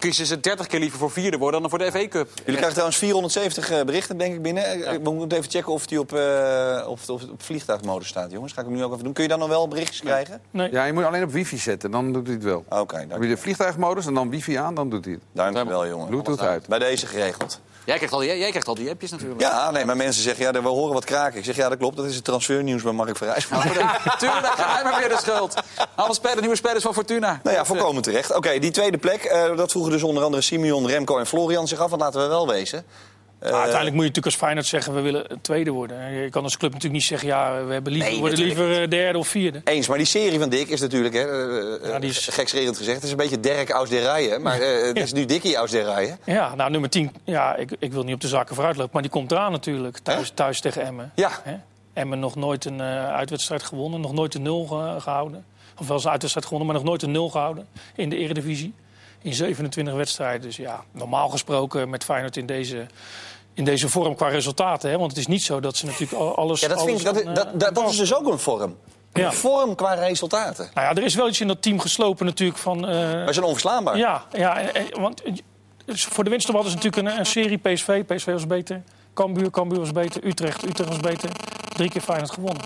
Kiezen 0.05 0.25
ze 0.25 0.39
30 0.39 0.67
keer 0.67 0.79
liever 0.79 0.99
voor 0.99 1.11
vierde 1.11 1.37
worden 1.37 1.61
dan 1.61 1.69
voor 1.69 1.79
de 1.79 1.91
FA 1.91 2.07
Cup. 2.07 2.29
Jullie 2.35 2.43
krijgen 2.45 2.69
trouwens 2.69 2.97
470 2.97 3.69
eh, 3.71 3.85
berichten, 3.85 4.17
denk 4.17 4.33
ik, 4.33 4.41
binnen. 4.41 4.63
Eh, 4.63 4.91
We 5.03 5.11
moeten 5.11 5.37
even 5.37 5.51
checken 5.51 5.73
of 5.73 5.85
die 5.85 5.99
op, 5.99 6.13
eh, 6.13 6.85
op, 6.87 6.99
op, 7.07 7.21
op 7.31 7.41
vliegtuigmodus 7.43 8.07
staat, 8.07 8.31
jongens. 8.31 8.53
Ga 8.53 8.61
ik 8.61 8.67
hem 8.67 8.75
nu 8.75 8.83
ook 8.83 8.91
even 8.91 9.03
doen. 9.03 9.13
Kun 9.13 9.23
je 9.23 9.29
dan 9.29 9.39
nog 9.39 9.47
wel 9.47 9.67
berichtjes 9.67 9.99
krijgen? 9.99 10.41
Nee. 10.51 10.71
Ja, 10.71 10.85
je 10.85 10.93
moet 10.93 11.03
alleen 11.03 11.23
op 11.23 11.31
wifi 11.31 11.57
zetten, 11.57 11.91
dan 11.91 12.13
doet 12.13 12.25
hij 12.25 12.35
het 12.35 12.43
wel. 12.43 12.65
Oké, 12.69 12.97
Heb 12.97 13.09
dank, 13.09 13.23
je 13.23 13.29
de 13.29 13.37
vliegtuigmodus 13.37 14.05
en 14.05 14.13
dan 14.13 14.29
wifi 14.29 14.55
aan, 14.55 14.75
dan 14.75 14.89
doet 14.89 15.05
hij 15.05 15.13
het. 15.13 15.21
dank 15.31 15.57
je 15.57 15.65
wel, 15.65 15.87
jongen. 15.87 16.07
Bluetooth 16.07 16.39
uit. 16.41 16.67
Bij 16.67 16.79
deze 16.79 17.07
geregeld. 17.07 17.61
Jij 17.85 17.95
krijgt, 17.95 18.13
al 18.13 18.19
die, 18.19 18.37
jij 18.37 18.49
krijgt 18.49 18.67
al 18.67 18.75
die 18.75 18.89
appjes 18.89 19.11
natuurlijk. 19.11 19.41
Ja, 19.41 19.71
nee, 19.71 19.85
maar 19.85 19.97
mensen 19.97 20.23
zeggen, 20.23 20.43
ja, 20.43 20.61
we 20.61 20.67
horen 20.67 20.93
wat 20.93 21.05
kraken. 21.05 21.37
Ik 21.37 21.45
zeg, 21.45 21.55
ja, 21.55 21.69
dat 21.69 21.77
klopt. 21.77 21.97
Dat 21.97 22.05
is 22.05 22.15
het 22.15 22.23
transfernieuws 22.23 22.81
bij 22.81 22.91
Mark 22.91 23.17
Verrijs. 23.17 23.45
Tuurlijk, 23.45 24.41
dan 24.41 24.51
ga 24.51 24.73
hij 24.73 24.83
maar 24.83 24.99
weer 24.99 25.09
de 25.09 25.17
schuld. 25.17 25.53
Alle 25.95 26.13
spelers, 26.13 26.39
nieuwe 26.39 26.55
spelers 26.55 26.83
van 26.83 26.93
Fortuna. 26.93 27.39
Nou 27.43 27.55
ja, 27.55 27.65
volkomen 27.65 28.01
terecht. 28.01 28.35
Oké, 28.35 28.59
die 28.59 28.71
tweede 28.71 28.97
plek, 28.97 29.23
eh, 29.23 29.57
dat 29.57 29.71
vroegen 29.71 29.91
dus 29.91 30.03
onder 30.03 30.23
andere 30.23 30.43
Simeon, 30.43 30.87
Remco 30.87 31.17
en 31.17 31.25
Florian 31.25 31.67
zich 31.67 31.79
af. 31.79 31.89
Want 31.89 32.01
laten 32.01 32.21
we 32.21 32.27
wel 32.27 32.47
wezen. 32.47 32.85
Eh, 33.45 33.51
Maar 33.51 33.59
uiteindelijk 33.61 33.95
moet 33.95 34.03
je 34.05 34.09
natuurlijk 34.09 34.25
als 34.25 34.35
Feyenoord 34.35 34.65
zeggen... 34.65 34.93
we 34.93 35.01
willen 35.01 35.27
tweede 35.41 35.71
worden. 35.71 36.11
Je 36.11 36.29
kan 36.29 36.43
als 36.43 36.57
club 36.57 36.71
natuurlijk 36.73 36.99
niet 37.01 37.09
zeggen... 37.09 37.27
ja, 37.27 37.65
we 37.65 37.73
hebben 37.73 37.91
liever, 37.91 38.11
Nee, 38.11 38.19
worden 38.19 38.39
liever 38.39 38.81
eh, 38.81 38.89
derde 38.89 39.17
of 39.17 39.27
vierde. 39.27 39.61
Eens, 39.63 39.87
maar 39.87 39.97
die 39.97 40.05
serie 40.07 40.39
van 40.39 40.49
Dick 40.49 40.67
is 40.67 40.81
natuurlijk, 40.81 41.13
hè, 41.13 41.21
eh, 41.81 41.89
Ja, 41.89 41.99
die 41.99 42.09
is- 42.09 42.27
gekscherend 42.27 42.77
gezegd, 42.77 42.95
het 42.95 43.03
is 43.05 43.11
een 43.11 43.17
beetje 43.17 43.39
Dirk 43.39 43.69
aus 43.71 43.89
der 43.89 44.01
Rijen. 44.01 44.41
Maar 44.41 44.59
eh, 44.59 44.85
het 44.87 44.97
is 44.97 45.13
nu 45.13 45.25
Dickie 45.25 45.57
aus 45.57 45.71
der 45.71 45.83
Rijen. 45.83 46.17
Ja, 46.25 46.55
nou, 46.55 46.71
nummer 46.71 46.89
10. 46.89 47.11
Ja, 47.23 47.55
ik, 47.55 47.69
ik 47.79 47.93
wil 47.93 48.03
niet 48.03 48.13
op 48.15 48.21
de 48.21 48.27
zaken 48.27 48.55
vooruitlopen, 48.55 48.93
maar 48.93 49.01
die 49.01 49.11
komt 49.11 49.31
eraan 49.31 49.51
natuurlijk. 49.51 49.97
Thuis, 49.99 50.29
thuis 50.33 50.59
tegen 50.61 50.81
Emmen. 50.85 51.11
Ja. 51.15 51.31
Emmen 51.93 52.19
nog 52.19 52.35
nooit 52.35 52.65
een 52.65 52.81
eh, 52.81 53.07
uitwedstrijd 53.13 53.63
gewonnen, 53.63 54.01
nog 54.01 54.13
nooit 54.13 54.33
een 54.35 54.41
nul 54.41 54.65
ge- 54.65 55.01
gehouden. 55.01 55.45
Of 55.79 55.85
wel 55.87 55.95
eens 55.95 56.05
een 56.05 56.11
uitwedstrijd 56.11 56.47
gewonnen, 56.47 56.67
maar 56.73 56.81
nog 56.81 56.89
nooit 56.89 57.01
een 57.03 57.11
nul 57.11 57.29
gehouden 57.29 57.67
in 57.95 58.09
de 58.09 58.15
Eredivisie. 58.17 58.73
In 59.25 59.33
27 59.33 59.93
wedstrijden. 59.93 60.41
Dus 60.41 60.55
ja, 60.57 60.83
normaal 60.91 61.29
gesproken 61.29 61.89
met 61.89 62.03
Feyenoord 62.03 62.37
in 62.37 62.45
deze, 62.45 62.85
in 63.53 63.63
deze 63.65 63.89
vorm 63.89 64.15
qua 64.15 64.27
resultaten. 64.27 64.89
Hè? 64.89 64.97
Want 64.97 65.09
het 65.11 65.19
is 65.19 65.27
niet 65.27 65.43
zo 65.43 65.59
dat 65.59 65.75
ze 65.77 65.85
natuurlijk 65.85 66.13
al- 66.13 66.35
alles... 66.35 66.59
Ja, 66.61 66.67
dat, 66.67 66.83
vind 66.83 66.99
ik, 66.99 67.05
dat, 67.05 67.25
aan, 67.25 67.33
dat, 67.33 67.45
eh, 67.45 67.51
dat, 67.59 67.75
dat 67.75 67.89
is 67.89 67.97
dus 67.97 68.13
ook 68.15 68.27
een 68.31 68.39
vorm. 68.39 68.77
Ja. 69.13 69.25
Een 69.25 69.33
vorm 69.33 69.75
qua 69.75 69.93
resultaten. 69.93 70.69
Nou 70.73 70.87
ja, 70.87 70.95
er 71.01 71.03
is 71.05 71.15
wel 71.15 71.27
iets 71.27 71.41
in 71.41 71.47
dat 71.47 71.61
team 71.61 71.79
geslopen 71.79 72.25
natuurlijk 72.25 72.59
van... 72.59 72.87
eh, 72.87 72.91
Maar 73.13 73.27
ze 73.27 73.33
zijn 73.33 73.45
onverslaanbaar. 73.45 73.97
Ja, 73.97 74.23
ja 74.31 74.59
en- 74.61 74.99
want 75.01 75.23
eh, 75.23 75.33
voor 75.95 76.23
de 76.23 76.29
winst 76.29 76.47
hadden 76.47 76.71
ze 76.71 76.75
natuurlijk 76.77 77.07
een, 77.07 77.19
een 77.19 77.25
serie 77.25 77.57
PSV. 77.57 78.03
PSV 78.05 78.25
was 78.31 78.47
beter. 78.47 78.83
Cambuur, 79.13 79.51
Cambuur 79.51 79.79
was 79.79 79.91
beter. 79.91 80.25
Utrecht, 80.25 80.63
Utrecht 80.65 80.89
was 80.89 80.99
beter. 80.99 81.29
Drie 81.73 81.89
keer 81.89 82.01
Feyenoord 82.01 82.31
gewonnen. 82.31 82.63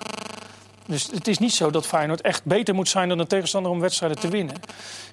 Dus 0.90 1.10
het 1.12 1.28
is 1.28 1.38
niet 1.38 1.54
zo 1.54 1.70
dat 1.70 1.86
Feyenoord 1.88 2.22
echt 2.22 2.44
beter 2.46 2.76
moet 2.76 2.90
zijn 2.90 3.10
dan 3.10 3.20
een 3.20 3.28
tegenstander 3.28 3.72
om 3.72 3.80
wedstrijden 3.80 4.20
te 4.20 4.28
winnen. 4.28 4.56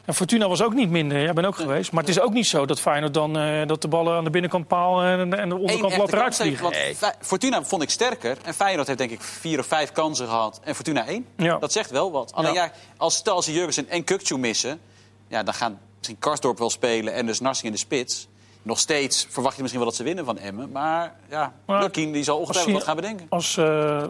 En 0.04 0.14
Fortuna 0.14 0.48
was 0.48 0.62
ook 0.62 0.74
niet 0.74 0.90
minder. 0.90 1.22
Jij 1.22 1.32
bent 1.32 1.46
ook 1.46 1.56
geweest. 1.56 1.92
Maar 1.92 2.00
het 2.00 2.10
is 2.10 2.20
ook 2.20 2.32
niet 2.32 2.46
zo 2.46 2.66
dat 2.66 2.80
Feyenoord 2.80 3.14
dan 3.14 3.38
eh, 3.38 3.66
dat 3.66 3.82
de 3.82 3.88
ballen 3.88 4.16
aan 4.16 4.24
de 4.24 4.30
binnenkant 4.30 4.66
paal 4.66 5.02
en, 5.02 5.38
en 5.38 5.48
de 5.48 5.54
onderkant 5.54 5.96
lat 5.96 6.12
eruit 6.12 6.36
vliegen. 6.36 6.72
Fortuna 7.20 7.64
vond 7.64 7.82
ik 7.82 7.90
sterker. 7.90 8.36
En 8.42 8.54
Feyenoord 8.54 8.86
heeft 8.86 8.98
denk 8.98 9.10
ik 9.10 9.22
vier 9.22 9.58
of 9.58 9.66
vijf 9.66 9.92
kansen 9.92 10.26
gehad. 10.26 10.60
En 10.64 10.74
Fortuna 10.74 11.06
één. 11.06 11.26
Ja. 11.36 11.58
Dat 11.58 11.72
zegt 11.72 11.90
wel 11.90 12.12
wat. 12.12 12.32
Alleen 12.32 12.52
Ja. 12.52 12.64
ja, 12.64 12.72
als 12.96 13.14
stel 13.14 13.34
als 13.34 13.46
Jurgensen 13.46 13.88
en 13.88 14.04
Kukcu 14.04 14.38
missen... 14.38 14.80
Ja, 15.28 15.42
dan 15.42 15.54
gaan 15.54 15.78
misschien 15.96 16.18
Karsdorp 16.18 16.58
wel 16.58 16.70
spelen 16.70 17.12
en 17.12 17.26
dus 17.26 17.40
Narsing 17.40 17.66
in 17.66 17.72
de 17.72 17.78
spits. 17.78 18.28
Nog 18.62 18.78
steeds 18.78 19.26
verwacht 19.30 19.56
je 19.56 19.62
misschien 19.62 19.82
wel 19.82 19.90
dat 19.90 19.98
ze 19.98 20.04
winnen 20.04 20.24
van 20.24 20.38
Emmen. 20.38 20.70
Maar 20.70 21.14
ja, 21.28 21.52
Lukien 21.66 22.12
die 22.12 22.22
zal 22.22 22.38
ongetwijfeld 22.38 22.74
wat 22.74 22.84
gaan 22.84 22.96
bedenken. 22.96 23.26
Als 23.28 23.56
eh 23.56 24.04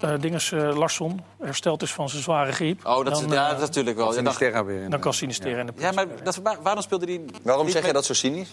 eh, 0.00 0.12
dinges, 0.20 0.52
eh, 0.52 0.76
Larsson 0.76 1.20
hersteld 1.40 1.82
is 1.82 1.92
van 1.92 2.08
zijn 2.08 2.22
zware 2.22 2.52
griep... 2.52 2.86
Oh, 2.86 3.04
dat, 3.04 3.20
is, 3.20 3.26
ja, 3.28 3.44
eh, 3.44 3.50
dat 3.50 3.60
is 3.60 3.66
natuurlijk 3.66 3.96
wel. 3.96 4.12
Weer. 4.64 4.82
in. 4.82 4.90
dan 4.90 5.00
kan 5.00 5.14
Sinisteren 5.14 5.58
in 5.58 5.66
de 5.66 5.72
ja, 5.76 5.92
maar 5.92 6.06
dat, 6.22 6.40
waarom 6.62 6.82
speelde 6.82 7.06
die... 7.06 7.24
Waarom 7.42 7.68
zeg 7.68 7.86
je 7.86 7.92
dat 7.92 8.04
zo 8.04 8.14
cynisch? 8.14 8.52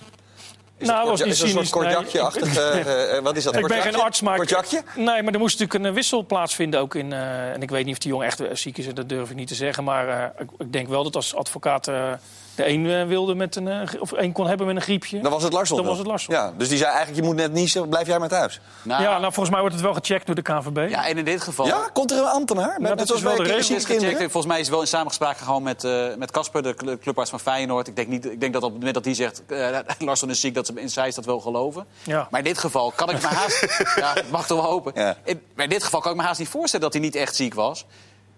Is 0.78 0.88
Nou, 0.88 1.00
dat 1.00 1.10
was 1.10 1.24
niet 1.24 1.34
is 1.34 1.42
een 1.42 1.50
soort 1.50 1.86
nee. 1.86 1.94
kortjakje-achtig? 1.94 3.22
wat 3.22 3.36
is 3.38 3.44
dat? 3.44 3.56
Ik 3.56 3.60
ben 3.60 3.70
kortjakje? 3.70 3.92
geen 3.92 4.02
arts, 4.02 4.22
maar... 4.22 4.38
Kortjakje? 4.38 4.84
Nee, 4.96 5.24
maar 5.24 5.34
er 5.34 5.40
moest 5.40 5.60
natuurlijk 5.60 5.86
een 5.86 5.94
wissel 5.94 6.26
plaatsvinden 6.26 6.80
ook 6.80 6.96
in... 6.96 7.14
eh, 7.14 7.52
en 7.52 7.62
ik 7.62 7.70
weet 7.70 7.86
niet 7.86 7.94
of 7.94 8.00
die 8.00 8.12
jongen 8.12 8.26
echt 8.26 8.42
ziek 8.54 8.78
is, 8.78 8.94
dat 8.94 9.10
durf 9.10 9.30
ik 9.30 9.36
niet 9.36 9.48
te 9.48 9.56
zeggen. 9.56 9.84
Maar 9.84 10.08
eh, 10.08 10.42
ik, 10.42 10.50
ik 10.58 10.74
denk 10.74 10.88
wel 10.88 11.04
dat 11.04 11.16
als 11.16 11.36
advocaat 11.36 11.88
eh, 11.88 12.12
de 12.56 12.68
een 12.68 12.89
eh, 12.89 13.08
wilde 13.08 13.36
met 13.36 13.56
een... 13.56 13.68
eh, 13.68 14.02
of 14.02 14.12
één 14.12 14.32
kon 14.32 14.48
hebben 14.48 14.68
met 14.68 14.76
een 14.76 14.82
griepje. 14.82 15.20
Dan 15.20 15.32
was 15.32 15.44
het 15.44 15.54
Larsson. 15.54 15.76
Dan 15.78 15.86
wel. 15.86 15.96
was 15.96 16.04
het 16.04 16.12
Larsson. 16.12 16.36
Ja, 16.36 16.54
dus 16.58 16.70
die 16.70 16.78
zei 16.78 16.89
eigenlijk, 16.89 17.20
je 17.22 17.26
moet 17.28 17.36
net 17.36 17.52
niezen, 17.52 17.89
blijf 17.89 18.08
jij 18.08 18.20
maar 18.20 18.30
thuis. 18.30 18.60
Nou, 18.82 19.02
Ja, 19.04 19.10
nou, 19.10 19.22
volgens 19.22 19.50
mij 19.50 19.60
wordt 19.60 19.76
het 19.76 19.84
wel 19.84 19.94
gecheckt 19.94 20.26
door 20.26 20.36
de 20.36 20.42
KNVB. 20.42 20.89
ja, 20.89 21.08
en 21.08 21.18
in 21.18 21.26
dit 21.26 21.42
geval... 21.42 21.66
Ja, 21.66 21.89
komt 21.94 22.12
er 22.12 22.18
een 22.18 22.24
ambtenaar? 22.26 22.78
Dat 22.82 23.13
is 23.13 23.22
wel 23.22 23.36
de 23.36 23.44
kinderen? 23.86 24.18
Volgens 24.20 24.46
mij 24.46 24.56
is 24.56 24.62
het 24.66 24.72
wel 24.74 24.82
in 24.82 24.88
samenspraak 24.88 25.38
gegaan 25.38 25.63
met 25.63 25.84
eh, 25.84 26.06
met 26.18 26.32
Casper, 26.32 26.63
de 26.63 26.74
cl- 26.74 26.92
clubarts 27.02 27.30
van 27.30 27.39
Feyenoord. 27.39 27.88
Ik 27.88 27.96
denk, 27.96 28.08
niet, 28.08 28.26
ik 28.26 28.39
denk 28.39 28.54
dat 28.54 28.62
op 28.63 28.70
het 28.70 28.78
moment 28.78 28.96
dat 28.96 29.06
hij 29.06 29.13
zegt, 29.13 29.44
eh 29.48 29.78
Larsson 30.08 30.30
is 30.30 30.39
ziek, 30.39 30.54
dat 30.56 30.66
ze 30.66 30.74
in 30.76 30.89
Zeist 30.89 31.16
dat 31.16 31.26
wel 31.26 31.39
geloven. 31.39 31.86
Ja. 32.04 32.28
Maar 32.32 32.39
in 32.39 32.46
dit 32.46 32.58
geval 32.58 32.92
kan 32.96 33.10
ik 33.10 33.22
me 33.22 33.28
haast... 33.28 33.84
ja, 33.96 34.13
mag 34.32 34.48
toch 34.48 34.62
wel 34.62 34.70
hopen. 34.70 34.92
Ja. 34.96 35.16
In, 35.24 35.42
maar 35.56 35.63
in 35.63 35.70
dit 35.72 35.84
geval 35.84 36.00
kan 36.00 36.12
ik 36.12 36.18
me 36.18 36.24
haast 36.24 36.39
niet 36.39 36.48
voorstellen 36.50 36.86
dat 36.86 36.94
hij 36.94 37.02
niet 37.02 37.16
echt 37.16 37.36
ziek 37.36 37.54
was. 37.54 37.86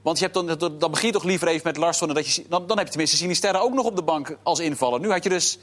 Want 0.05 0.19
je 0.19 0.23
hebt 0.23 0.59
dan, 0.59 0.77
dan, 0.79 0.91
begin 0.91 1.07
je 1.07 1.13
toch 1.13 1.23
liever 1.23 1.47
even 1.47 1.61
met 1.63 1.77
Larsson... 1.77 2.13
Dat 2.13 2.27
je, 2.27 2.45
dan, 2.49 2.67
dan 2.67 2.77
heb 2.77 2.85
je 2.85 2.91
tenminste 2.91 3.17
Sinisterra 3.17 3.59
ook 3.59 3.73
nog 3.73 3.85
op 3.85 3.95
de 3.95 4.03
bank 4.03 4.37
als 4.43 4.59
invaller. 4.59 4.99
Nu 4.99 5.11
had 5.11 5.23
je 5.23 5.29
dus 5.29 5.57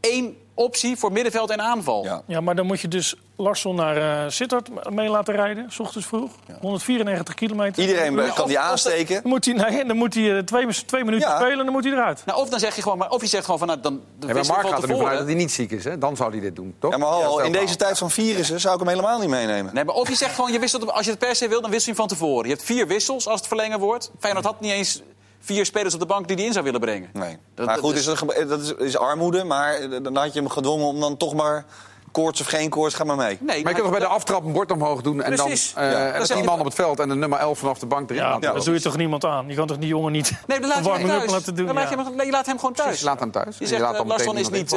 één 0.00 0.36
optie 0.54 0.96
voor 0.96 1.12
middenveld 1.12 1.50
en 1.50 1.60
aanval. 1.62 2.04
Ja. 2.04 2.22
Ja, 2.26 2.40
maar 2.40 2.54
dan 2.54 2.66
moet 2.66 2.80
je 2.80 2.88
dus 2.88 3.14
Larsson 3.36 3.74
naar 3.74 3.96
eh 4.24 4.30
Sittard 4.30 4.90
mee 4.90 5.08
laten 5.08 5.34
rijden, 5.34 5.66
s 5.72 5.78
ochtends 5.80 6.06
vroeg. 6.06 6.30
194 6.60 7.34
kilometer. 7.34 7.82
Iedereen 7.82 8.14
Ja, 8.16 8.28
kan 8.28 8.42
of- 8.44 8.48
die 8.48 8.56
of 8.58 8.62
aansteken. 8.62 9.14
Dan 9.22 9.30
moet 9.30 9.44
hij, 9.44 9.54
nee, 9.54 9.84
dan 9.84 9.96
moet 9.96 10.14
hij 10.14 10.36
eh, 10.36 10.42
twee, 10.42 10.66
twee 10.86 11.04
minuten 11.04 11.28
Ja. 11.28 11.36
spelen 11.36 11.58
en 11.58 11.64
dan 11.64 11.72
moet 11.72 11.84
hij 11.84 11.92
eruit. 11.92 12.22
Nou, 12.26 12.40
of 12.40 12.48
dan 12.48 12.58
zeg 12.58 12.76
je 12.76 12.82
gewoon, 12.82 12.98
maar 12.98 13.10
of 13.10 13.20
je 13.20 13.26
zegt 13.26 13.44
gewoon 13.44 13.58
van, 13.58 13.68
nou, 13.68 13.80
dan 13.80 14.00
Ja, 14.20 14.26
maar 14.34 14.46
Mark 14.46 14.68
gaat 14.68 14.82
er 14.82 14.88
nu 14.88 14.96
vanuit 14.96 15.18
dat 15.18 15.26
hij 15.26 15.36
niet 15.36 15.52
ziek 15.52 15.70
is. 15.70 15.84
Hè? 15.84 15.98
Dan 15.98 16.16
zou 16.16 16.30
hij 16.30 16.40
dit 16.40 16.56
doen, 16.56 16.74
toch? 16.78 16.90
Ja, 16.90 16.98
maar 16.98 17.08
stel 17.18 17.40
in 17.40 17.52
deze 17.52 17.76
tijd 17.76 17.98
van 17.98 18.10
virussen 18.10 18.60
zou 18.60 18.74
ik 18.74 18.80
hem 18.80 18.88
helemaal 18.88 19.18
niet 19.20 19.28
meenemen. 19.28 19.74
Nee, 19.74 19.84
maar 19.84 19.94
of 19.94 20.08
je 20.08 20.14
zegt 20.16 20.34
gewoon, 20.34 20.52
je 20.52 20.58
wisselt, 20.58 20.92
als 20.92 21.04
je 21.04 21.10
het 21.10 21.18
per 21.20 21.36
se 21.36 21.48
wil, 21.48 21.60
dan 21.60 21.70
wissel 21.70 21.92
je 21.92 21.98
hem 21.98 22.08
van 22.08 22.18
tevoren. 22.18 22.44
Je 22.48 22.54
hebt 22.54 22.66
vier 22.66 22.86
wissels 22.86 23.26
als 23.26 23.38
het 23.38 23.48
verlengen 23.48 23.78
wordt. 23.78 24.10
Feyenoord 24.18 24.44
had 24.46 24.60
niet 24.60 24.72
eens 24.72 25.02
vier 25.40 25.64
spelers 25.66 25.94
op 25.94 26.00
de 26.00 26.06
bank 26.06 26.26
die 26.28 26.36
hij 26.36 26.44
in 26.46 26.52
zou 26.52 26.64
willen 26.64 26.80
brengen. 26.80 27.10
Nee. 27.12 27.38
Dat- 27.54 27.66
maar 27.66 27.78
goed, 27.78 27.94
is- 27.94 28.06
is 28.06 28.20
dat, 28.48 28.60
is, 28.60 28.72
is 28.72 28.96
armoede. 28.98 29.44
Maar 29.44 29.74
eh, 29.74 29.88
dan 30.02 30.16
had 30.16 30.32
je 30.32 30.40
hem 30.40 30.48
gedwongen 30.48 30.86
om 30.86 31.00
dan 31.00 31.16
toch 31.16 31.34
maar... 31.34 31.64
Koorts 32.12 32.40
of 32.40 32.46
geen 32.46 32.70
koorts, 32.70 32.94
ga 32.94 33.04
maar 33.04 33.16
mee. 33.16 33.26
Nee, 33.26 33.38
Maar 33.46 33.56
je 33.56 33.62
kunt 33.62 33.76
toch 33.76 33.90
bij 33.90 33.98
de 34.00 34.06
aftrap 34.06 34.44
een 34.44 34.52
bord 34.52 34.70
omhoog 34.70 35.02
doen 35.02 35.22
en 35.22 35.34
Precies. 35.34 35.72
dan 35.74 35.82
eh 35.84 35.90
Ja. 35.92 36.10
en 36.12 36.26
Dan 36.26 36.38
je- 36.38 36.44
man 36.44 36.58
op 36.58 36.64
het 36.64 36.74
veld 36.74 37.00
en 37.00 37.08
de 37.08 37.14
nummer 37.14 37.38
11 37.38 37.58
vanaf 37.58 37.78
de 37.78 37.86
bank 37.86 38.10
erin 38.10 38.22
Ja, 38.22 38.28
laten 38.28 38.40
dat 38.40 38.50
lopen. 38.50 38.64
doe 38.64 38.74
je 38.74 38.80
toch 38.80 38.96
niemand 38.96 39.24
aan? 39.24 39.48
Je 39.48 39.54
kan 39.54 39.66
toch 39.66 39.78
die 39.78 39.88
jongen 39.88 40.12
niet 40.12 40.32
Nee, 40.46 40.60
dan 40.60 40.68
laat 40.68 40.84
je 40.84 40.90
hem 40.92 41.06
thuis. 41.08 41.30
laten 41.30 41.54
doen? 41.54 41.66
Dan 41.66 41.74
laat 41.74 41.90
je, 41.90 41.96
ja. 41.96 42.04
hem, 42.04 42.22
je 42.24 42.30
laat 42.30 42.46
hem 42.46 42.58
gewoon 42.58 42.74
thuis. 42.74 42.98
Je 42.98 43.04
laat 43.04 43.20
hem 43.20 43.30
thuis. 43.30 43.58
Je 43.58 43.66
zegt, 43.66 43.80
laat 43.80 43.94
eh, 44.10 44.34
is 44.40 44.48
niet, 44.48 44.72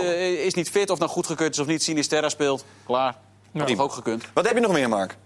is 0.45 0.53
niet 0.53 0.69
fit 0.69 0.89
of 0.89 0.99
nou 0.99 1.11
goedgekeurd 1.11 1.53
is 1.53 1.59
of 1.59 1.67
niet. 1.67 1.83
Sinisterra 1.83 2.29
speelt. 2.29 2.65
Klaar. 2.85 3.15
Dat 3.53 3.69
had 3.69 3.79
ook 3.79 3.91
gekund. 3.91 4.23
Wat 4.33 4.45
heb 4.45 4.53
je 4.55 4.61
nog 4.61 4.71
meer, 4.71 4.89
Mark? 4.89 5.17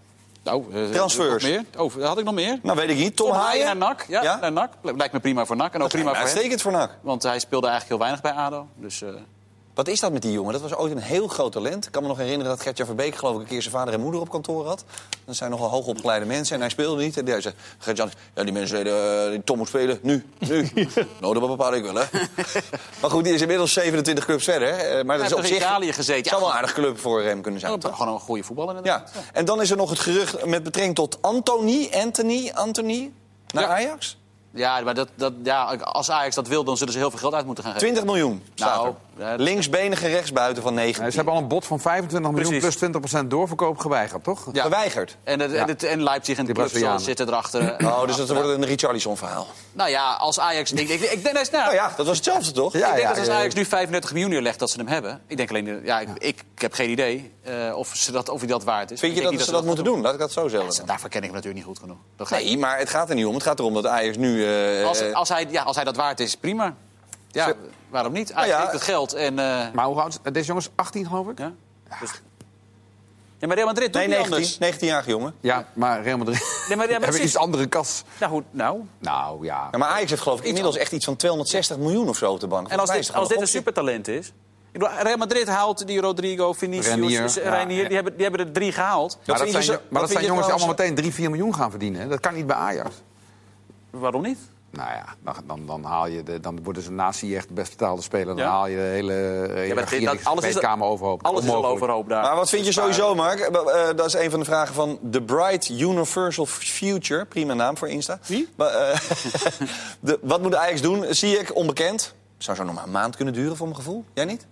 Nou, 0.46 0.64
eh, 0.72 0.90
Transfers. 0.90 1.44
Meer? 1.44 1.64
Oh, 1.78 1.94
had 2.02 2.18
ik 2.18 2.24
nog 2.24 2.34
meer? 2.34 2.58
Nou, 2.62 2.76
weet 2.78 2.90
ik 2.90 2.96
niet. 2.96 3.16
Tom, 3.16 3.26
Tom 3.26 3.36
Haaien 3.36 3.62
Haaien? 3.64 3.78
naar 3.78 3.88
NAC. 3.88 4.04
Ja, 4.08 4.22
Ja? 4.22 4.36
naar 4.40 4.52
NAC. 4.52 4.70
Lijkt 4.82 5.12
me 5.12 5.20
prima 5.20 5.46
voor 5.46 5.56
NAC. 5.56 5.74
En 5.74 5.82
ook 5.82 5.88
prima 5.88 6.04
voor 6.08 6.14
hem. 6.16 6.22
Uitstekend 6.26 6.62
voor 6.62 6.72
NAC. 6.72 6.90
Want 7.00 7.22
hij 7.22 7.38
speelde 7.38 7.66
eigenlijk 7.68 8.00
heel 8.00 8.08
weinig 8.10 8.20
bij 8.34 8.44
ADO. 8.44 8.68
Dus 8.76 9.02
eh, 9.02 9.08
Wat 9.76 9.88
is 9.88 10.00
dat 10.00 10.12
met 10.12 10.22
die 10.22 10.32
jongen? 10.32 10.52
Dat 10.52 10.62
was 10.62 10.74
ooit 10.74 10.92
een 10.92 10.98
heel 10.98 11.28
groot 11.28 11.52
talent. 11.52 11.86
Ik 11.86 11.92
kan 11.92 12.02
me 12.02 12.08
nog 12.08 12.16
herinneren 12.18 12.46
dat 12.52 12.60
Gertjan 12.60 12.86
Verbeek 12.86 13.14
geloof 13.16 13.34
ik 13.34 13.40
een 13.40 13.46
keer 13.46 13.62
zijn 13.62 13.74
vader 13.74 13.94
en 13.94 14.00
moeder 14.00 14.20
op 14.20 14.28
kantoor 14.30 14.66
had. 14.66 14.84
Dat 15.24 15.36
zijn 15.36 15.50
nogal 15.50 15.68
hoogopgeleide 15.68 16.26
mensen 16.26 16.54
en 16.54 16.60
hij 16.60 16.70
speelde 16.70 17.02
niet. 17.02 17.16
En 17.16 17.26
hij 17.26 17.40
zei, 17.40 17.54
Gertjan, 17.78 18.10
ja, 18.34 18.42
die 18.42 18.52
mensen 18.52 18.68
zeiden, 18.70 19.24
eh, 19.24 19.30
die 19.30 19.44
Tom 19.44 19.58
moet 19.58 19.68
spelen, 19.68 19.98
nu, 20.02 20.24
nu. 20.38 20.70
nou, 21.20 21.38
dat 21.40 21.48
bepaal 21.48 21.74
ik 21.74 21.82
wel, 21.84 21.94
hè. 21.94 22.04
maar 23.00 23.10
goed, 23.10 23.24
die 23.24 23.34
is 23.34 23.40
inmiddels 23.40 23.72
27 23.72 24.24
clubs 24.24 24.44
verder. 24.44 24.68
hè. 24.68 24.76
Eh, 24.76 25.04
Maar 25.04 25.18
dat 25.18 25.26
is 25.26 25.32
op 25.32 25.44
zich... 25.44 25.56
Italië 25.56 25.92
gezeten. 25.92 26.16
Het 26.20 26.26
zou 26.28 26.40
wel 26.40 26.50
een 26.50 26.56
aardig 26.56 26.72
club 26.72 26.98
voor 26.98 27.22
hem 27.22 27.42
kunnen 27.42 27.60
zijn, 27.60 27.72
Ja, 27.72 27.78
toch? 27.78 27.96
gewoon 27.96 28.14
een 28.14 28.20
goede 28.20 28.42
voetballer 28.42 28.76
inderdaad. 28.76 29.10
Ja. 29.14 29.20
En 29.32 29.44
dan 29.44 29.60
is 29.60 29.70
er 29.70 29.76
nog 29.76 29.90
het 29.90 29.98
gerucht 29.98 30.44
met 30.46 30.62
betrekking 30.62 30.94
tot 30.94 31.18
Anthony, 31.22 31.90
Anthony, 31.94 32.50
Anthony 32.54 33.12
naar 33.54 33.62
Ja. 33.62 33.68
Ajax. 33.68 34.18
Ja, 34.56 34.80
maar 34.80 34.94
dat, 34.94 35.08
dat, 35.14 35.32
ja, 35.42 35.62
als 35.74 36.10
Ajax 36.10 36.34
dat 36.34 36.48
wil, 36.48 36.64
dan 36.64 36.76
zullen 36.76 36.92
ze 36.92 36.98
heel 36.98 37.10
veel 37.10 37.18
geld 37.18 37.34
uit 37.34 37.46
moeten 37.46 37.64
gaan 37.64 37.72
geven. 37.72 37.86
20 37.88 38.04
miljoen 38.12 38.42
staat 38.54 38.74
Nou, 38.76 38.94
er. 39.18 39.28
ja, 39.28 39.34
Linksbenige 39.36 40.08
rechtsbuiten 40.08 40.62
van 40.62 40.74
19. 40.74 41.02
Nee, 41.02 41.10
ze 41.10 41.16
hebben 41.16 41.34
al 41.34 41.40
een 41.40 41.48
bod 41.48 41.66
van 41.66 41.80
25 41.80 42.30
miljoen 42.30 42.58
Precies. 42.60 42.76
plus 42.78 43.20
20% 43.22 43.26
doorverkoop 43.26 43.78
geweigerd, 43.78 44.24
toch? 44.24 44.48
Ja. 44.52 44.62
Geweigerd. 44.62 45.16
En, 45.24 45.40
het, 45.40 45.52
en, 45.52 45.68
het, 45.68 45.82
en 45.82 46.02
Leipzig 46.02 46.38
en 46.38 46.46
Brazilianen. 46.52 47.00
zitten 47.00 47.26
erachter. 47.28 47.76
Oh, 47.84 48.06
dus 48.06 48.16
dat 48.16 48.28
wordt 48.28 48.48
een 48.48 48.64
Richarlison 48.64 49.16
verhaal. 49.16 49.46
Nou 49.72 49.90
ja, 49.90 50.12
als 50.12 50.40
Ajax... 50.40 50.72
Ik, 50.72 50.88
ik, 50.88 51.00
ik, 51.00 51.22
denk- 51.22 51.34
nou, 51.34 51.46
Nou 51.64 51.74
ja, 51.74 51.92
dat 51.96 52.06
was 52.06 52.16
hetzelfde 52.16 52.52
toch? 52.52 52.72
Ja, 52.72 52.78
ik 52.78 52.84
denk 52.94 52.98
ja, 53.02 53.08
dat 53.08 53.18
als 53.18 53.26
ja. 53.26 53.34
Ajax 53.34 53.54
nu 53.54 53.64
35 53.64 54.12
miljoen 54.12 54.30
neerlegt, 54.30 54.58
dat 54.58 54.70
ze 54.70 54.78
hem 54.78 54.86
hebben. 54.88 55.20
Ik 55.26 55.36
denk 55.36 55.48
alleen... 55.50 55.80
Ja, 55.84 56.00
ik, 56.00 56.08
ik, 56.18 56.44
ik 56.54 56.60
heb 56.60 56.72
geen 56.72 56.90
idee 56.90 57.32
eh, 57.46 57.76
of, 57.76 57.94
ze 57.96 58.12
dat, 58.12 58.28
of 58.28 58.38
hij 58.38 58.48
dat 58.48 58.64
waard 58.64 58.90
is. 58.90 59.00
Vind 59.00 59.16
je 59.16 59.22
dat 59.22 59.40
ze 59.42 59.50
dat 59.50 59.64
moeten 59.64 59.84
doen? 59.84 60.00
Laat 60.00 60.12
ik 60.12 60.18
dat 60.18 60.32
zo 60.32 60.42
Ja, 60.42 60.48
zeggen. 60.48 60.86
daarvoor 60.86 61.08
ken 61.08 61.18
ik 61.20 61.24
hem 61.26 61.34
natuurlijk 61.34 61.64
niet 61.66 61.74
goed 61.76 61.78
genoeg. 61.78 61.98
Dat 62.16 62.26
ga 62.28 62.36
ik 62.36 62.44
Nee, 62.44 62.58
maar 62.58 62.78
het 62.78 62.90
gaat 62.90 63.08
er 63.08 63.14
niet 63.14 63.26
om. 63.26 63.34
Het 63.34 63.42
gaat 63.42 63.58
erom 63.58 63.74
dat 63.74 63.86
Ajax 63.86 64.16
nu... 64.16 64.46
eh, 64.46 64.86
Als, 64.86 65.00
eh, 65.00 65.12
als, 65.14 65.28
hij, 65.28 65.46
ja, 65.50 65.62
als 65.62 65.76
hij 65.76 65.84
dat 65.84 65.96
waard 65.96 66.20
is, 66.20 66.34
prima. 66.36 66.74
Ja, 67.30 67.44
Ze- 67.46 67.56
waarom 67.88 68.12
niet? 68.12 68.34
Hij 68.34 68.46
ja. 68.48 68.60
heeft 68.60 68.72
het 68.72 68.82
geld 68.82 69.12
en... 69.12 69.38
eh, 69.38 69.72
Maar 69.72 69.84
hoe 69.86 70.00
oud 70.00 70.20
is 70.24 70.32
deze 70.32 70.46
jongens? 70.46 70.68
18 70.74 71.06
geloof 71.06 71.28
ik? 71.28 71.38
ja. 71.38 71.52
Dus- 72.00 72.20
ja, 73.38 73.46
maar 73.46 73.56
Real 73.56 73.66
Madrid 73.68 73.92
doet 73.92 74.06
nee, 74.06 74.18
niet 74.18 74.28
19. 74.30 74.58
anders. 74.60 74.78
19-jarige 74.78 75.10
jongen. 75.10 75.34
Ja, 75.40 75.66
maar 75.72 76.02
Real 76.02 76.18
Madrid 76.18 76.64
Nee, 76.68 76.76
maar, 76.76 76.90
ja, 76.90 76.98
hebben 77.00 77.22
iets 77.24 77.36
andere 77.36 77.66
kas. 77.66 78.02
Nou, 78.20 78.32
goed, 78.32 78.44
nou. 78.50 78.80
Nou 78.98 79.44
ja. 79.44 79.68
Ja, 79.72 79.78
maar 79.78 79.88
Ajax 79.88 80.10
heeft 80.10 80.22
geloof 80.22 80.38
ik 80.38 80.44
inmiddels 80.44 80.76
echt 80.76 80.92
iets 80.92 81.04
van 81.04 81.16
260 81.16 81.76
miljoen 81.76 82.08
of 82.08 82.16
zo 82.16 82.32
op 82.32 82.40
de 82.40 82.46
bank. 82.46 82.68
En 82.68 82.78
als 82.78 82.90
dit, 82.90 83.12
als 83.14 83.28
dit 83.28 83.40
een 83.40 83.46
supertalent 83.48 84.08
is... 84.08 84.32
Ik 84.76 84.82
bedoel, 84.82 84.98
Real 85.02 85.16
Madrid 85.16 85.48
haalt 85.48 85.86
die 85.86 86.00
Rodrigo, 86.00 86.52
Vinicius, 86.52 86.94
Renier, 86.94 87.50
Reinier, 87.50 87.82
ja. 87.82 87.86
Die, 87.86 87.94
hebben, 87.94 88.12
die 88.16 88.22
hebben 88.26 88.46
er 88.46 88.52
drie 88.52 88.72
gehaald. 88.72 89.18
Maar 89.26 89.38
dat 89.38 89.48
zijn, 89.64 89.78
maar 89.88 90.00
dat 90.00 90.10
zijn 90.10 90.24
jongens 90.24 90.46
die 90.46 90.54
allemaal 90.54 90.74
meteen 90.76 90.94
3, 90.94 91.12
4 91.12 91.30
miljoen 91.30 91.54
gaan 91.54 91.70
verdienen. 91.70 92.00
hè? 92.00 92.08
Dat 92.08 92.20
kan 92.20 92.34
niet 92.34 92.46
bij 92.46 92.56
Ajax. 92.56 92.90
Waarom 93.90 94.22
niet? 94.22 94.38
Nou 94.70 94.90
ja, 94.90 95.04
dan, 95.24 95.34
dan, 95.46 95.66
dan, 95.66 95.84
haal 95.84 96.06
je 96.06 96.22
de, 96.22 96.40
dan 96.40 96.62
worden 96.62 96.82
ze 96.82 96.90
naast 96.92 97.20
die 97.20 97.36
echt 97.36 97.48
de 97.48 97.54
best 97.54 97.70
betaalde 97.70 98.02
speler. 98.02 98.26
Dan 98.26 98.36
Ja. 98.36 98.50
haal 98.50 98.66
je 98.66 98.76
de 98.76 98.82
hele, 98.82 99.12
hele 99.54 100.04
dat- 100.04 100.24
alles 100.24 100.44
is- 100.44 100.58
kamer 100.58 100.86
overhoop. 100.86 101.24
Alles 101.24 101.44
is 101.44 101.50
al 101.50 101.66
overhoop 101.66 102.08
daar. 102.08 102.22
Maar 102.22 102.36
wat 102.36 102.48
vind 102.48 102.66
je 102.66 102.72
sowieso, 102.72 103.14
Mark? 103.14 103.38
Eh, 103.40 103.86
dat 103.96 104.06
is 104.06 104.14
een 104.14 104.30
van 104.30 104.38
de 104.38 104.44
vragen 104.44 104.74
van 104.74 104.98
The 105.10 105.22
Bright 105.22 105.68
Universal 105.68 106.46
Future. 106.46 107.24
Prima 107.24 107.54
naam 107.54 107.76
voor 107.76 107.88
Insta. 107.88 108.18
Wie? 108.26 108.48
Maar, 108.56 108.68
eh, 108.68 108.98
de, 110.00 110.18
wat 110.22 110.42
moet 110.42 110.50
de 110.50 110.58
Ajax 110.58 110.80
doen? 110.80 111.04
Zie 111.10 111.38
ik 111.38 111.54
onbekend. 111.54 112.14
Zou 112.38 112.56
zo 112.56 112.64
nog 112.64 112.74
maar 112.74 112.84
een 112.84 112.90
maand 112.90 113.16
kunnen 113.16 113.34
duren, 113.34 113.56
voor 113.56 113.66
mijn 113.66 113.78
gevoel. 113.78 114.04
Jij 114.14 114.24
niet? 114.24 114.46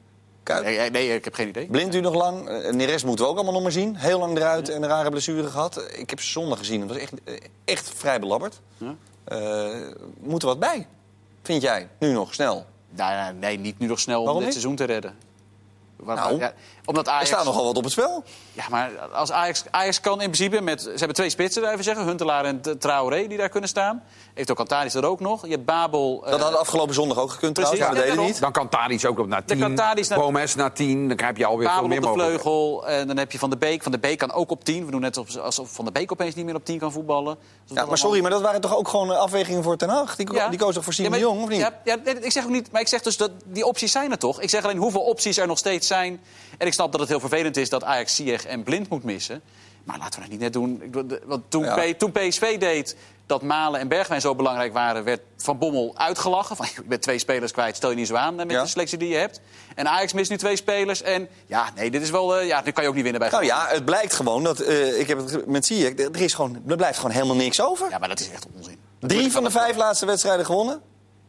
Kuit? 0.44 0.64
Nee, 0.64 0.90
nee, 0.90 1.14
ik 1.14 1.24
heb 1.24 1.34
geen 1.34 1.48
idee. 1.48 1.66
Blind 1.66 1.94
u 1.94 2.00
nog 2.00 2.14
lang. 2.14 2.48
Eh, 2.48 2.72
Neres 2.72 3.04
moeten 3.04 3.24
we 3.24 3.30
ook 3.30 3.36
allemaal 3.36 3.54
nog 3.54 3.62
maar 3.62 3.72
zien. 3.72 3.96
Heel 3.96 4.18
lang 4.18 4.36
eruit 4.36 4.68
en 4.68 4.82
een 4.82 4.88
rare 4.88 5.10
blessure 5.10 5.48
gehad. 5.48 5.76
Eh, 5.76 5.98
Ik 6.00 6.10
heb 6.10 6.20
ze 6.20 6.30
zondag 6.30 6.58
gezien. 6.58 6.80
Het 6.80 6.88
was 6.88 6.98
echt, 6.98 7.12
eh, 7.24 7.34
echt 7.64 7.90
vrij 7.96 8.20
belabberd. 8.20 8.60
Ja. 8.76 8.94
Eh, 9.24 9.68
moet 10.20 10.42
er 10.42 10.48
wat 10.48 10.58
bij? 10.58 10.86
Vind 11.42 11.62
jij? 11.62 11.88
Nu 11.98 12.12
nog, 12.12 12.34
snel. 12.34 12.66
Nou, 12.90 13.12
ja, 13.12 13.32
nee, 13.32 13.58
niet 13.58 13.78
nu 13.78 13.86
nog 13.86 14.00
snel 14.00 14.22
om 14.22 14.32
dit 14.32 14.42
niet? 14.42 14.48
seizoen 14.50 14.76
te 14.76 14.84
redden. 14.84 15.14
Waar- 15.96 16.16
Nou, 16.16 16.38
ja, 16.38 16.52
omdat 16.84 17.06
Er 17.06 17.12
Ajax, 17.12 17.28
staat 17.28 17.44
nogal 17.44 17.64
wat 17.64 17.76
op 17.76 17.82
het 17.82 17.92
spel. 17.92 18.24
Ja, 18.52 18.64
maar 18.70 18.90
als 19.12 19.32
Ajax, 19.32 19.64
Ajax 19.70 20.00
kan 20.00 20.12
in 20.20 20.30
principe 20.30 20.60
met... 20.60 20.82
Ze 20.82 20.88
hebben 20.96 21.14
twee 21.14 21.30
spitsen, 21.30 21.70
even 21.72 21.84
zeggen. 21.84 22.04
Huntelaar 22.06 22.44
en 22.44 22.60
Traoré 22.78 23.26
die 23.26 23.38
daar 23.38 23.48
kunnen 23.48 23.68
staan. 23.68 24.02
Heeft 24.34 24.50
ook 24.50 24.58
Antalis 24.58 24.94
er 24.94 25.04
ook 25.06 25.20
nog. 25.20 25.42
Je 25.46 25.50
hebt 25.50 25.64
Babel... 25.64 26.20
Dat 26.24 26.38
eh, 26.38 26.44
had 26.44 26.56
afgelopen 26.56 26.94
zondag 26.94 27.18
ook 27.18 27.30
gekund 27.30 27.52
precies, 27.52 27.70
trouwens, 27.74 27.98
maar 28.00 28.06
ja, 28.08 28.14
dat 28.14 28.16
deden 28.18 28.32
niet. 28.32 28.40
Dan 28.42 28.52
kan 28.52 28.68
Tadic 28.68 29.04
ook 29.06 29.18
op 29.18 29.26
naar 29.26 29.44
10. 29.44 29.58
kan 29.58 29.74
Tadic 29.74 30.08
naar- 30.08 30.18
Gomez 30.18 30.54
naar 30.54 30.72
10. 30.72 31.08
Dan 31.08 31.18
heb 31.26 31.36
je 31.36 31.46
alweer 31.46 31.66
veel 31.68 31.74
Babel 31.82 31.88
meer 31.98 32.08
op 32.08 32.18
de 32.18 32.24
vleugel. 32.24 32.86
En 32.88 33.06
dan 33.06 33.16
heb 33.16 33.32
je 33.32 33.38
Van 33.38 33.50
de 33.50 33.56
Beek. 33.56 33.82
Van 33.82 33.92
de 33.92 33.98
Beek 33.98 34.18
kan 34.18 34.32
ook 34.32 34.50
op 34.50 34.64
10. 34.64 34.84
We 34.84 34.90
doen 34.90 35.00
net 35.00 35.38
alsof- 35.38 35.70
Van 35.72 35.84
de 35.84 35.92
Beek 35.92 36.12
opeens 36.12 36.34
niet 36.34 36.44
meer 36.44 36.54
op 36.54 36.64
10 36.64 36.78
kan 36.78 36.92
voetballen. 36.92 37.36
Ja, 37.64 37.84
maar 37.86 37.98
sorry, 37.98 38.20
maar 38.20 38.30
dat 38.30 38.40
waren 38.40 38.60
toch 38.60 38.76
ook 38.76 38.88
gewoon 38.88 39.12
eh, 39.12 39.18
afwegingen 39.18 39.62
voor 39.62 39.76
Ten 39.76 39.88
Hag? 39.88 40.16
Die, 40.16 40.32
Ja. 40.32 40.48
die 40.48 40.58
koos 40.58 40.74
toch 40.74 40.84
voor 40.84 40.92
Simon 40.92 41.18
Jong, 41.18 41.42
of 41.42 41.48
niet? 41.48 41.58
Ja, 41.60 41.80
ja, 41.84 41.96
nee, 42.04 42.18
ik 42.20 42.32
zeg 42.32 42.44
ook 42.44 42.50
niet, 42.50 42.72
maar 42.72 42.80
ik 42.80 42.88
zeg 42.88 43.02
dus 43.02 43.16
dat 43.16 43.30
die 43.44 43.64
opties 43.66 43.92
zijn 43.92 44.10
er 44.10 44.18
toch. 44.18 44.40
Ik 44.40 44.50
zeg 44.50 44.64
alleen 44.64 44.76
hoeveel 44.76 45.00
opties 45.02 45.36
er 45.36 45.46
nog 45.46 45.58
steeds 45.58 45.83
zijn. 45.86 46.20
En 46.58 46.66
ik 46.66 46.72
snap 46.72 46.90
dat 46.92 47.00
het 47.00 47.08
heel 47.10 47.20
vervelend 47.20 47.56
is 47.56 47.68
dat 47.68 47.84
Ajax 47.84 48.14
Ziyech 48.14 48.46
en 48.46 48.62
Blind 48.62 48.88
moet 48.88 49.02
missen. 49.04 49.42
Maar 49.84 49.98
laten 49.98 50.14
we 50.14 50.20
dat 50.20 50.30
niet 50.30 50.40
net 50.40 50.52
doen. 50.52 50.82
Want 51.24 51.42
toen, 51.48 51.64
Ja. 51.64 51.74
P- 51.92 51.98
toen 51.98 52.12
PSV 52.12 52.58
deed 52.58 52.96
dat 53.26 53.42
Malen 53.42 53.80
en 53.80 53.88
Bergwijn 53.88 54.20
zo 54.20 54.34
belangrijk 54.34 54.72
waren... 54.72 55.04
werd 55.04 55.20
Van 55.36 55.58
Bommel 55.58 55.92
uitgelachen. 55.96 56.56
Van, 56.56 56.66
je 56.74 56.82
bent 56.84 57.02
twee 57.02 57.18
spelers 57.18 57.52
kwijt, 57.52 57.76
stel 57.76 57.90
je 57.90 57.96
niet 57.96 58.06
zo 58.06 58.14
aan 58.14 58.40
eh, 58.40 58.46
met 58.46 58.50
Ja. 58.56 58.62
de 58.62 58.68
selectie 58.68 58.98
die 58.98 59.08
je 59.08 59.16
hebt. 59.16 59.40
En 59.74 59.88
Ajax 59.88 60.12
mist 60.12 60.30
nu 60.30 60.36
twee 60.36 60.56
spelers. 60.56 61.02
En 61.02 61.28
ja, 61.46 61.68
nee, 61.74 61.90
dit 61.90 62.02
is 62.02 62.10
wel... 62.10 62.36
eh, 62.36 62.46
ja, 62.46 62.62
nu 62.64 62.70
kan 62.70 62.82
je 62.82 62.88
ook 62.88 62.94
niet 62.94 63.02
winnen 63.02 63.20
bij 63.20 63.30
Nou 63.30 63.44
ja, 63.44 63.66
het 63.68 63.84
blijkt 63.84 64.12
gewoon 64.14 64.44
dat, 64.44 64.60
eh, 64.60 65.00
ik 65.00 65.08
heb 65.08 65.18
het 65.18 65.46
met 65.46 65.66
Ziyech, 65.66 65.98
er, 65.98 66.20
is 66.20 66.34
gewoon, 66.34 66.62
er 66.68 66.76
blijft 66.76 66.96
gewoon 66.96 67.12
helemaal 67.12 67.36
niks 67.36 67.60
over. 67.60 67.90
Ja, 67.90 67.98
maar 67.98 68.08
dat 68.08 68.20
is 68.20 68.30
echt 68.30 68.46
onzin. 68.56 68.78
Drie 69.00 69.32
van 69.32 69.44
de 69.44 69.50
vijf 69.50 69.76
laatste 69.76 70.06
wedstrijden 70.06 70.44
gewonnen. 70.46 70.80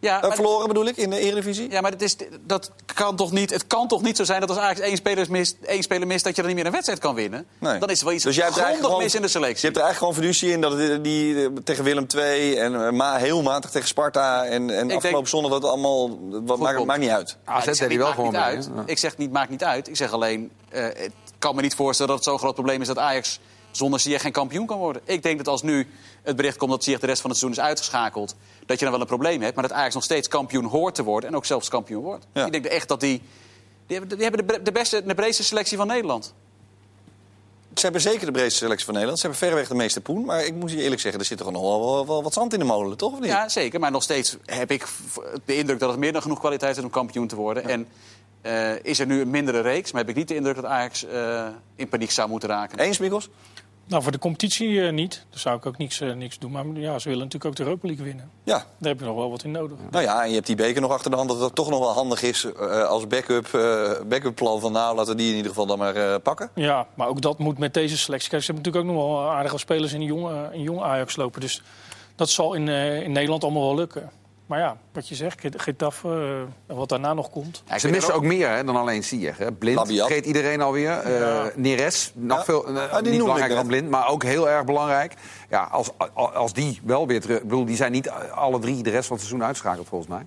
Ja, 0.05 0.15
Eh, 0.15 0.21
maar- 0.21 0.35
verloren 0.35 0.67
bedoel 0.67 0.85
ik, 0.85 0.97
in 0.97 1.09
de 1.09 1.19
Eredivisie. 1.19 1.71
Ja, 1.71 1.81
maar 1.81 1.91
dat, 1.91 2.01
is, 2.01 2.15
dat 2.41 2.71
kan 2.93 3.15
toch 3.15 3.31
niet, 3.31 3.49
het 3.49 3.67
kan 3.67 3.87
toch 3.87 4.01
niet 4.01 4.17
zo 4.17 4.23
zijn 4.23 4.39
dat 4.39 4.49
als 4.49 4.57
Ajax 4.57 4.79
één 4.79 4.95
speler 4.97 5.25
mist, 5.29 5.55
één 5.65 5.83
speler 5.83 6.07
mist... 6.07 6.23
dat 6.23 6.35
je 6.35 6.41
dan 6.41 6.47
niet 6.47 6.55
meer 6.55 6.65
een 6.65 6.71
wedstrijd 6.71 6.99
kan 6.99 7.15
winnen? 7.15 7.45
Nee. 7.59 7.79
Dan 7.79 7.89
is 7.89 7.99
er 7.99 8.05
wel 8.05 8.13
iets 8.13 8.23
Dus 8.23 8.35
jij 8.35 8.43
hebt 8.43 8.55
grondig 8.57 8.73
eigenlijk 8.79 9.03
mis 9.03 9.15
in 9.15 9.21
de 9.21 9.27
gewoon- 9.27 9.43
selectie. 9.43 9.67
Je 9.67 9.73
hebt 9.73 9.77
er 9.77 9.83
eigenlijk 9.83 10.13
gewoon 10.15 10.31
fiducie 10.33 10.51
in 10.51 10.61
dat 10.61 10.71
het, 10.91 11.03
die, 11.03 11.43
eh, 11.45 11.49
tegen 11.63 11.83
Willem 11.83 12.05
II 12.15 12.55
en 12.55 12.85
eh, 12.85 12.91
ma, 12.91 13.15
heel 13.17 13.41
matig 13.41 13.71
tegen 13.71 13.87
Sparta 13.87 14.45
en, 14.45 14.69
en 14.69 14.91
afgelopen 14.91 15.29
zondag 15.29 15.51
dat 15.51 15.63
allemaal, 15.63 16.17
wat 16.45 16.59
maakt, 16.59 16.85
maakt 16.85 16.99
niet 16.99 17.09
uit. 17.09 17.37
AZ 17.45 17.65
deed 17.65 17.79
hij 17.79 17.97
wel 17.97 18.07
gewoon 18.07 18.23
niet 18.25 18.33
mee, 18.33 18.41
uit. 18.43 18.69
Ja. 18.75 18.83
Ik 18.85 18.97
zeg 18.97 19.17
niet, 19.17 19.31
maakt 19.31 19.49
niet 19.49 19.63
uit. 19.63 19.87
Ik 19.87 19.95
zeg 19.95 20.11
alleen, 20.11 20.51
eh, 20.69 20.83
het 20.83 21.11
kan 21.39 21.55
me 21.55 21.61
niet 21.61 21.75
voorstellen 21.75 22.11
dat 22.15 22.19
het 22.25 22.29
zo'n 22.33 22.39
groot 22.39 22.53
probleem 22.53 22.81
is... 22.81 22.87
dat 22.87 22.97
Ajax 22.97 23.39
zonder 23.75 23.99
Ziyech 23.99 24.21
geen 24.21 24.31
kampioen 24.31 24.65
kan 24.65 24.77
worden. 24.77 25.01
Ik 25.05 25.23
denk 25.23 25.37
dat 25.37 25.47
als 25.47 25.61
nu 25.61 25.87
het 26.23 26.35
bericht 26.35 26.57
komt 26.57 26.71
dat 26.71 26.83
Ziyech 26.83 26.99
de 26.99 27.05
rest 27.05 27.21
van 27.21 27.29
het 27.29 27.39
seizoen 27.39 27.63
is 27.63 27.67
uitgeschakeld... 27.69 28.35
dat 28.65 28.77
je 28.77 28.83
dan 28.83 28.93
wel 28.93 29.01
een 29.01 29.07
probleem 29.07 29.41
hebt, 29.41 29.55
maar 29.55 29.67
dat 29.67 29.77
Ajax 29.77 29.93
nog 29.93 30.03
steeds 30.03 30.27
kampioen 30.27 30.65
hoort 30.65 30.95
te 30.95 31.03
worden... 31.03 31.29
en 31.29 31.35
ook 31.35 31.45
zelfs 31.45 31.69
kampioen 31.69 32.03
wordt. 32.03 32.25
Ja. 32.33 32.45
Ik 32.45 32.51
denk 32.51 32.65
echt 32.65 32.87
dat 32.87 32.99
die... 32.99 33.21
Die 33.87 33.97
hebben, 33.97 34.17
die 34.17 34.27
hebben 34.27 34.47
de, 34.47 34.61
de 34.61 34.71
beste, 34.71 35.03
de 35.03 35.13
breedste 35.13 35.43
selectie 35.43 35.77
van 35.77 35.87
Nederland. 35.87 36.33
Ze 37.73 37.81
hebben 37.81 38.01
zeker 38.01 38.25
de 38.25 38.31
breedste 38.31 38.57
selectie 38.57 38.85
van 38.85 38.93
Nederland. 38.93 39.19
Ze 39.19 39.27
hebben 39.27 39.47
verreweg 39.47 39.67
de 39.67 39.75
meeste 39.75 40.01
poen. 40.01 40.25
Maar 40.25 40.45
ik 40.45 40.53
moet 40.53 40.71
je 40.71 40.81
eerlijk 40.81 41.01
zeggen, 41.01 41.19
er 41.19 41.25
zit 41.25 41.37
toch 41.37 41.51
nog 41.51 41.61
wel, 41.61 41.79
wel, 41.79 42.07
wel 42.07 42.23
wat 42.23 42.33
zand 42.33 42.53
in 42.53 42.59
de 42.59 42.65
molen, 42.65 42.97
toch? 42.97 43.13
Of 43.13 43.19
niet? 43.19 43.29
Ja, 43.29 43.49
zeker. 43.49 43.79
Maar 43.79 43.91
nog 43.91 44.03
steeds 44.03 44.37
heb 44.45 44.71
ik 44.71 44.87
de 45.45 45.55
indruk 45.55 45.79
dat 45.79 45.89
het 45.89 45.99
meer 45.99 46.11
dan 46.11 46.21
genoeg 46.21 46.39
kwaliteit 46.39 46.77
is 46.77 46.83
om 46.83 46.89
kampioen 46.89 47.27
te 47.27 47.35
worden. 47.35 47.63
En 47.63 47.87
eh, 48.41 48.83
is 48.83 48.99
er 48.99 49.05
nu 49.05 49.21
een 49.21 49.29
mindere 49.29 49.59
reeks, 49.61 49.91
maar 49.91 50.01
heb 50.01 50.09
ik 50.09 50.15
niet 50.15 50.27
de 50.27 50.35
indruk 50.35 50.55
dat 50.55 50.65
Ajax 50.65 51.05
eh, 51.05 51.47
in 51.75 51.89
paniek 51.89 52.11
zou 52.11 52.29
moeten 52.29 52.49
raken. 52.49 52.79
Eens, 52.79 52.97
Mikkels? 52.97 53.29
Nou, 53.87 54.03
voor 54.03 54.11
de 54.11 54.19
competitie 54.19 54.81
eh, 54.81 54.93
niet. 54.93 55.25
Daar 55.29 55.39
zou 55.39 55.57
ik 55.57 55.65
ook 55.65 55.77
niks, 55.77 55.99
eh, 56.01 56.13
niks 56.13 56.39
doen. 56.39 56.51
Maar 56.51 56.65
ja, 56.65 56.99
ze 56.99 57.09
willen 57.09 57.23
natuurlijk 57.23 57.45
ook 57.45 57.55
de 57.55 57.63
Europa 57.63 57.87
League 57.87 58.05
winnen. 58.05 58.31
Ja. 58.43 58.57
Daar 58.77 58.89
heb 58.89 58.99
je 58.99 59.05
nog 59.05 59.15
wel 59.15 59.29
wat 59.29 59.43
in 59.43 59.51
nodig. 59.51 59.77
Nou 59.91 60.03
ja, 60.03 60.23
en 60.23 60.27
je 60.29 60.35
hebt 60.35 60.47
die 60.47 60.55
beker 60.55 60.81
nog 60.81 60.91
achter 60.91 61.11
de 61.11 61.17
hand. 61.17 61.29
Dat 61.29 61.39
het 61.39 61.55
toch 61.55 61.69
nog 61.69 61.79
wel 61.79 61.91
handig 61.91 62.21
is 62.21 62.43
eh, 62.43 62.83
als 62.83 63.07
backup, 63.07 63.47
backup 64.07 64.35
plan 64.35 64.59
van 64.59 64.71
nou, 64.71 64.95
laten 64.95 65.11
we 65.11 65.17
die 65.17 65.29
in 65.29 65.35
ieder 65.35 65.49
geval 65.49 65.65
dan 65.65 65.77
maar 65.77 66.19
pakken. 66.19 66.49
Ja, 66.55 66.87
maar 66.93 67.07
ook 67.07 67.21
dat 67.21 67.37
moet 67.37 67.57
met 67.57 67.73
deze 67.73 67.97
selectie. 67.97 68.29
Kijk, 68.29 68.43
ze 68.43 68.51
hebben 68.51 68.71
natuurlijk 68.71 68.99
ook 68.99 69.05
nog 69.05 69.17
wel 69.17 69.31
aardige 69.31 69.57
spelers 69.57 69.93
in 69.93 70.01
jong, 70.01 70.29
eh, 70.29 70.43
in 70.51 70.61
jong 70.61 70.81
Ajax 70.81 71.15
lopen. 71.15 71.41
Dus 71.41 71.61
dat 72.15 72.29
zal 72.29 72.53
in, 72.53 72.67
in 73.03 73.11
Nederland 73.11 73.43
allemaal 73.43 73.65
wel 73.65 73.75
lukken. 73.75 74.11
Maar 74.45 74.59
ja, 74.59 74.77
wat 74.91 75.07
je 75.07 75.15
zegt, 75.15 75.41
Get- 75.41 75.61
Getafe 75.61 76.07
eh, 76.07 76.39
en 76.71 76.75
wat 76.75 76.89
daarna 76.89 77.13
nog 77.13 77.29
komt. 77.29 77.63
Ja, 77.67 77.79
Ze 77.79 77.89
missen 77.89 78.13
ook 78.13 78.23
meer 78.23 78.49
hè, 78.49 78.63
dan 78.63 78.75
alleen 78.75 79.03
hè. 79.37 79.51
Blind 79.51 79.77
Labiat. 79.77 80.07
vergeet 80.07 80.25
iedereen 80.25 80.61
alweer. 80.61 80.91
Eh 80.91 81.43
Neres, 81.55 82.11
nog 82.15 82.37
Ja. 82.37 82.43
veel, 82.43 82.67
eh, 82.67 82.91
Ah, 82.93 83.01
niet 83.01 83.17
belangrijker 83.17 83.55
dan 83.55 83.67
Blind, 83.67 83.89
maar 83.89 84.07
ook 84.07 84.23
heel 84.23 84.49
erg 84.49 84.65
belangrijk. 84.65 85.13
Ja, 85.49 85.63
als, 85.71 85.89
als 86.13 86.53
die 86.53 86.79
wel 86.83 87.07
weer 87.07 87.21
terug... 87.21 87.37
Ik 87.37 87.43
bedoel, 87.43 87.65
die 87.65 87.75
zijn 87.75 87.91
niet 87.91 88.09
alle 88.09 88.59
drie 88.59 88.83
de 88.83 88.89
rest 88.89 89.07
van 89.07 89.15
het 89.17 89.25
seizoen 89.25 89.47
uitschakeld, 89.47 89.87
volgens 89.87 90.09
mij. 90.09 90.25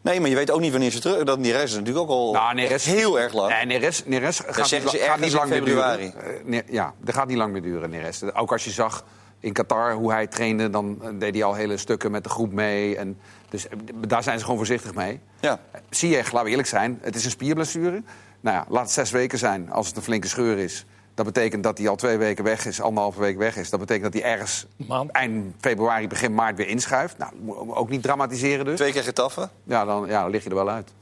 Nee, 0.00 0.20
maar 0.20 0.28
je 0.28 0.36
weet 0.36 0.50
ook 0.50 0.60
niet 0.60 0.70
wanneer 0.70 0.90
ze 0.90 1.00
terug... 1.00 1.24
Dat 1.24 1.42
die 1.42 1.52
reis 1.52 1.70
is 1.70 1.76
natuurlijk 1.76 1.98
ook 1.98 2.08
al 2.08 2.32
Nou, 2.32 2.54
Neres- 2.54 2.84
heel 2.84 3.20
erg 3.20 3.32
lang. 3.32 3.52
Nee, 3.52 3.66
Neres, 3.66 4.02
Neres 4.04 4.40
gaat, 4.46 4.70
niet, 4.70 4.82
gaat 4.90 5.18
niet 5.18 5.30
in 5.30 5.36
lang 5.36 5.48
meer 5.48 5.58
februari. 5.58 6.12
duren. 6.44 6.62
Ja, 6.70 6.94
dat 7.00 7.14
gaat 7.14 7.26
niet 7.28 7.36
lang 7.36 7.52
meer 7.52 7.62
duren, 7.62 7.90
Neres. 7.90 8.32
Ook 8.34 8.52
als 8.52 8.64
je 8.64 8.70
zag 8.70 9.04
in 9.40 9.52
Qatar 9.52 9.92
hoe 9.92 10.12
hij 10.12 10.26
trainde, 10.26 10.70
dan 10.70 10.98
eh, 11.02 11.08
deed 11.18 11.34
hij 11.34 11.44
al 11.44 11.54
hele 11.54 11.76
stukken 11.76 12.10
met 12.10 12.24
de 12.24 12.30
groep 12.30 12.52
mee. 12.52 12.96
En 12.96 13.18
dus 13.48 13.68
eh, 13.68 13.78
daar 14.06 14.22
zijn 14.22 14.38
ze 14.38 14.42
gewoon 14.44 14.58
voorzichtig 14.58 14.94
mee. 14.94 15.20
Ja. 15.40 15.60
Ziyech, 15.90 16.32
laten 16.32 16.44
we 16.44 16.50
eerlijk 16.50 16.68
zijn, 16.68 16.98
het 17.02 17.16
is 17.16 17.24
een 17.24 17.30
spierblessure. 17.30 18.02
Nou 18.40 18.56
ja, 18.56 18.64
laat 18.68 18.82
het 18.82 18.90
zes 18.90 19.10
weken 19.10 19.38
zijn 19.38 19.70
als 19.70 19.86
het 19.86 19.96
een 19.96 20.02
flinke 20.02 20.28
scheur 20.28 20.58
is. 20.58 20.86
Dat 21.14 21.26
betekent 21.26 21.62
dat 21.62 21.78
hij 21.78 21.88
al 21.88 21.96
twee 21.96 22.16
weken 22.16 22.44
weg 22.44 22.66
is, 22.66 22.80
anderhalve 22.80 23.20
week 23.20 23.38
weg 23.38 23.56
is. 23.56 23.70
Dat 23.70 23.80
betekent 23.80 24.12
dat 24.12 24.22
hij 24.22 24.32
ergens 24.32 24.66
Maand. 24.76 25.10
eind 25.10 25.54
februari, 25.60 26.08
begin 26.08 26.34
maart 26.34 26.56
weer 26.56 26.68
inschuift. 26.68 27.18
Nou, 27.18 27.32
ook 27.74 27.88
niet 27.88 28.02
dramatiseren 28.02 28.64
dus. 28.64 28.76
Twee 28.76 28.92
keer 28.92 29.02
getaffen. 29.02 29.50
Ja, 29.64 29.84
dan, 29.84 30.06
ja, 30.06 30.22
dan 30.22 30.30
lig 30.30 30.44
je 30.44 30.48
er 30.48 30.54
wel 30.54 30.70
uit. 30.70 30.92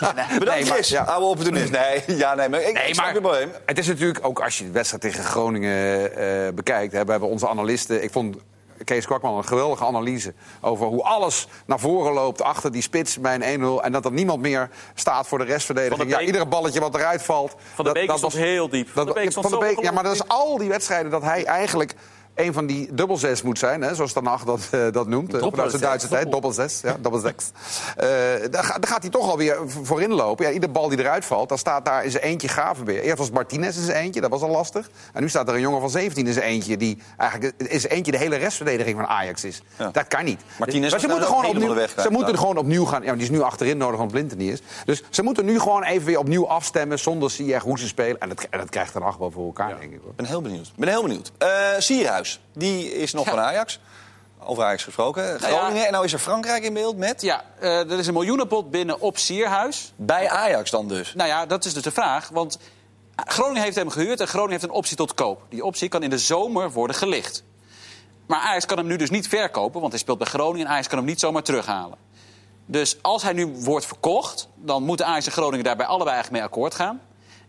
Bedankt, 0.00 0.38
Nee, 0.38 0.64
maar- 0.64 0.64
Chris. 0.74 0.88
ja. 0.88 1.02
Oude 1.02 1.26
opportunist. 1.26 1.70
Nee, 1.72 2.02
ja, 2.06 2.34
nee, 2.34 2.48
maar 2.48 2.60
ik, 2.62 2.72
Nee, 2.72 2.86
ik 2.86 2.94
snap 2.94 3.04
maar 3.06 3.14
je 3.14 3.20
probleem. 3.20 3.50
het 3.66 3.78
is 3.78 3.86
natuurlijk 3.86 4.26
ook 4.26 4.40
als 4.40 4.58
je 4.58 4.64
de 4.64 4.70
wedstrijd 4.70 5.02
tegen 5.02 5.24
Groningen 5.24 6.16
eh, 6.16 6.52
bekijkt. 6.54 6.92
Hè, 6.92 7.04
we 7.04 7.10
hebben 7.10 7.28
onze 7.28 7.48
analisten. 7.48 8.02
Ik 8.02 8.12
vond 8.12 8.36
Kees 8.84 9.06
Kwakman 9.06 9.36
een 9.36 9.44
geweldige 9.44 9.84
analyse 9.84 10.34
over 10.60 10.86
hoe 10.86 11.02
alles 11.02 11.46
naar 11.66 11.78
voren 11.78 12.12
loopt 12.12 12.42
achter 12.42 12.72
die 12.72 12.82
spits 12.82 13.20
bij 13.20 13.34
een 13.34 13.60
1-0. 13.60 13.82
En 13.84 13.92
dat 13.92 14.04
er 14.04 14.12
niemand 14.12 14.40
meer 14.40 14.70
staat 14.94 15.28
voor 15.28 15.38
de 15.38 15.44
restverdediging. 15.44 15.98
Van 15.98 16.06
de 16.06 16.12
Ja, 16.12 16.18
Beek- 16.18 16.26
iedere 16.26 16.46
balletje 16.46 16.80
wat 16.80 16.94
eruit 16.94 17.22
valt. 17.22 17.54
Van 17.74 17.84
de 17.84 17.92
Beek 17.92 18.10
stond 18.16 18.32
heel 18.32 18.68
diep. 18.68 18.88
Van 18.88 19.06
de 19.06 19.12
Beek 19.12 19.30
stond 19.30 19.48
zo 19.48 19.64
ja, 19.80 19.90
maar 19.90 20.02
dat 20.02 20.14
is 20.14 20.28
al 20.28 20.58
die 20.58 20.68
wedstrijden 20.68 21.10
dat 21.10 21.22
hij 21.22 21.44
eigenlijk 21.44 21.94
een 22.38 22.52
van 22.52 22.66
die 22.66 22.94
dubbelzes 22.94 23.42
moet 23.42 23.58
zijn, 23.58 23.82
hè, 23.82 23.94
zoals 23.94 24.14
Hag 24.22 24.44
dat, 24.44 24.60
eh, 24.70 24.80
dat 24.92 25.06
noemt. 25.06 25.34
eh, 25.34 25.40
vanuit 25.50 25.70
de 25.70 25.78
Duitse 25.78 26.08
tijd, 26.08 26.30
dobbelzes. 26.32 26.80
Ja, 26.80 26.96
dobbelzes. 27.00 27.50
Eh 27.96 28.06
daar, 28.50 28.64
ga- 28.64 28.78
daar 28.78 28.90
gaat 28.90 29.02
hij 29.02 29.10
toch 29.10 29.30
alweer 29.30 29.56
v- 29.66 29.74
voor 29.82 30.02
inlopen. 30.02 30.46
Ja, 30.46 30.52
iedere 30.52 30.72
bal 30.72 30.88
die 30.88 30.98
eruit 30.98 31.24
valt, 31.24 31.48
dan 31.48 31.58
staat 31.58 31.84
daar 31.84 32.04
in 32.04 32.10
zijn 32.10 32.22
eentje 32.22 32.48
Gravenbeer. 32.48 33.00
Eerst 33.00 33.18
was 33.18 33.30
Martinez 33.30 33.76
in 33.76 33.82
zijn 33.84 33.96
eentje, 34.04 34.20
dat 34.20 34.30
was 34.30 34.42
al 34.42 34.48
lastig. 34.48 34.90
En 35.12 35.22
nu 35.22 35.28
staat 35.28 35.48
er 35.48 35.54
een 35.54 35.60
jongen 35.60 35.80
van 35.80 35.90
17 35.90 36.26
in 36.26 36.32
zijn 36.32 36.44
eentje... 36.44 36.76
die 36.76 36.98
eigenlijk 37.16 37.54
in 37.70 37.80
zijn 37.80 37.92
eentje 37.92 38.12
de 38.12 38.18
hele 38.18 38.36
restverdediging 38.36 38.96
van 38.96 39.06
Ajax 39.06 39.44
is. 39.44 39.62
Ja. 39.78 39.90
Dat 39.90 40.08
kan 40.08 40.24
niet. 40.24 40.40
Martinez 40.58 40.90
maar 40.90 41.00
ze 41.00 41.08
moeten 41.08 41.26
gewoon 41.28 41.44
opnieuw, 41.46 41.74
weg 41.74 41.90
ze 42.00 42.10
moeten 42.10 42.32
ja. 42.34 42.38
gewoon 42.38 42.56
opnieuw 42.56 42.84
gaan. 42.84 43.02
Ja, 43.02 43.12
die 43.12 43.22
is 43.22 43.30
nu 43.30 43.40
achterin 43.40 43.76
nodig, 43.76 43.98
want 43.98 44.10
Blind 44.10 44.30
er 44.30 44.36
niet 44.36 44.52
is. 44.52 44.60
Dus 44.84 45.02
ze 45.10 45.22
moeten 45.22 45.44
nu 45.44 45.60
gewoon 45.60 45.82
even 45.82 46.06
weer 46.06 46.18
opnieuw 46.18 46.48
afstemmen... 46.48 46.98
zonder 46.98 47.30
Ziyech 47.30 47.62
hoe 47.62 47.78
ze 47.78 47.86
spelen. 47.86 48.20
En 48.20 48.28
dat, 48.28 48.46
en 48.50 48.58
dat 48.58 48.68
krijgt 48.68 48.94
Hag 48.94 49.16
wel 49.16 49.30
voor 49.30 49.44
elkaar, 49.46 49.68
denk 49.80 49.92
ik. 49.92 49.98
Hoor. 50.02 50.10
Ik 50.10 50.16
ben 50.16 50.26
heel 50.26 50.42
benieuwd. 50.42 50.72
Ben 50.76 50.88
heel 50.88 51.02
benieuwd. 51.02 51.32
Eh 51.38 51.48
Sierhuis, 51.78 52.27
die 52.52 52.92
is 52.92 53.12
nog 53.12 53.28
van 53.28 53.38
Ajax. 53.38 53.80
Over 54.40 54.64
Ajax 54.64 54.84
gesproken. 54.84 55.24
ja. 55.24 55.38
Groningen. 55.38 55.86
En 55.86 55.92
nou 55.92 56.04
is 56.04 56.12
er 56.12 56.18
Frankrijk 56.18 56.62
in 56.62 56.74
beeld 56.74 56.96
met... 56.96 57.22
Ja, 57.22 57.44
eh, 57.60 57.90
er 57.90 57.98
is 57.98 58.06
een 58.06 58.12
miljoenenpot 58.12 58.70
binnen 58.70 59.00
op 59.00 59.18
Sierhuis. 59.18 59.92
Bij 59.96 60.28
Ajax 60.28 60.70
dan 60.70 60.88
dus. 60.88 61.14
Nou 61.14 61.28
ja, 61.28 61.46
dat 61.46 61.64
is 61.64 61.74
dus 61.74 61.82
de 61.82 61.90
vraag. 61.90 62.28
Want 62.28 62.58
Groningen 63.16 63.62
heeft 63.62 63.76
hem 63.76 63.90
gehuurd 63.90 64.20
en 64.20 64.28
Groningen 64.28 64.52
heeft 64.52 64.64
een 64.64 64.70
optie 64.70 64.96
tot 64.96 65.14
koop. 65.14 65.42
Die 65.48 65.64
optie 65.64 65.88
kan 65.88 66.02
in 66.02 66.10
de 66.10 66.18
zomer 66.18 66.70
worden 66.70 66.96
gelicht. 66.96 67.44
Maar 68.26 68.40
Ajax 68.40 68.66
kan 68.66 68.78
hem 68.78 68.86
nu 68.86 68.96
dus 68.96 69.10
niet 69.10 69.28
verkopen, 69.28 69.80
want 69.80 69.92
hij 69.92 70.00
speelt 70.00 70.18
bij 70.18 70.26
Groningen... 70.26 70.66
en 70.66 70.72
Ajax 70.72 70.88
kan 70.88 70.98
hem 70.98 71.06
niet 71.06 71.20
zomaar 71.20 71.42
terughalen. 71.42 71.98
Dus 72.66 73.02
als 73.02 73.22
hij 73.22 73.32
nu 73.32 73.46
wordt 73.46 73.86
verkocht, 73.86 74.48
dan 74.54 74.82
moeten 74.82 75.06
Ajax 75.06 75.26
en 75.26 75.32
Groningen 75.32 75.64
daarbij 75.64 75.86
allebei 75.86 76.10
eigenlijk 76.16 76.42
mee 76.42 76.50
akkoord 76.50 76.74
gaan. 76.74 77.00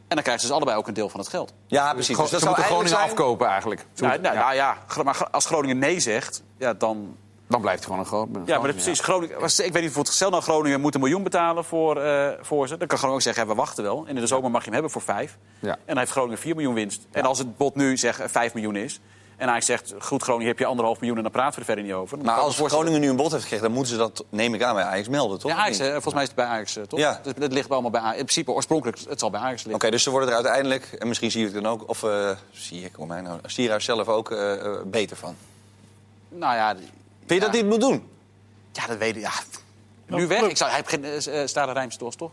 En 0.10 0.16
dan 0.16 0.24
krijgen 0.24 0.39
ze 0.39 0.47
dus 0.47 0.55
allebei 0.55 0.78
ook 0.78 0.88
een 0.88 0.93
deel 0.93 1.10
van 1.10 1.20
het 1.20 1.30
geld. 1.30 1.53
Ja, 1.68 1.93
precies. 1.93 2.18
Dus 2.18 2.30
dat 2.30 2.39
ze 2.39 2.45
zou 2.45 2.62
Groningen 2.62 2.89
zijn- 2.89 3.01
afkopen 3.01 3.47
eigenlijk. 3.47 3.80
Ze 3.93 4.03
Nou, 4.03 4.14
moeten- 4.14 4.34
nou, 4.36 4.45
nou 4.45 4.55
ja, 4.55 4.78
maar 5.03 5.28
als 5.32 5.45
Groningen 5.45 5.78
nee 5.78 5.99
zegt, 5.99 6.43
ja, 6.57 6.74
dan... 6.74 7.16
Dan 7.47 7.62
blijft 7.62 7.80
het 7.80 7.88
gewoon 7.89 8.03
een 8.03 8.10
groot. 8.10 8.28
Ja, 8.45 8.57
maar 8.57 8.68
dat 8.68 8.76
is 8.76 8.84
precies. 8.84 8.99
Groningen, 8.99 9.39
was- 9.39 9.51
ik 9.60 9.64
weet 9.64 9.74
niet, 9.74 9.82
bijvoorbeeld, 9.82 10.16
stel 10.16 10.30
nou 10.30 10.43
Groningen 10.43 10.82
moet 10.82 10.93
een 10.93 10.99
miljoen 10.99 11.24
betalen 11.24 11.66
voor, 11.66 12.01
eh, 12.01 12.28
voor 12.41 12.68
ze. 12.68 12.78
Dan 12.78 12.88
kan 12.88 12.97
Groningen 12.97 13.16
ook 13.20 13.22
zeggen, 13.22 13.43
ja, 13.43 13.49
we 13.49 13.55
wachten 13.55 13.84
wel. 13.84 14.03
En 14.07 14.16
in 14.16 14.22
de 14.22 14.28
zomer 14.28 14.51
mag 14.51 14.60
je 14.60 14.66
hem 14.66 14.74
hebben 14.74 14.91
voor 14.91 15.01
vijf. 15.01 15.38
Ja. 15.60 15.72
En 15.72 15.80
dan 15.86 15.97
heeft 15.97 16.12
Groningen 16.12 16.38
4 16.38 16.55
miljoen 16.55 16.74
winst. 16.74 17.01
En 17.12 17.24
als 17.24 17.38
het 17.38 17.57
bod 17.57 17.76
nu 17.76 17.97
zeg 17.97 18.20
5 18.26 18.53
miljoen 18.53 18.76
is... 18.76 18.99
en 19.40 19.50
hij 19.50 19.62
zegt, 19.62 19.94
goed 20.00 20.24
Groningen, 20.24 20.48
heb 20.48 20.60
je 20.60 20.66
anderhalf 20.66 21.00
miljoen... 21.00 21.18
en 21.18 21.24
dan 21.24 21.32
praten 21.32 21.54
we 21.54 21.60
er 21.60 21.66
verder 21.66 21.84
niet 21.84 21.94
over. 21.94 22.18
Dan 22.18 22.26
Maar 22.26 22.36
als 22.36 22.58
Groningen 22.58 23.00
nu 23.00 23.10
een 23.10 23.16
bod 23.16 23.32
heeft 23.32 23.42
gekregen... 23.44 23.66
dan 23.66 23.76
moeten 23.76 23.94
ze 23.94 24.00
dat, 24.00 24.26
neem 24.30 24.54
ik 24.54 24.64
aan, 24.64 24.76
bij 24.76 24.84
Ajax 24.84 25.08
melden, 25.08 25.40
toch? 25.40 25.52
Ja, 25.52 25.58
Ajax, 25.58 25.80
eh, 25.80 25.92
volgens 25.92 26.14
mij 26.14 26.22
is 26.22 26.28
het 26.28 26.38
bij 26.38 26.46
Ajax, 26.46 26.76
eh, 26.76 26.84
toch? 26.84 27.00
Ja. 27.00 27.20
Dus 27.24 27.34
het 27.38 27.54
ligt 27.54 27.70
allemaal 27.70 27.92
bij 27.92 28.02
Ajax. 28.02 28.18
In 28.18 28.24
principe, 28.24 28.52
oorspronkelijk, 28.52 28.98
het 29.10 29.20
zal 29.20 29.30
bij 29.30 29.40
Ajax 29.40 29.64
liggen. 29.64 29.76
Oké, 29.76 29.92
dus 29.92 30.04
ze 30.04 30.10
worden 30.10 30.30
er 30.30 30.36
uiteindelijk, 30.36 30.94
en 30.94 31.08
misschien 31.08 31.32
zie 31.32 31.40
je 31.40 31.46
het 31.46 31.64
dan 31.64 31.72
ook... 31.72 31.90
of 31.90 32.04
eh, 32.04 32.30
zie 32.52 32.84
ik, 32.84 32.96
hoe 32.96 33.06
mij 33.06 33.22
nou, 33.22 33.40
Sierhuis 33.46 33.86
zelf 33.86 34.08
ook 34.08 34.36
beter 34.86 35.18
van. 35.18 35.36
Nou 36.30 36.56
ja, 36.56 36.76
Vind 36.76 36.90
je 37.28 37.34
Ja. 37.34 37.40
dat 37.40 37.50
hij 37.50 37.60
het 37.60 37.70
moet 37.70 37.82
doen? 37.82 38.10
ja, 38.72 38.88
dat 38.88 38.98
weet 38.98 39.16
ik. 39.16 39.22
Ja. 39.22 39.32
Nou, 40.06 40.22
Nu 40.22 40.28
weg. 40.28 40.42
Ik 40.42 40.58
zou, 40.58 40.72
hij 40.72 40.84
heeft 40.86 41.24
geen 41.26 41.34
uh, 41.36 41.48
Stade 41.48 41.72
Rijmstos, 41.72 42.16
toch? 42.16 42.32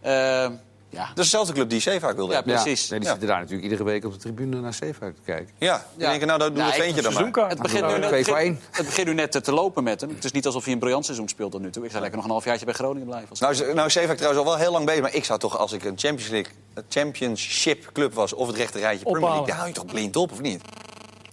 Eh, 0.00 0.46
ja. 0.92 0.98
Dat 1.00 1.08
is 1.08 1.14
dezelfde 1.30 1.52
club 1.52 1.70
die 1.70 1.80
Zeevaak 1.80 2.14
wilde 2.16 2.30
Ja, 2.32 2.36
hebben. 2.38 2.62
precies. 2.62 2.88
Nee, 2.88 2.98
die 2.98 3.08
Ja. 3.08 3.14
zitten 3.14 3.30
daar 3.30 3.40
natuurlijk 3.40 3.62
iedere 3.70 3.84
week 3.84 4.04
op 4.04 4.12
de 4.12 4.18
tribune 4.18 4.60
naar 4.60 4.74
Zeefuik 4.74 5.14
te 5.14 5.20
kijken. 5.24 5.54
Ja, 5.58 5.84
die 5.96 6.06
denken, 6.06 6.26
nou, 6.26 6.38
dat 6.38 6.48
doe 6.48 6.56
Nou, 6.56 6.68
het 6.70 6.76
ik- 6.78 6.84
ventje 6.84 7.02
dan 7.02 7.12
maar. 7.12 7.48
Het 7.48 7.62
begint, 7.62 7.82
nu 7.84 7.88
Nou, 7.88 8.00
net, 8.00 8.10
het, 8.10 8.24
voor 8.24 8.34
begint, 8.34 8.56
één. 8.58 8.60
het 8.70 8.86
begint 8.86 9.06
nu 9.06 9.14
net 9.14 9.32
te, 9.32 9.40
te 9.40 9.52
lopen 9.52 9.84
met 9.84 10.00
hem. 10.00 10.10
Het 10.14 10.24
is 10.24 10.32
niet 10.32 10.46
alsof 10.46 10.64
hij 10.64 10.72
een 10.72 10.78
briljant 10.78 11.04
seizoen 11.04 11.28
speelt 11.28 11.50
tot 11.52 11.60
nu 11.60 11.70
toe. 11.70 11.84
Ik 11.84 11.88
zou 11.90 12.00
lekker 12.02 12.18
nog 12.18 12.26
een 12.28 12.34
halfjaartje 12.34 12.64
bij 12.64 12.74
Groningen 12.74 13.06
blijven. 13.06 13.28
Als 13.30 13.40
Nou, 13.40 13.74
nou 13.74 13.86
is 13.86 13.92
Zeevaak 13.92 14.16
trouwens 14.16 14.44
al 14.44 14.50
wel 14.50 14.58
heel 14.60 14.72
lang 14.72 14.86
bezig. 14.86 15.02
Maar 15.02 15.14
ik 15.14 15.24
zou 15.24 15.38
toch, 15.38 15.58
als 15.58 15.72
ik 15.72 15.84
een 15.84 15.98
Champions 15.98 16.28
League, 16.30 16.52
een 16.74 16.84
championship 16.88 17.90
club 17.92 18.14
was... 18.14 18.32
of 18.32 18.46
het 18.46 18.56
rechte 18.56 18.78
rijtje 18.78 19.04
Premier 19.04 19.28
League... 19.28 19.44
Die 19.44 19.54
hou 19.54 19.66
je 19.68 19.74
toch 19.74 19.86
blind 19.86 20.16
op, 20.16 20.32
of 20.32 20.40
niet? 20.40 20.62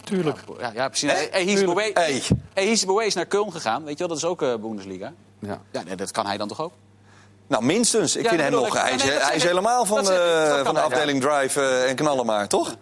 Tuurlijk. 0.03 0.37
ja, 0.59 0.71
ja, 0.73 0.87
precies. 0.87 1.11
Hey, 1.11 1.29
Hey. 2.53 2.71
is 3.05 3.13
naar 3.13 3.25
Köln 3.25 3.51
gegaan. 3.51 3.83
Weet 3.83 3.93
je 3.93 3.99
wel, 3.99 4.07
dat 4.07 4.17
is 4.17 4.25
ook 4.25 4.41
eh 4.41 4.55
Bundesliga. 4.55 5.13
Ja. 5.39 5.61
Ja, 5.71 5.83
nee, 5.83 5.95
dat 5.95 6.11
kan 6.11 6.25
hij 6.25 6.37
dan 6.37 6.47
toch 6.47 6.61
ook? 6.61 6.71
Nou, 7.49 7.63
minstens. 7.63 8.15
Ik 8.15 8.23
Ja, 8.23 8.29
vind 8.29 8.41
hem 8.41 8.51
nog... 8.51 8.67
ik. 8.67 8.73
Hij 8.81 8.91
is, 8.93 9.03
Ja, 9.03 9.07
nee, 9.09 9.17
hij 9.19 9.37
helemaal 9.39 9.85
van, 9.85 10.03
Dat 10.03 10.09
eh, 10.09 10.17
Dat 10.17 10.55
kan 10.55 10.65
van 10.65 10.73
de 10.73 10.79
ja. 10.79 10.85
afdeling 10.85 11.21
drive 11.21 11.61
eh, 11.61 11.89
en 11.89 11.95
knallen 11.95 12.25
maar, 12.25 12.47
toch? 12.47 12.75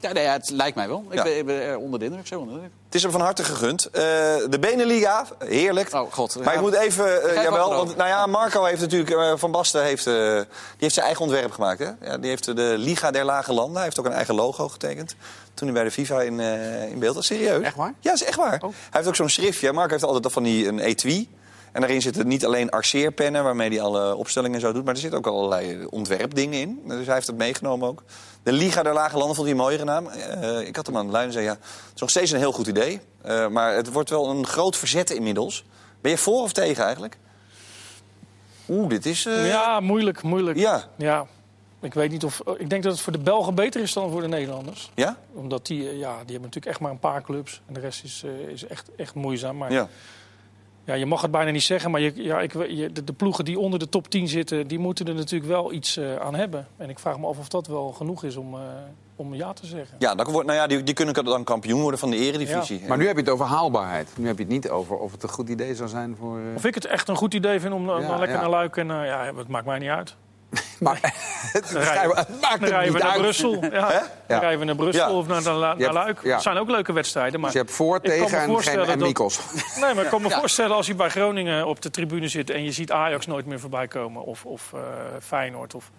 Ja, 0.00 0.12
nee, 0.12 0.24
ja, 0.24 0.32
het 0.32 0.50
lijkt 0.50 0.76
mij 0.76 0.88
wel. 0.88 1.04
Ik, 1.10 1.14
Ja. 1.16 1.22
ben, 1.22 1.38
ik 1.38 1.46
ben 1.46 1.60
er 1.62 1.76
onder 1.78 1.98
de 1.98 2.04
indruk. 2.04 2.26
Zo 2.26 2.34
onder 2.38 2.54
de 2.54 2.60
indruk. 2.60 2.72
Het 2.84 2.94
is 2.94 3.02
hem 3.02 3.10
van 3.10 3.20
harte 3.20 3.44
gegund. 3.44 3.84
Eh, 3.86 4.02
de 4.50 4.56
Beneliga, 4.60 5.26
heerlijk. 5.38 5.94
Oh, 5.94 6.12
god. 6.12 6.44
Maar 6.44 6.54
ik 6.54 6.60
moet 6.60 6.74
even, 6.74 7.22
eh, 7.22 7.30
even 7.30 7.42
jawel, 7.42 7.74
want 7.74 7.96
nou 7.96 8.08
ja, 8.08 8.26
Marco 8.26 8.64
heeft 8.64 8.80
natuurlijk, 8.80 9.10
eh, 9.10 9.32
Van 9.36 9.50
Basten 9.50 9.82
heeft, 9.82 10.06
eh, 10.06 10.14
die 10.14 10.44
heeft 10.78 10.94
zijn 10.94 11.06
eigen 11.06 11.24
ontwerp 11.24 11.52
gemaakt. 11.52 11.78
Hè? 11.78 11.90
Ja, 12.00 12.18
die 12.18 12.30
heeft 12.30 12.44
de 12.56 12.74
Liga 12.78 13.10
der 13.10 13.24
Lage 13.24 13.52
Landen, 13.52 13.74
hij 13.74 13.84
heeft 13.84 13.98
ook 13.98 14.06
een 14.06 14.12
eigen 14.12 14.34
logo 14.34 14.68
getekend. 14.68 15.14
Toen 15.54 15.66
hij 15.66 15.76
bij 15.76 15.84
de 15.84 15.90
FIFA 15.90 16.22
in, 16.22 16.40
eh, 16.40 16.90
in 16.90 16.98
beeld 16.98 17.14
was. 17.14 17.26
Serieus? 17.26 17.62
Echt 17.64 17.76
waar? 17.76 17.94
Ja, 18.00 18.12
is 18.12 18.24
echt 18.24 18.36
waar. 18.36 18.58
Hij 18.60 18.70
heeft 18.90 19.08
ook 19.08 19.16
zo'n 19.16 19.28
schriftje. 19.28 19.72
Marco 19.72 19.90
heeft 19.90 20.04
altijd 20.04 20.32
van 20.32 20.42
die 20.42 20.68
een 20.68 20.78
etui. 20.78 21.28
En 21.74 21.80
daarin 21.80 22.02
zitten 22.02 22.26
niet 22.26 22.44
alleen 22.44 22.70
arceerpennen 22.70 23.44
waarmee 23.44 23.68
hij 23.68 23.80
alle 23.80 24.14
opstellingen 24.16 24.60
zo 24.60 24.72
doet, 24.72 24.84
maar 24.84 24.94
er 24.94 25.00
zitten 25.00 25.18
ook 25.18 25.26
allerlei 25.26 25.86
ontwerpdingen 25.90 26.60
in. 26.60 26.80
Dus 26.86 27.06
hij 27.06 27.14
heeft 27.14 27.26
het 27.26 27.36
meegenomen 27.36 27.88
ook. 27.88 28.02
De 28.42 28.52
Liga 28.52 28.82
der 28.82 28.92
Lage 28.92 29.16
Landen 29.16 29.34
vond 29.36 29.48
hij 29.48 29.56
een 29.56 29.62
mooiere 29.62 29.84
naam. 29.84 30.06
Eh, 30.06 30.60
ik 30.66 30.76
had 30.76 30.86
hem 30.86 30.96
aan 30.96 31.06
de 31.06 31.12
lijn 31.12 31.26
en 31.26 31.32
zei 31.32 31.44
ja, 31.44 31.50
het 31.50 31.94
is 31.94 32.00
nog 32.00 32.10
steeds 32.10 32.30
een 32.30 32.38
heel 32.38 32.52
goed 32.52 32.66
idee. 32.66 33.00
Eh, 33.22 33.48
maar 33.48 33.74
het 33.74 33.92
wordt 33.92 34.10
wel 34.10 34.30
een 34.30 34.46
groot 34.46 34.76
verzet 34.76 35.10
inmiddels. 35.10 35.64
Ben 36.00 36.10
je 36.10 36.18
voor 36.18 36.42
of 36.42 36.52
tegen 36.52 36.84
eigenlijk? 36.84 37.18
Oeh, 38.68 38.88
dit 38.88 39.06
is... 39.06 39.26
eh, 39.26 39.48
Ja, 39.48 39.80
moeilijk, 39.80 40.22
moeilijk. 40.22 40.58
Ja. 40.58 40.84
Ja. 40.96 41.26
Ik 41.80 41.94
weet 41.94 42.10
niet 42.10 42.24
of. 42.24 42.40
Ik 42.56 42.70
denk 42.70 42.82
dat 42.82 42.92
het 42.92 43.00
voor 43.00 43.12
de 43.12 43.18
Belgen 43.18 43.54
beter 43.54 43.80
is 43.82 43.92
dan 43.92 44.10
voor 44.10 44.20
de 44.20 44.28
Nederlanders. 44.28 44.90
Ja? 44.94 45.16
Omdat 45.32 45.66
die, 45.66 45.82
ja, 45.82 45.92
die 45.92 46.08
hebben 46.08 46.32
natuurlijk 46.40 46.66
echt 46.66 46.80
maar 46.80 46.90
een 46.90 46.98
paar 46.98 47.22
clubs. 47.22 47.60
En 47.66 47.74
de 47.74 47.80
rest 47.80 48.04
is, 48.04 48.24
is 48.48 48.66
echt, 48.66 48.88
echt 48.96 49.14
moeizaam. 49.14 49.56
Maar 49.56 49.72
ja. 49.72 49.88
Ja. 50.84 50.94
je 50.94 51.06
mag 51.06 51.22
het 51.22 51.30
bijna 51.30 51.50
niet 51.50 51.62
zeggen. 51.62 51.90
Maar 51.90 52.00
je, 52.00 52.12
ja, 52.22 52.40
ik, 52.40 52.52
je, 52.52 52.92
de, 52.92 53.04
de 53.04 53.12
ploegen 53.12 53.44
die 53.44 53.58
onder 53.58 53.78
de 53.78 53.88
top 53.88 54.08
10 54.08 54.28
zitten, 54.28 54.66
die 54.66 54.78
moeten 54.78 55.06
er 55.06 55.14
natuurlijk 55.14 55.50
wel 55.50 55.72
iets 55.72 55.96
eh, 55.96 56.16
aan 56.16 56.34
hebben. 56.34 56.66
En 56.76 56.90
ik 56.90 56.98
vraag 56.98 57.18
me 57.18 57.26
af 57.26 57.38
of 57.38 57.48
dat 57.48 57.66
wel 57.66 57.92
genoeg 57.92 58.24
is 58.24 58.36
om, 58.36 58.54
eh, 58.54 58.60
om 59.16 59.34
ja 59.34 59.52
te 59.52 59.66
zeggen. 59.66 59.96
Ja, 59.98 60.14
dan, 60.14 60.32
wordt, 60.32 60.46
nou 60.46 60.58
ja 60.58 60.66
die, 60.66 60.82
die 60.82 60.94
kunnen 60.94 61.24
dan 61.24 61.44
kampioen 61.44 61.80
worden 61.80 61.98
van 62.00 62.10
de 62.10 62.16
eredivisie. 62.16 62.80
Maar 62.88 62.98
nu 62.98 63.06
heb 63.06 63.14
je 63.16 63.20
het 63.22 63.30
over 63.30 63.46
haalbaarheid. 63.46 64.08
Nu 64.16 64.26
heb 64.26 64.36
je 64.36 64.42
het 64.44 64.52
niet 64.52 64.70
over 64.70 64.96
of 64.96 65.12
het 65.12 65.22
een 65.22 65.28
goed 65.28 65.48
idee 65.48 65.74
zou 65.74 65.88
zijn 65.88 66.16
voor... 66.18 66.38
eh, 66.38 66.44
Of 66.56 66.64
ik 66.64 66.74
het 66.74 66.84
echt 66.86 67.08
een 67.08 67.16
goed 67.16 67.34
idee 67.34 67.60
vind 67.60 67.72
om, 67.74 67.88
om 67.90 68.00
Ja, 68.00 68.06
dan 68.08 68.18
lekker 68.18 68.36
ja. 68.36 68.40
naar 68.42 68.50
Luik 68.50 68.76
en 68.76 68.86
ja, 68.86 69.32
het 69.36 69.48
maakt 69.48 69.66
mij 69.66 69.78
niet 69.78 69.88
uit. 69.88 70.16
Maar 70.80 70.98
het, 71.52 71.72
maakt 72.40 72.60
het 72.60 72.68
rijden 72.68 72.78
we 72.78 72.84
niet 72.84 72.92
naar 72.92 73.10
uit. 73.10 73.20
Brussel. 73.20 73.64
Ja. 73.64 74.02
Dan 74.26 74.38
rijden 74.40 74.58
we 74.58 74.64
naar 74.64 74.74
Brussel 74.74 75.16
of 75.16 75.26
naar, 75.26 75.42
naar, 75.42 75.92
Luik. 75.92 76.18
Het 76.22 76.42
zijn 76.42 76.56
ook 76.56 76.70
leuke 76.70 76.92
wedstrijden. 76.92 77.40
Maar 77.40 77.50
Dus 77.50 77.60
je 77.60 77.64
hebt 77.64 77.76
voor, 77.76 78.00
tegen 78.00 78.38
en, 78.40 78.62
geen, 78.62 78.78
en 78.78 78.98
dat-. 78.98 79.40
Nee, 79.80 79.94
maar 79.94 80.04
ik 80.04 80.10
kan 80.10 80.22
me 80.22 80.30
voorstellen 80.30 80.76
als 80.76 80.86
je 80.86 80.94
bij 80.94 81.08
Groningen 81.08 81.66
op 81.66 81.82
de 81.82 81.90
tribune 81.90 82.28
zit... 82.28 82.50
en 82.50 82.64
je 82.64 82.72
ziet 82.72 82.92
Ajax 82.92 83.26
nooit 83.26 83.46
meer 83.46 83.60
voorbij 83.60 83.88
komen. 83.88 84.22
Of, 84.22 84.44
of 84.44 84.72
eh, 84.72 84.80
Feyenoord. 85.20 85.74
Of, 85.74 85.90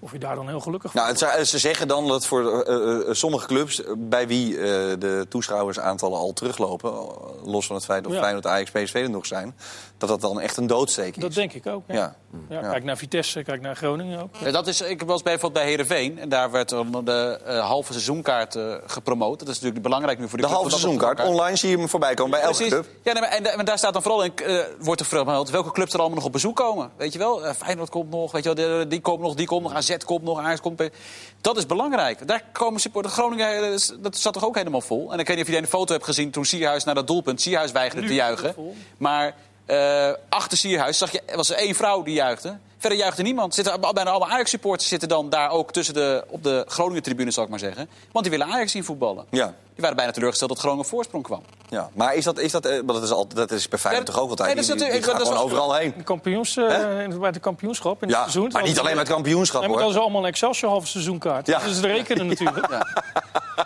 of 0.00 0.12
je 0.12 0.18
daar 0.18 0.34
dan 0.34 0.48
heel 0.48 0.60
gelukkig 0.60 0.90
van 0.92 1.00
Nou, 1.00 1.12
het, 1.12 1.20
zou- 1.20 1.44
ze 1.44 1.58
zeggen 1.58 1.88
dan 1.88 2.08
dat 2.08 2.26
voor 2.26 2.62
eh, 2.62 2.92
eh, 2.94 3.00
sommige 3.10 3.46
clubs... 3.46 3.84
eh, 3.84 3.92
bij 3.96 4.26
wie 4.26 4.56
eh, 4.56 4.62
de 4.98 5.26
toeschouwersaantallen 5.28 6.18
al 6.18 6.32
teruglopen... 6.32 6.92
eh, 6.92 7.06
los 7.44 7.66
van 7.66 7.76
het 7.76 7.84
feit 7.84 8.06
of 8.06 8.12
Ja. 8.12 8.20
Feyenoord, 8.20 8.46
Ajax, 8.46 8.70
PSV 8.70 8.94
er 8.94 9.10
nog 9.10 9.26
zijn... 9.26 9.56
dat 9.98 10.08
dat 10.08 10.20
dan 10.20 10.40
echt 10.40 10.56
een 10.56 10.66
doodsteek 10.66 11.16
is. 11.16 11.22
Dat 11.22 11.34
denk 11.34 11.52
ik 11.52 11.66
ook. 11.66 11.82
Ja. 11.86 11.94
Ja. 11.94 12.14
Ja. 12.48 12.70
Kijk 12.70 12.84
naar 12.84 12.96
Vitesse, 12.96 13.42
kijk 13.42 13.60
naar 13.60 13.76
Groningen 13.76 14.22
ook. 14.22 14.28
Ja, 14.44 14.50
dat 14.50 14.66
is, 14.66 14.80
ik 14.80 15.02
was 15.02 15.22
bijvoorbeeld 15.22 15.52
bij 15.64 15.72
Herenveen 15.72 16.18
en 16.18 16.28
daar 16.28 16.50
werd 16.50 16.68
dan 16.68 17.00
de 17.04 17.40
eh, 17.44 17.66
halve 17.66 17.92
seizoenkaart 17.92 18.54
eh, 18.56 18.74
gepromoot. 18.86 19.38
Dat 19.38 19.48
is 19.48 19.54
natuurlijk 19.54 19.82
belangrijk 19.82 20.18
nu 20.18 20.28
voor 20.28 20.38
de, 20.38 20.44
De 20.44 20.48
club, 20.50 20.58
halve 20.60 20.70
dat 20.70 20.78
is 20.78 20.84
seizoenkaart. 20.96 21.28
Online 21.28 21.56
zie 21.56 21.70
je 21.70 21.76
hem 21.76 21.88
voorbij 21.88 22.14
komen 22.14 22.30
bij 22.30 22.40
elke 22.40 22.54
Precies. 22.56 22.72
club. 22.72 22.86
Ja, 23.02 23.12
nee, 23.12 23.22
maar, 23.22 23.30
en, 23.30 23.44
en 23.58 23.64
daar 23.64 23.78
staat 23.78 23.92
dan 23.92 24.02
vooral 24.02 24.22
in, 24.24 24.32
eh, 24.36 24.58
wordt 24.80 25.00
er 25.00 25.06
vermeld 25.06 25.50
welke 25.50 25.72
clubs 25.72 25.92
er 25.92 25.98
allemaal 25.98 26.16
nog 26.16 26.26
op 26.26 26.32
bezoek 26.32 26.56
komen. 26.56 26.90
Weet 26.96 27.12
je 27.12 27.18
wel, 27.18 27.46
Eh, 27.46 27.54
Feyenoord 27.54 27.90
komt 27.90 28.10
nog, 28.10 28.32
weet 28.32 28.44
je 28.44 28.54
wel, 28.54 28.78
de- 28.78 28.86
die 28.88 29.00
komt 29.00 29.20
nog, 29.20 29.34
die 29.34 29.46
komt 29.46 29.62
nog, 29.62 29.72
AZ 29.90 30.04
komt 30.04 30.22
nog, 30.22 30.38
Ajax 30.38 30.60
komt. 30.60 30.82
Dat 31.40 31.56
is 31.56 31.66
belangrijk. 31.66 32.26
Daar 32.26 32.42
komen 32.52 32.80
supporters. 32.80 33.14
Groningen, 33.14 33.72
eh, 33.72 33.78
dat 34.00 34.16
zat 34.16 34.32
toch 34.32 34.44
ook 34.44 34.56
helemaal 34.56 34.80
vol. 34.80 35.12
En 35.12 35.18
ik 35.18 35.26
weet 35.26 35.36
niet 35.36 35.46
of 35.46 35.52
je 35.52 35.58
een 35.58 35.66
foto 35.66 35.92
hebt 35.92 36.04
gezien 36.04 36.30
toen 36.30 36.44
Sierhuis 36.44 36.84
naar 36.84 36.94
dat 36.94 37.06
doelpunt. 37.06 37.40
Sierhuis 37.40 37.72
weigerde 37.72 38.02
Nu 38.02 38.08
te 38.08 38.14
juichen. 38.14 38.54
Maar 38.98 39.34
eh, 39.66 40.12
achter 40.28 40.58
Sierhuis 40.58 40.98
zag 40.98 41.12
je, 41.12 41.22
was 41.34 41.50
er 41.50 41.56
één 41.56 41.74
vrouw 41.74 42.02
die 42.02 42.14
juichte. 42.14 42.58
Verder 42.78 42.98
juichte 42.98 43.22
niemand. 43.22 43.54
Zitten, 43.54 43.80
bijna 43.80 44.10
allemaal 44.10 44.28
Ajax-supporters 44.28 44.88
zitten 44.88 45.08
dan 45.08 45.30
daar 45.30 45.50
ook 45.50 45.72
tussen 45.72 45.94
de, 45.94 46.24
op 46.28 46.42
de 46.42 46.64
Groningen-tribune, 46.68 47.30
zal 47.30 47.44
ik 47.44 47.50
maar 47.50 47.58
zeggen. 47.58 47.88
Want 48.12 48.24
die 48.28 48.38
willen 48.38 48.54
Ajax 48.54 48.72
zien 48.72 48.84
voetballen. 48.84 49.24
Ja. 49.30 49.54
Die 49.78 49.86
waren 49.86 49.96
bijna 50.02 50.12
teleurgesteld 50.16 50.50
dat 50.50 50.60
Groningen 50.60 50.84
voorsprong 50.84 51.24
kwam. 51.24 51.42
Ja, 51.68 51.90
maar 51.94 52.14
is 52.14 52.24
dat, 52.24 52.38
is 52.38 52.52
dat, 52.52 52.64
want 52.64 52.86
dat 52.88 53.02
is, 53.02 53.10
altijd, 53.10 53.36
dat 53.36 53.50
is 53.50 53.68
bij 53.68 53.78
Feyenoord 53.78 54.06
toch 54.06 54.20
ook 54.20 54.30
altijd? 54.30 54.46
nee, 54.48 54.56
dat 54.56 54.64
is 54.64 54.70
die, 54.70 54.76
die, 54.80 54.90
die 54.92 55.00
natuurlijk- 55.00 55.18
gaan 55.28 55.34
dat 55.34 55.34
is 55.34 55.50
gewoon 55.50 55.58
wel- 55.58 55.64
overal 55.64 55.80
heen. 55.82 55.94
De 55.96 56.04
kampioens, 56.04 56.56
eh, 56.56 57.18
bij 57.20 57.30
de 57.32 57.38
kampioenschap 57.40 58.02
in 58.02 58.08
het 58.08 58.16
Ja, 58.16 58.22
seizoen. 58.22 58.48
maar 58.52 58.62
niet 58.62 58.78
alleen 58.78 58.96
met 58.96 59.06
het 59.06 59.14
kampioenschap, 59.16 59.60
Nee, 59.60 59.68
maar 59.70 59.78
hoor. 59.78 59.86
dat 59.86 59.96
is 59.96 60.02
allemaal 60.02 60.22
een 60.22 60.28
Excelsior 60.28 60.70
halve 60.70 60.86
seizoenkaart. 60.86 61.46
Ja. 61.46 61.58
Dat 61.58 61.68
is 61.68 61.80
te 61.80 61.86
rekenen 61.86 62.26
natuurlijk. 62.26 62.66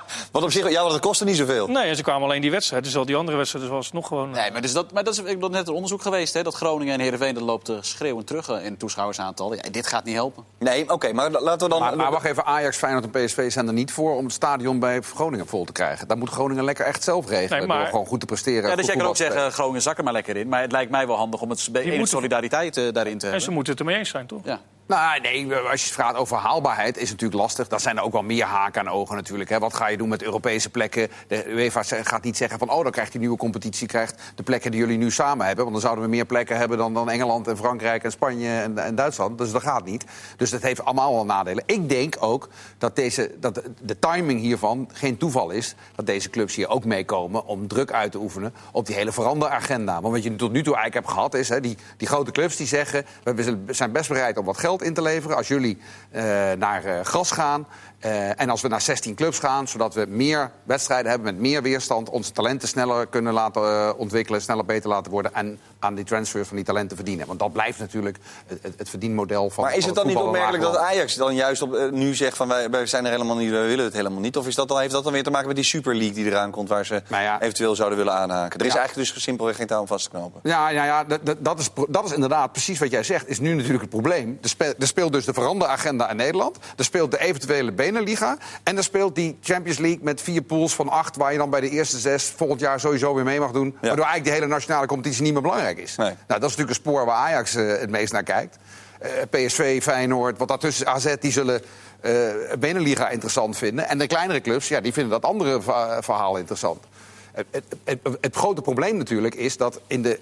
Want 0.32 0.44
op 0.44 0.50
zich, 0.50 0.70
ja, 0.70 0.80
want 0.80 0.90
dat 0.92 1.00
kostte 1.00 1.24
niet 1.24 1.36
zoveel. 1.36 1.66
Nee, 1.66 1.84
en 1.88 1.96
ze 1.96 2.02
kwamen 2.02 2.22
alleen 2.22 2.40
die 2.40 2.50
wedstrijd. 2.50 2.84
Dus 2.84 2.96
al 2.96 3.04
die 3.04 3.16
andere 3.16 3.36
wedstrijden 3.36 3.70
was 3.70 3.92
nog 3.92 4.06
gewoon... 4.06 4.30
Nee, 4.30 4.50
maar, 4.50 4.60
dus 4.62 4.72
dat, 4.72 4.92
maar 4.92 5.04
dat 5.04 5.12
is 5.12 5.18
ik 5.18 5.24
bedoel, 5.26 5.48
net 5.48 5.68
een 5.68 5.74
onderzoek 5.74 6.02
geweest. 6.02 6.34
Hè, 6.34 6.42
dat 6.42 6.54
Groningen 6.54 6.94
en 6.94 7.00
Heerenveen 7.00 7.34
dat 7.34 7.42
loopt 7.42 7.68
eh, 7.68 7.76
schreeuwend 7.80 8.26
terug 8.26 8.48
eh, 8.48 8.64
in 8.64 8.70
het 8.70 8.78
toeschouwersaantal. 8.78 9.54
Ja, 9.54 9.62
dit 9.70 9.86
gaat 9.86 10.04
niet 10.04 10.14
helpen. 10.14 10.44
Nee, 10.58 10.90
oké, 10.90 11.12
maar 11.12 11.30
laten 11.30 11.66
we 11.68 11.72
dan... 11.72 11.80
Maar, 11.82 11.96
maar 11.96 12.10
wacht 12.10 12.24
even, 12.24 12.44
Ajax, 12.44 12.76
Feyenoord 12.76 13.04
en 13.04 13.24
PSV 13.24 13.52
zijn 13.52 13.66
er 13.66 13.72
niet 13.72 13.92
voor 13.92 14.16
om 14.16 14.24
het 14.24 14.32
stadion 14.34 14.78
bij 14.78 15.00
Groningen 15.00 15.46
vol 15.46 15.64
te 15.64 15.72
krijgen. 15.72 16.08
Dat 16.08 16.16
moet 16.16 16.30
Groningen 16.30 16.64
lekker 16.64 16.84
echt 16.84 17.02
zelf 17.04 17.28
regelen. 17.28 17.58
Nee, 17.58 17.66
maar- 17.68 17.78
Door 17.78 17.86
gewoon 17.86 18.06
goed 18.06 18.20
te 18.20 18.26
presteren. 18.26 18.70
Ja, 18.70 18.76
dus 18.76 18.86
jij 18.86 18.96
kan 18.96 19.06
ook 19.06 19.16
zeggen, 19.16 19.52
Groningen 19.52 19.82
zak 19.82 19.98
er 19.98 20.04
maar 20.04 20.12
lekker 20.12 20.36
in. 20.36 20.48
Maar 20.48 20.60
het 20.60 20.72
lijkt 20.72 20.90
mij 20.90 21.06
wel 21.06 21.16
handig 21.16 21.40
om 21.40 21.50
het 21.50 21.68
enige 21.72 21.88
moeten- 21.88 22.06
solidariteit 22.08 22.76
eh, 22.76 22.82
daarin 22.92 23.12
te 23.18 23.26
En 23.26 23.32
hebben. 23.32 23.40
ze 23.42 23.50
moeten 23.50 23.72
het 23.72 23.80
ermee 23.80 23.96
eens 23.98 24.08
zijn, 24.10 24.26
toch? 24.26 24.40
Ja. 24.44 24.60
Nou, 24.86 25.20
nee, 25.20 25.54
als 25.54 25.80
je 25.80 25.86
het 25.86 25.94
vraagt 25.94 26.16
over 26.16 26.36
haalbaarheid, 26.36 26.96
is 26.96 27.02
het 27.02 27.10
natuurlijk 27.10 27.40
lastig. 27.40 27.68
Dan 27.68 27.80
zijn 27.80 27.96
er 27.96 28.02
ook 28.02 28.12
wel 28.12 28.22
meer 28.22 28.44
haken 28.44 28.80
aan 28.80 28.88
ogen 28.94 29.16
natuurlijk. 29.16 29.50
Hè. 29.50 29.58
Wat 29.58 29.74
ga 29.74 29.88
je 29.88 29.96
doen 29.96 30.08
met 30.08 30.22
Europese 30.22 30.70
plekken? 30.70 31.08
De 31.28 31.48
UEFA 31.48 31.82
gaat 31.82 32.22
niet 32.22 32.36
zeggen 32.36 32.58
van, 32.58 32.70
oh, 32.70 32.82
dan 32.82 32.92
krijgt 32.92 33.12
die 33.12 33.20
nieuwe 33.20 33.36
competitie 33.36 33.86
krijgt 33.86 34.22
de 34.34 34.42
plekken 34.42 34.70
die 34.70 34.80
jullie 34.80 34.98
nu 34.98 35.10
samen 35.10 35.46
hebben. 35.46 35.64
Want 35.64 35.76
dan 35.76 35.84
zouden 35.84 36.04
we 36.04 36.10
meer 36.10 36.24
plekken 36.24 36.56
hebben 36.56 36.78
dan, 36.78 36.94
dan 36.94 37.10
Engeland 37.10 37.48
en 37.48 37.56
Frankrijk 37.56 38.04
en 38.04 38.10
Spanje 38.10 38.48
en, 38.48 38.78
en 38.78 38.94
Duitsland. 38.94 39.38
Dus 39.38 39.52
dat 39.52 39.62
gaat 39.62 39.84
niet. 39.84 40.04
Dus 40.36 40.50
dat 40.50 40.62
heeft 40.62 40.84
allemaal 40.84 41.14
wel 41.14 41.24
nadelen. 41.24 41.62
Ik 41.66 41.88
denk 41.88 42.16
ook 42.20 42.48
dat, 42.78 42.96
deze, 42.96 43.34
dat 43.40 43.54
de, 43.54 43.62
de 43.82 43.98
timing 43.98 44.40
hiervan 44.40 44.88
geen 44.92 45.16
toeval 45.16 45.50
is. 45.50 45.74
Dat 45.94 46.06
deze 46.06 46.30
clubs 46.30 46.54
hier 46.54 46.68
ook 46.68 46.84
meekomen 46.84 47.46
om 47.46 47.68
druk 47.68 47.92
uit 47.92 48.12
te 48.12 48.18
oefenen 48.18 48.54
op 48.72 48.86
die 48.86 48.94
hele 48.94 49.12
veranderagenda. 49.12 50.00
Want 50.00 50.14
wat 50.14 50.22
je 50.22 50.36
tot 50.36 50.52
nu 50.52 50.62
toe 50.62 50.74
eigenlijk 50.74 51.06
hebt 51.06 51.16
gehad 51.16 51.34
is, 51.34 51.48
hè, 51.48 51.60
die, 51.60 51.76
die 51.96 52.08
grote 52.08 52.30
clubs 52.30 52.56
die 52.56 52.66
zeggen... 52.66 53.04
we 53.22 53.64
zijn 53.66 53.92
best 53.92 54.08
bereid 54.08 54.38
om 54.38 54.44
wat 54.44 54.58
geld 54.58 54.71
in 54.80 54.94
te 54.94 55.02
leveren 55.02 55.36
als 55.36 55.48
jullie 55.48 55.78
eh, 56.10 56.22
naar 56.52 56.84
eh, 56.84 57.04
gras 57.04 57.30
gaan. 57.30 57.66
Eh, 58.02 58.40
en 58.40 58.50
als 58.50 58.60
we 58.60 58.68
naar 58.68 58.80
16 58.80 59.14
clubs 59.14 59.38
gaan, 59.38 59.68
zodat 59.68 59.94
we 59.94 60.06
meer 60.08 60.50
wedstrijden 60.64 61.10
hebben 61.10 61.34
met 61.34 61.42
meer 61.42 61.62
weerstand... 61.62 62.08
onze 62.08 62.32
talenten 62.32 62.68
sneller 62.68 63.06
kunnen 63.06 63.32
laten 63.32 63.62
eh, 63.62 63.90
ontwikkelen, 63.96 64.42
sneller 64.42 64.64
beter 64.64 64.88
laten 64.88 65.12
worden... 65.12 65.34
en 65.34 65.58
aan 65.78 65.94
die 65.94 66.04
transfer 66.04 66.46
van 66.46 66.56
die 66.56 66.64
talenten 66.64 66.96
verdienen. 66.96 67.26
Want 67.26 67.38
dat 67.38 67.52
blijft 67.52 67.78
natuurlijk 67.78 68.18
het, 68.46 68.74
het, 68.76 68.88
verdienmodel 68.88 69.50
van 69.50 69.64
Maar 69.64 69.76
is 69.76 69.84
het 69.84 69.94
dan 69.94 70.06
niet 70.06 70.16
opmerkelijk 70.16 70.62
dat 70.62 70.76
Ajax 70.76 71.14
dan 71.14 71.34
juist 71.34 71.62
op, 71.62 71.74
eh, 71.74 71.90
nu 71.90 72.14
zegt 72.14 72.36
van 72.36 72.48
wij, 72.48 72.70
wij 72.70 72.86
zijn 72.86 73.04
er 73.04 73.10
helemaal 73.10 73.36
niet, 73.36 73.50
we 73.50 73.56
willen 73.56 73.84
het 73.84 73.94
helemaal 73.94 74.20
niet? 74.20 74.36
Of 74.36 74.46
is 74.46 74.54
dat 74.54 74.68
dan, 74.68 74.80
heeft 74.80 74.92
dat 74.92 75.04
dan 75.04 75.12
weer 75.12 75.22
te 75.22 75.30
maken 75.30 75.46
met 75.46 75.56
die 75.56 75.64
Super 75.64 75.94
League 75.94 76.14
die 76.14 76.24
eraan 76.24 76.50
komt 76.50 76.68
waar 76.68 76.86
ze 76.86 77.02
Nou 77.08 77.22
ja. 77.22 77.40
eventueel 77.40 77.74
zouden 77.74 77.98
willen 77.98 78.14
aanhaken? 78.14 78.60
Er 78.60 78.66
is 78.66 78.72
Ja. 78.72 78.78
eigenlijk 78.78 79.10
dus 79.12 79.22
simpelweg 79.22 79.56
geen 79.56 79.66
touw 79.66 79.80
om 79.80 79.86
vast 79.86 80.04
te 80.04 80.10
knopen. 80.10 80.40
Ja, 80.42 80.68
ja, 80.68 80.84
ja 80.84 81.04
dat, 81.38 81.58
is, 81.58 81.68
dat 81.88 82.04
is 82.04 82.12
inderdaad 82.12 82.52
precies 82.52 82.78
wat 82.78 82.90
jij 82.90 83.02
zegt. 83.02 83.28
Is 83.28 83.38
nu 83.40 83.54
natuurlijk 83.54 83.80
het 83.80 83.90
probleem. 83.90 84.38
Er, 84.42 84.48
spe- 84.48 84.74
speelt 84.78 85.12
dus 85.12 85.24
de 85.24 85.32
veranderagenda 85.32 86.10
in 86.10 86.16
Nederland. 86.16 86.56
Er 86.76 86.84
speelt 86.84 87.10
de 87.10 87.20
eventuele 87.20 87.72
En 88.62 88.76
er 88.76 88.84
speelt 88.84 89.14
die 89.14 89.38
Champions 89.42 89.78
League 89.78 90.00
met 90.02 90.20
vier 90.20 90.42
pools 90.42 90.74
van 90.74 90.88
acht... 90.88 91.16
waar 91.16 91.32
je 91.32 91.38
dan 91.38 91.50
bij 91.50 91.60
de 91.60 91.68
eerste 91.68 91.98
zes 91.98 92.24
volgend 92.36 92.60
jaar 92.60 92.80
sowieso 92.80 93.14
weer 93.14 93.24
mee 93.24 93.40
mag 93.40 93.50
doen. 93.50 93.76
Waardoor 93.80 94.04
eigenlijk 94.04 94.24
de 94.24 94.30
hele 94.30 94.46
nationale 94.46 94.86
competitie 94.86 95.22
niet 95.22 95.32
meer 95.32 95.42
belangrijk 95.42 95.78
is. 95.78 95.96
Nou, 95.96 96.14
dat 96.26 96.36
is 96.36 96.40
natuurlijk 96.40 96.68
een 96.68 96.74
spoor 96.74 97.04
waar 97.04 97.16
Ajax 97.16 97.52
het 97.52 97.90
meest 97.90 98.12
naar 98.12 98.22
kijkt. 98.22 98.56
PSV, 99.30 99.82
Feyenoord, 99.82 100.38
wat 100.38 100.48
daartussen 100.48 100.86
AZ, 100.86 101.14
die 101.20 101.32
zullen 101.32 101.62
eh 102.00 102.12
Beneliga 102.58 103.08
interessant 103.08 103.56
vinden. 103.56 103.88
En 103.88 103.98
de 103.98 104.06
kleinere 104.06 104.40
clubs, 104.40 104.68
ja, 104.68 104.80
die 104.80 104.92
vinden 104.92 105.20
dat 105.20 105.30
andere 105.30 105.60
verhaal 106.00 106.36
interessant. 106.36 106.84
Het, 107.32 107.46
het, 107.84 107.98
het 108.20 108.36
grote 108.36 108.62
probleem 108.62 108.96
natuurlijk 108.96 109.34
is 109.34 109.56
dat 109.56 109.80
in 109.86 110.02
de 110.02 110.18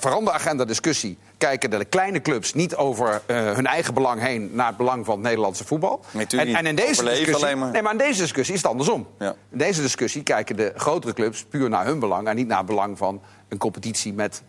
veranderagenda 0.00 0.64
discussie 0.64 1.18
kijken 1.38 1.70
de 1.70 1.84
kleine 1.84 2.22
clubs 2.22 2.54
niet 2.54 2.76
over 2.76 3.22
eh, 3.26 3.36
hun 3.52 3.66
eigen 3.66 3.94
belang 3.94 4.20
heen 4.20 4.50
naar 4.52 4.66
het 4.66 4.76
belang 4.76 5.04
van 5.04 5.14
het 5.14 5.22
Nederlandse 5.22 5.64
voetbal. 5.64 6.00
En, 6.12 6.54
en 6.54 6.66
in 6.66 6.74
deze 6.74 7.04
discussie, 7.04 7.34
alleen 7.34 7.58
maar. 7.58 7.70
nee, 7.70 7.82
maar 7.82 7.92
in 7.92 7.98
deze 7.98 8.20
discussie 8.20 8.54
is 8.54 8.60
het 8.62 8.70
andersom. 8.70 9.06
Ja. 9.18 9.34
In 9.50 9.58
deze 9.58 9.80
discussie 9.82 10.22
kijken 10.22 10.56
de 10.56 10.72
grotere 10.76 11.12
clubs 11.12 11.44
puur 11.44 11.68
naar 11.68 11.84
hun 11.86 11.98
belang 11.98 12.28
en 12.28 12.36
niet 12.36 12.46
naar 12.46 12.58
het 12.58 12.66
belang 12.66 12.98
van 12.98 13.20
een 13.48 13.58
competitie 13.58 14.12
met 14.12 14.42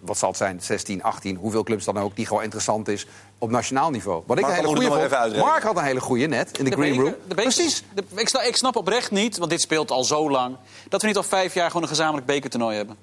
wat 0.00 0.18
zal 0.18 0.28
het 0.28 0.38
zijn, 0.38 0.60
16, 0.62 1.02
18, 1.02 1.36
hoeveel 1.36 1.62
clubs 1.62 1.84
dan 1.84 1.98
ook, 1.98 2.16
die 2.16 2.26
gewoon 2.26 2.42
interessant 2.42 2.88
is 2.88 3.06
op 3.38 3.50
nationaal 3.50 3.90
niveau. 3.90 4.22
Wat 4.26 4.38
ik 4.38 4.44
Mark, 4.44 4.58
een 4.58 4.64
hele 4.64 4.76
goede 4.80 5.08
vond. 5.08 5.36
Mark 5.36 5.62
had 5.62 5.76
een 5.76 5.84
hele 5.84 6.00
goede 6.00 6.26
net 6.26 6.58
in 6.58 6.64
de, 6.64 6.70
De 6.70 6.76
green 6.76 7.00
room. 7.00 7.14
de 7.28 7.34
Precies. 7.34 7.84
de- 7.94 8.04
ik, 8.14 8.28
snap, 8.28 8.42
ik 8.42 8.56
snap 8.56 8.76
oprecht 8.76 9.10
niet, 9.10 9.38
want 9.38 9.50
dit 9.50 9.60
speelt 9.60 9.90
al 9.90 10.04
zo 10.04 10.30
lang... 10.30 10.56
dat 10.88 11.00
we 11.00 11.06
niet 11.06 11.16
al 11.16 11.22
vijf 11.22 11.54
jaar 11.54 11.66
gewoon 11.66 11.82
een 11.82 11.88
gezamenlijk 11.88 12.26
bekertoernooi 12.26 12.76
hebben. 12.76 12.96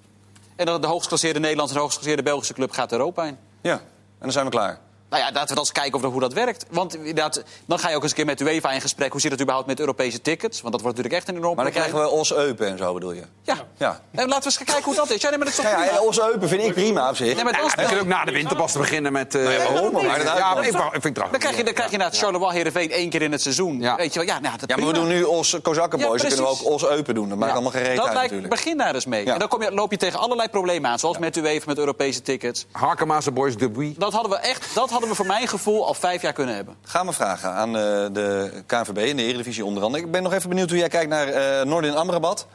En 0.56 0.66
de 0.66 0.88
hoogstgeklasseerde 0.88 1.40
Nederlandse 1.40 1.74
en 1.74 1.80
de 1.80 1.86
hoogstgeklasseerde 1.86 2.30
Belgische 2.30 2.54
club 2.54 2.72
gaat 2.72 2.92
Europa 2.92 3.24
in. 3.24 3.38
Ja, 3.62 3.74
en 3.74 3.82
dan 4.20 4.32
zijn 4.32 4.46
we 4.46 4.52
klaar. 4.52 4.80
Nou 5.16 5.28
ja, 5.28 5.34
laten 5.34 5.48
we 5.50 5.56
dan 5.56 5.64
eens 5.64 5.72
kijken 5.72 5.94
of 5.94 6.02
dat, 6.02 6.12
hoe 6.12 6.20
dat 6.22 6.34
werkt. 6.34 6.66
Want 6.70 6.96
inderdaad, 6.96 7.44
dan 7.66 7.80
ga 7.80 7.90
je 7.90 7.96
ook 7.96 8.02
eens 8.02 8.12
een 8.12 8.18
keer 8.18 8.26
met 8.26 8.42
UEFA 8.42 8.72
in 8.72 8.82
gesprek. 8.82 9.12
Hoe 9.12 9.22
zit 9.22 9.32
het 9.32 9.40
überhaupt 9.42 9.68
met 9.68 9.80
Europese 9.80 10.22
tickets? 10.22 10.62
Want 10.62 10.74
dat 10.74 10.82
wordt 10.82 10.98
natuurlijk 10.98 11.24
echt 11.26 11.36
een 11.36 11.42
enorm 11.42 11.56
Maar 11.56 11.64
dan 11.64 11.74
krijgen 11.74 12.00
we 12.00 12.10
Os 12.10 12.34
Eupen 12.34 12.68
en 12.68 12.78
zo, 12.78 12.94
bedoel 12.94 13.12
je? 13.12 13.24
Ja. 13.44 13.56
Ja. 13.78 14.00
En 14.12 14.28
laten 14.28 14.40
we 14.40 14.46
eens 14.46 14.58
kijken 14.58 14.84
hoe 14.84 14.96
dat 14.96 15.10
is. 15.10 15.22
Ja, 15.22 15.30
nee, 15.30 15.38
maar 15.38 15.48
dat 15.48 15.58
is 15.58 15.64
toch 15.64 15.72
Ja, 15.72 15.84
ja? 15.84 16.02
Os 16.02 16.20
Eupen 16.20 16.50
vind 16.50 16.64
ik 16.64 16.74
prima 16.74 17.10
op 17.10 17.16
zich. 17.16 17.36
Nee, 17.36 17.44
maar 17.44 17.54
dan, 17.54 17.72
En 17.72 17.90
je 17.96 18.00
ook 18.02 18.08
na 18.08 18.26
de 18.26 18.32
winter 18.32 18.56
pas 18.56 18.72
te 18.72 18.78
beginnen 18.78 19.12
met... 19.12 19.36
eh, 19.36 19.44
waarom? 19.44 19.92
Maar 19.94 20.04
maakt 20.04 20.18
het 20.18 20.28
uit, 20.28 20.38
ja, 20.38 20.54
man. 20.54 20.64
ik, 20.64 21.02
vind 21.02 21.18
het 21.18 21.32
dan 21.32 21.40
krijg 21.40 21.58
je, 21.58 21.64
dan 21.64 21.74
krijg 21.74 21.88
je 21.90 21.94
inderdaad 21.94 22.18
Charleroi 22.20 22.54
Heerenveen 22.56 22.92
één 22.92 23.10
keer 23.10 23.22
in 23.22 23.32
het 23.32 23.42
seizoen. 23.42 23.80
Ja. 23.82 23.96
Weet 23.96 24.14
je 24.14 24.20
wel, 24.20 24.28
ja, 24.28 24.40
nou, 24.40 24.58
dat 24.58 24.70
Ja, 24.70 24.76
maar 24.78 24.88
we 24.88 24.94
doen 24.94 25.08
nu 25.08 25.24
Os 25.24 25.58
Kozakkenboys, 25.62 26.22
Ja, 26.22 26.28
dan 26.28 26.38
kunnen 26.38 26.58
we 26.58 26.66
ook. 26.66 26.74
Os 26.74 26.86
Eupen 26.88 27.16
doen. 27.16 27.30
Dat 27.30 27.38
maakt 27.38 27.50
Ja. 27.50 27.54
allemaal 27.58 27.72
geen 27.74 27.84
reet 27.84 27.96
Dat 27.96 28.06
uit 28.06 28.14
lijkt, 28.14 28.32
natuurlijk. 28.32 28.62
begin 28.62 28.78
daar 28.78 28.94
eens 28.96 29.06
mee. 29.06 29.26
Ja. 29.26 29.34
En 29.34 29.40
dan 29.40 29.48
kom 29.48 29.62
je, 29.62 29.72
loop 29.72 29.92
je 29.92 29.98
tegen 29.98 30.20
allerlei 30.20 30.50
problemen 30.50 30.90
aan. 30.90 31.00
Zoals 31.00 31.18
met 31.18 31.38
UEFA, 31.38 31.64
met 31.66 31.78
Europese 31.78 32.22
tickets. 32.22 32.66
Harkema's 32.72 33.34
Boys 33.34 33.58
de 33.58 33.70
Bui. 33.70 33.96
Dat 33.98 34.14
hadden 34.14 34.32
we 34.32 34.38
echt, 34.38 34.68
dat 34.74 34.90
hadden 34.90 35.05
we 35.08 35.16
voor 35.16 35.26
mijn 35.26 35.48
gevoel 35.48 35.86
al 35.88 35.94
vijf 35.94 36.22
jaar 36.22 36.34
kunnen 36.34 36.56
hebben. 36.56 36.76
Gaan 36.84 37.06
we 37.06 37.14
vragen 37.14 37.50
aan 37.52 37.68
eh, 37.78 37.82
de 38.12 38.52
KNVB 38.66 38.98
in 38.98 39.16
de 39.18 39.24
Eredivisie 39.24 39.66
onder 39.66 39.84
andere. 39.84 40.04
Ik 40.04 40.12
ben 40.12 40.24
nog 40.24 40.34
even 40.34 40.50
benieuwd 40.50 40.70
hoe 40.70 40.80
jij 40.80 40.88
kijkt 40.88 41.10
naar 41.10 41.28
eh 41.28 41.66
Noordin 41.66 41.96
Amrabat. 41.96 42.48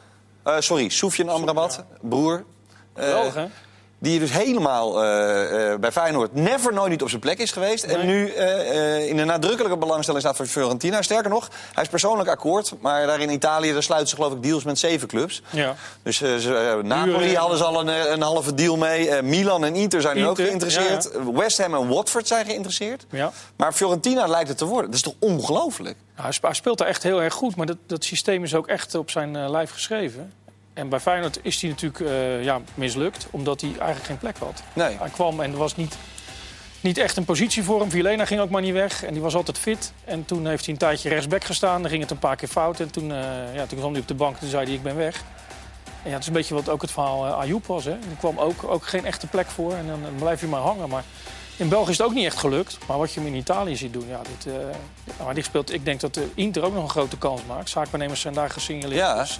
Eh, 0.43 0.55
sorry, 0.59 0.89
Soefjan 0.89 1.29
Amrabat, 1.29 1.83
broer. 2.01 2.43
Eh, 2.93 3.03
Geweldig, 3.03 3.33
hè? 3.33 3.45
Die 4.01 4.19
dus 4.19 4.31
helemaal 4.31 5.03
eh, 5.03 5.71
eh, 5.71 5.79
bij 5.79 5.91
Feyenoord 5.91 6.33
never 6.35 6.73
nooit 6.73 6.89
niet 6.89 7.01
op 7.01 7.09
zijn 7.09 7.21
plek 7.21 7.39
is 7.39 7.51
geweest. 7.51 7.83
En 7.83 8.05
nu 8.05 8.29
eh, 8.29 9.07
in 9.09 9.17
een 9.17 9.27
nadrukkelijke 9.27 9.77
belangstelling 9.77 10.23
staat 10.23 10.35
voor 10.35 10.45
Fiorentina. 10.45 11.01
Sterker 11.01 11.29
nog, 11.29 11.49
hij 11.73 11.83
is 11.83 11.89
persoonlijk 11.89 12.29
akkoord. 12.29 12.73
Maar 12.79 13.05
daar 13.07 13.19
in 13.19 13.29
Italië 13.29 13.73
daar 13.73 13.83
sluiten 13.83 14.09
ze 14.09 14.15
geloof 14.15 14.33
ik 14.33 14.43
deals 14.43 14.63
met 14.63 14.79
zeven 14.79 15.07
clubs. 15.07 15.41
Ja. 15.49 15.75
Dus 16.03 16.17
ze, 16.17 16.79
Napoli 16.83 17.35
hadden 17.35 17.57
ze 17.57 17.63
al 17.63 17.79
een, 17.79 18.11
een 18.11 18.21
halve 18.21 18.53
deal 18.53 18.77
mee. 18.77 19.21
Milan 19.21 19.65
en 19.65 19.75
Inter 19.75 20.01
zijn 20.01 20.15
nu 20.15 20.23
ook 20.23 20.29
Inter, 20.29 20.45
geïnteresseerd. 20.45 21.09
West 21.33 21.57
Ham 21.57 21.75
en 21.75 21.87
Watford 21.87 22.27
zijn 22.27 22.45
geïnteresseerd. 22.45 23.05
Ja. 23.09 23.31
Maar 23.55 23.73
Fiorentina 23.73 24.27
lijkt 24.27 24.49
het 24.49 24.57
te 24.57 24.65
worden. 24.65 24.85
Dat 24.85 24.95
is 24.95 25.01
toch 25.01 25.15
ongelooflijk? 25.19 25.95
Nou, 26.11 26.23
hij 26.23 26.31
sp- 26.31 26.43
hij 26.43 26.53
speelt 26.53 26.77
daar 26.77 26.87
echt 26.87 27.03
heel 27.03 27.21
erg 27.21 27.33
goed, 27.33 27.55
maar 27.55 27.65
dat, 27.65 27.77
dat 27.87 28.03
systeem 28.03 28.43
is 28.43 28.55
ook 28.55 28.67
echt 28.67 28.95
op 28.95 29.09
zijn 29.09 29.49
lijf 29.49 29.71
geschreven. 29.71 30.33
En 30.73 30.89
bij 30.89 30.99
Feyenoord 30.99 31.39
is 31.41 31.61
hij 31.61 31.69
natuurlijk 31.69 31.99
eh, 31.99 32.43
ja, 32.43 32.61
mislukt, 32.73 33.27
omdat 33.31 33.61
hij 33.61 33.69
eigenlijk 33.69 34.05
geen 34.05 34.17
plek 34.17 34.37
had. 34.37 34.63
Nee. 34.73 34.97
Hij 34.97 35.09
kwam 35.09 35.39
en 35.39 35.51
er 35.51 35.57
was 35.57 35.75
niet, 35.75 35.97
niet 36.79 36.97
echt 36.97 37.17
een 37.17 37.25
positie 37.25 37.63
voor 37.63 37.79
hem. 37.79 37.89
Vilena 37.89 38.25
ging 38.25 38.39
ook 38.39 38.49
maar 38.49 38.61
niet 38.61 38.73
weg 38.73 39.03
en 39.03 39.13
die 39.13 39.21
was 39.21 39.35
altijd 39.35 39.57
fit. 39.57 39.93
En 40.05 40.25
toen 40.25 40.47
heeft 40.47 40.65
hij 40.65 40.73
een 40.73 40.79
tijdje 40.79 41.09
rechtsback 41.09 41.43
gestaan, 41.43 41.81
dan 41.81 41.89
ging 41.89 42.01
het 42.01 42.11
een 42.11 42.19
paar 42.19 42.35
keer 42.35 42.47
fout. 42.47 42.79
En 42.79 42.91
toen, 42.91 43.11
eh, 43.11 43.55
ja, 43.55 43.65
toen 43.65 43.77
kwam 43.79 43.91
hij 43.91 44.01
op 44.01 44.07
de 44.07 44.13
bank 44.13 44.33
en 44.33 44.39
toen 44.39 44.49
zei 44.49 44.65
hij 44.65 44.73
ik 44.73 44.83
ben 44.83 44.95
weg. 44.95 45.23
En 46.03 46.09
ja, 46.09 46.11
het 46.11 46.21
is 46.21 46.27
een 46.27 46.33
beetje 46.33 46.53
wat 46.53 46.69
ook 46.69 46.81
het 46.81 46.91
verhaal 46.91 47.25
uh, 47.25 47.37
Ayoub 47.37 47.65
was. 47.65 47.85
Hè. 47.85 47.91
Er 47.91 48.17
kwam 48.17 48.37
ook, 48.37 48.63
ook 48.63 48.85
geen 48.85 49.05
echte 49.05 49.27
plek 49.27 49.47
voor 49.47 49.73
en 49.73 49.87
dan, 49.87 50.01
dan 50.01 50.15
blijf 50.15 50.41
je 50.41 50.47
maar 50.47 50.61
hangen. 50.61 50.89
Maar 50.89 51.03
in 51.57 51.69
België 51.69 51.91
is 51.91 51.97
het 51.97 52.07
ook 52.07 52.13
niet 52.13 52.25
echt 52.25 52.37
gelukt. 52.37 52.77
Maar 52.87 52.97
wat 52.97 53.13
je 53.13 53.19
hem 53.19 53.29
in 53.29 53.35
Italië 53.35 53.75
ziet 53.75 53.93
doen, 53.93 54.07
ja, 54.07 54.21
dit, 54.21 54.53
maar 55.23 55.33
die 55.33 55.43
speelt, 55.43 55.73
ik 55.73 55.85
denk 55.85 55.99
dat 55.99 56.13
de 56.13 56.29
Inter 56.35 56.63
ook 56.63 56.73
nog 56.73 56.83
een 56.83 56.89
grote 56.89 57.17
kans 57.17 57.41
maakt. 57.47 57.69
Zaakwaarnemers 57.69 58.21
zijn 58.21 58.33
daar 58.33 58.49
gesignaleerd. 58.49 58.99
Ja. 58.99 59.19
Dus, 59.19 59.39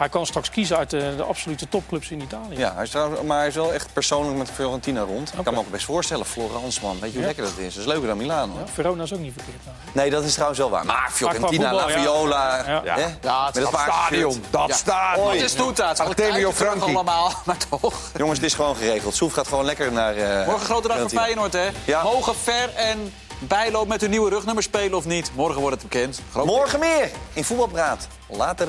hij 0.00 0.08
kan 0.08 0.26
straks 0.26 0.50
kiezen 0.50 0.76
uit 0.76 0.90
de, 0.90 1.14
de 1.16 1.22
absolute 1.22 1.68
topclubs 1.68 2.10
in 2.10 2.20
Italië. 2.20 2.56
Ja, 2.58 2.72
hij 2.74 2.82
is 2.82 2.90
trouwens, 2.90 3.22
maar 3.22 3.38
hij 3.38 3.46
is 3.48 3.54
wel 3.54 3.72
echt 3.72 3.92
persoonlijk 3.92 4.36
met 4.38 4.50
Fiorentina 4.50 5.00
rond. 5.00 5.32
Ik 5.38 5.44
kan 5.44 5.54
me 5.54 5.58
ook 5.60 5.70
best 5.70 5.84
voorstellen, 5.84 6.26
Florence 6.26 6.80
man. 6.82 6.96
Weet 7.00 7.10
je 7.12 7.18
hoe 7.18 7.20
Ja. 7.20 7.26
lekker 7.26 7.44
dat 7.44 7.52
is? 7.58 7.74
Dat 7.74 7.82
is 7.84 7.88
leuker 7.90 8.06
dan 8.08 8.16
Milaan. 8.16 8.50
Hoor. 8.50 8.58
Ja, 8.60 8.66
Verona 8.72 9.02
is 9.02 9.12
ook 9.12 9.18
niet 9.20 9.32
verkeerd. 9.32 9.64
Nou. 9.64 9.76
Nee, 9.92 10.10
dat 10.10 10.24
is 10.24 10.32
trouwens 10.32 10.58
wel 10.60 10.70
waar. 10.70 10.84
Maar 10.86 11.08
Fiorentina, 11.12 11.72
La 11.74 11.88
ja. 11.88 12.00
Viola. 12.00 12.56
Ja. 12.84 12.94
Hè? 12.94 13.06
Ja, 13.22 13.46
het 13.46 13.54
Met 13.54 13.64
het 13.64 13.72
Dat 13.72 13.80
stadion, 13.80 14.44
dat 14.50 14.68
Ja. 14.68 14.74
stadion. 14.74 15.30
Het 15.30 15.40
is 15.42 15.52
toetaat. 15.52 16.00
Artemio 16.00 16.52
Franchi. 16.52 16.94
allemaal, 16.94 17.32
maar 17.46 17.56
toch. 17.80 17.94
Jongens, 18.16 18.38
het 18.38 18.46
is 18.46 18.54
gewoon 18.54 18.76
geregeld. 18.76 19.14
Soef 19.14 19.32
gaat 19.32 19.48
gewoon 19.48 19.64
lekker 19.64 19.92
naar... 19.92 20.16
eh, 20.16 20.46
Morgen 20.46 20.64
grote 20.66 20.88
dag 20.88 20.98
voor. 20.98 21.08
Feyenoord, 21.08 21.52
hè? 21.52 21.68
Ja. 21.84 22.02
Mogen 22.02 22.34
Ver 22.36 22.74
en 22.74 23.12
Bijloop 23.38 23.88
met 23.88 24.00
hun 24.00 24.10
nieuwe 24.10 24.30
rugnummer 24.30 24.62
spelen 24.62 24.96
of 24.98 25.04
niet? 25.04 25.30
Morgen 25.34 25.60
wordt 25.60 25.82
het 25.82 25.88
bekend. 25.90 26.20
Groot 26.30 26.46
Morgen 26.46 26.78
meer 26.78 27.10
in 27.32 27.44
Voetbalpraat. 27.44 28.06
Later. 28.28 28.68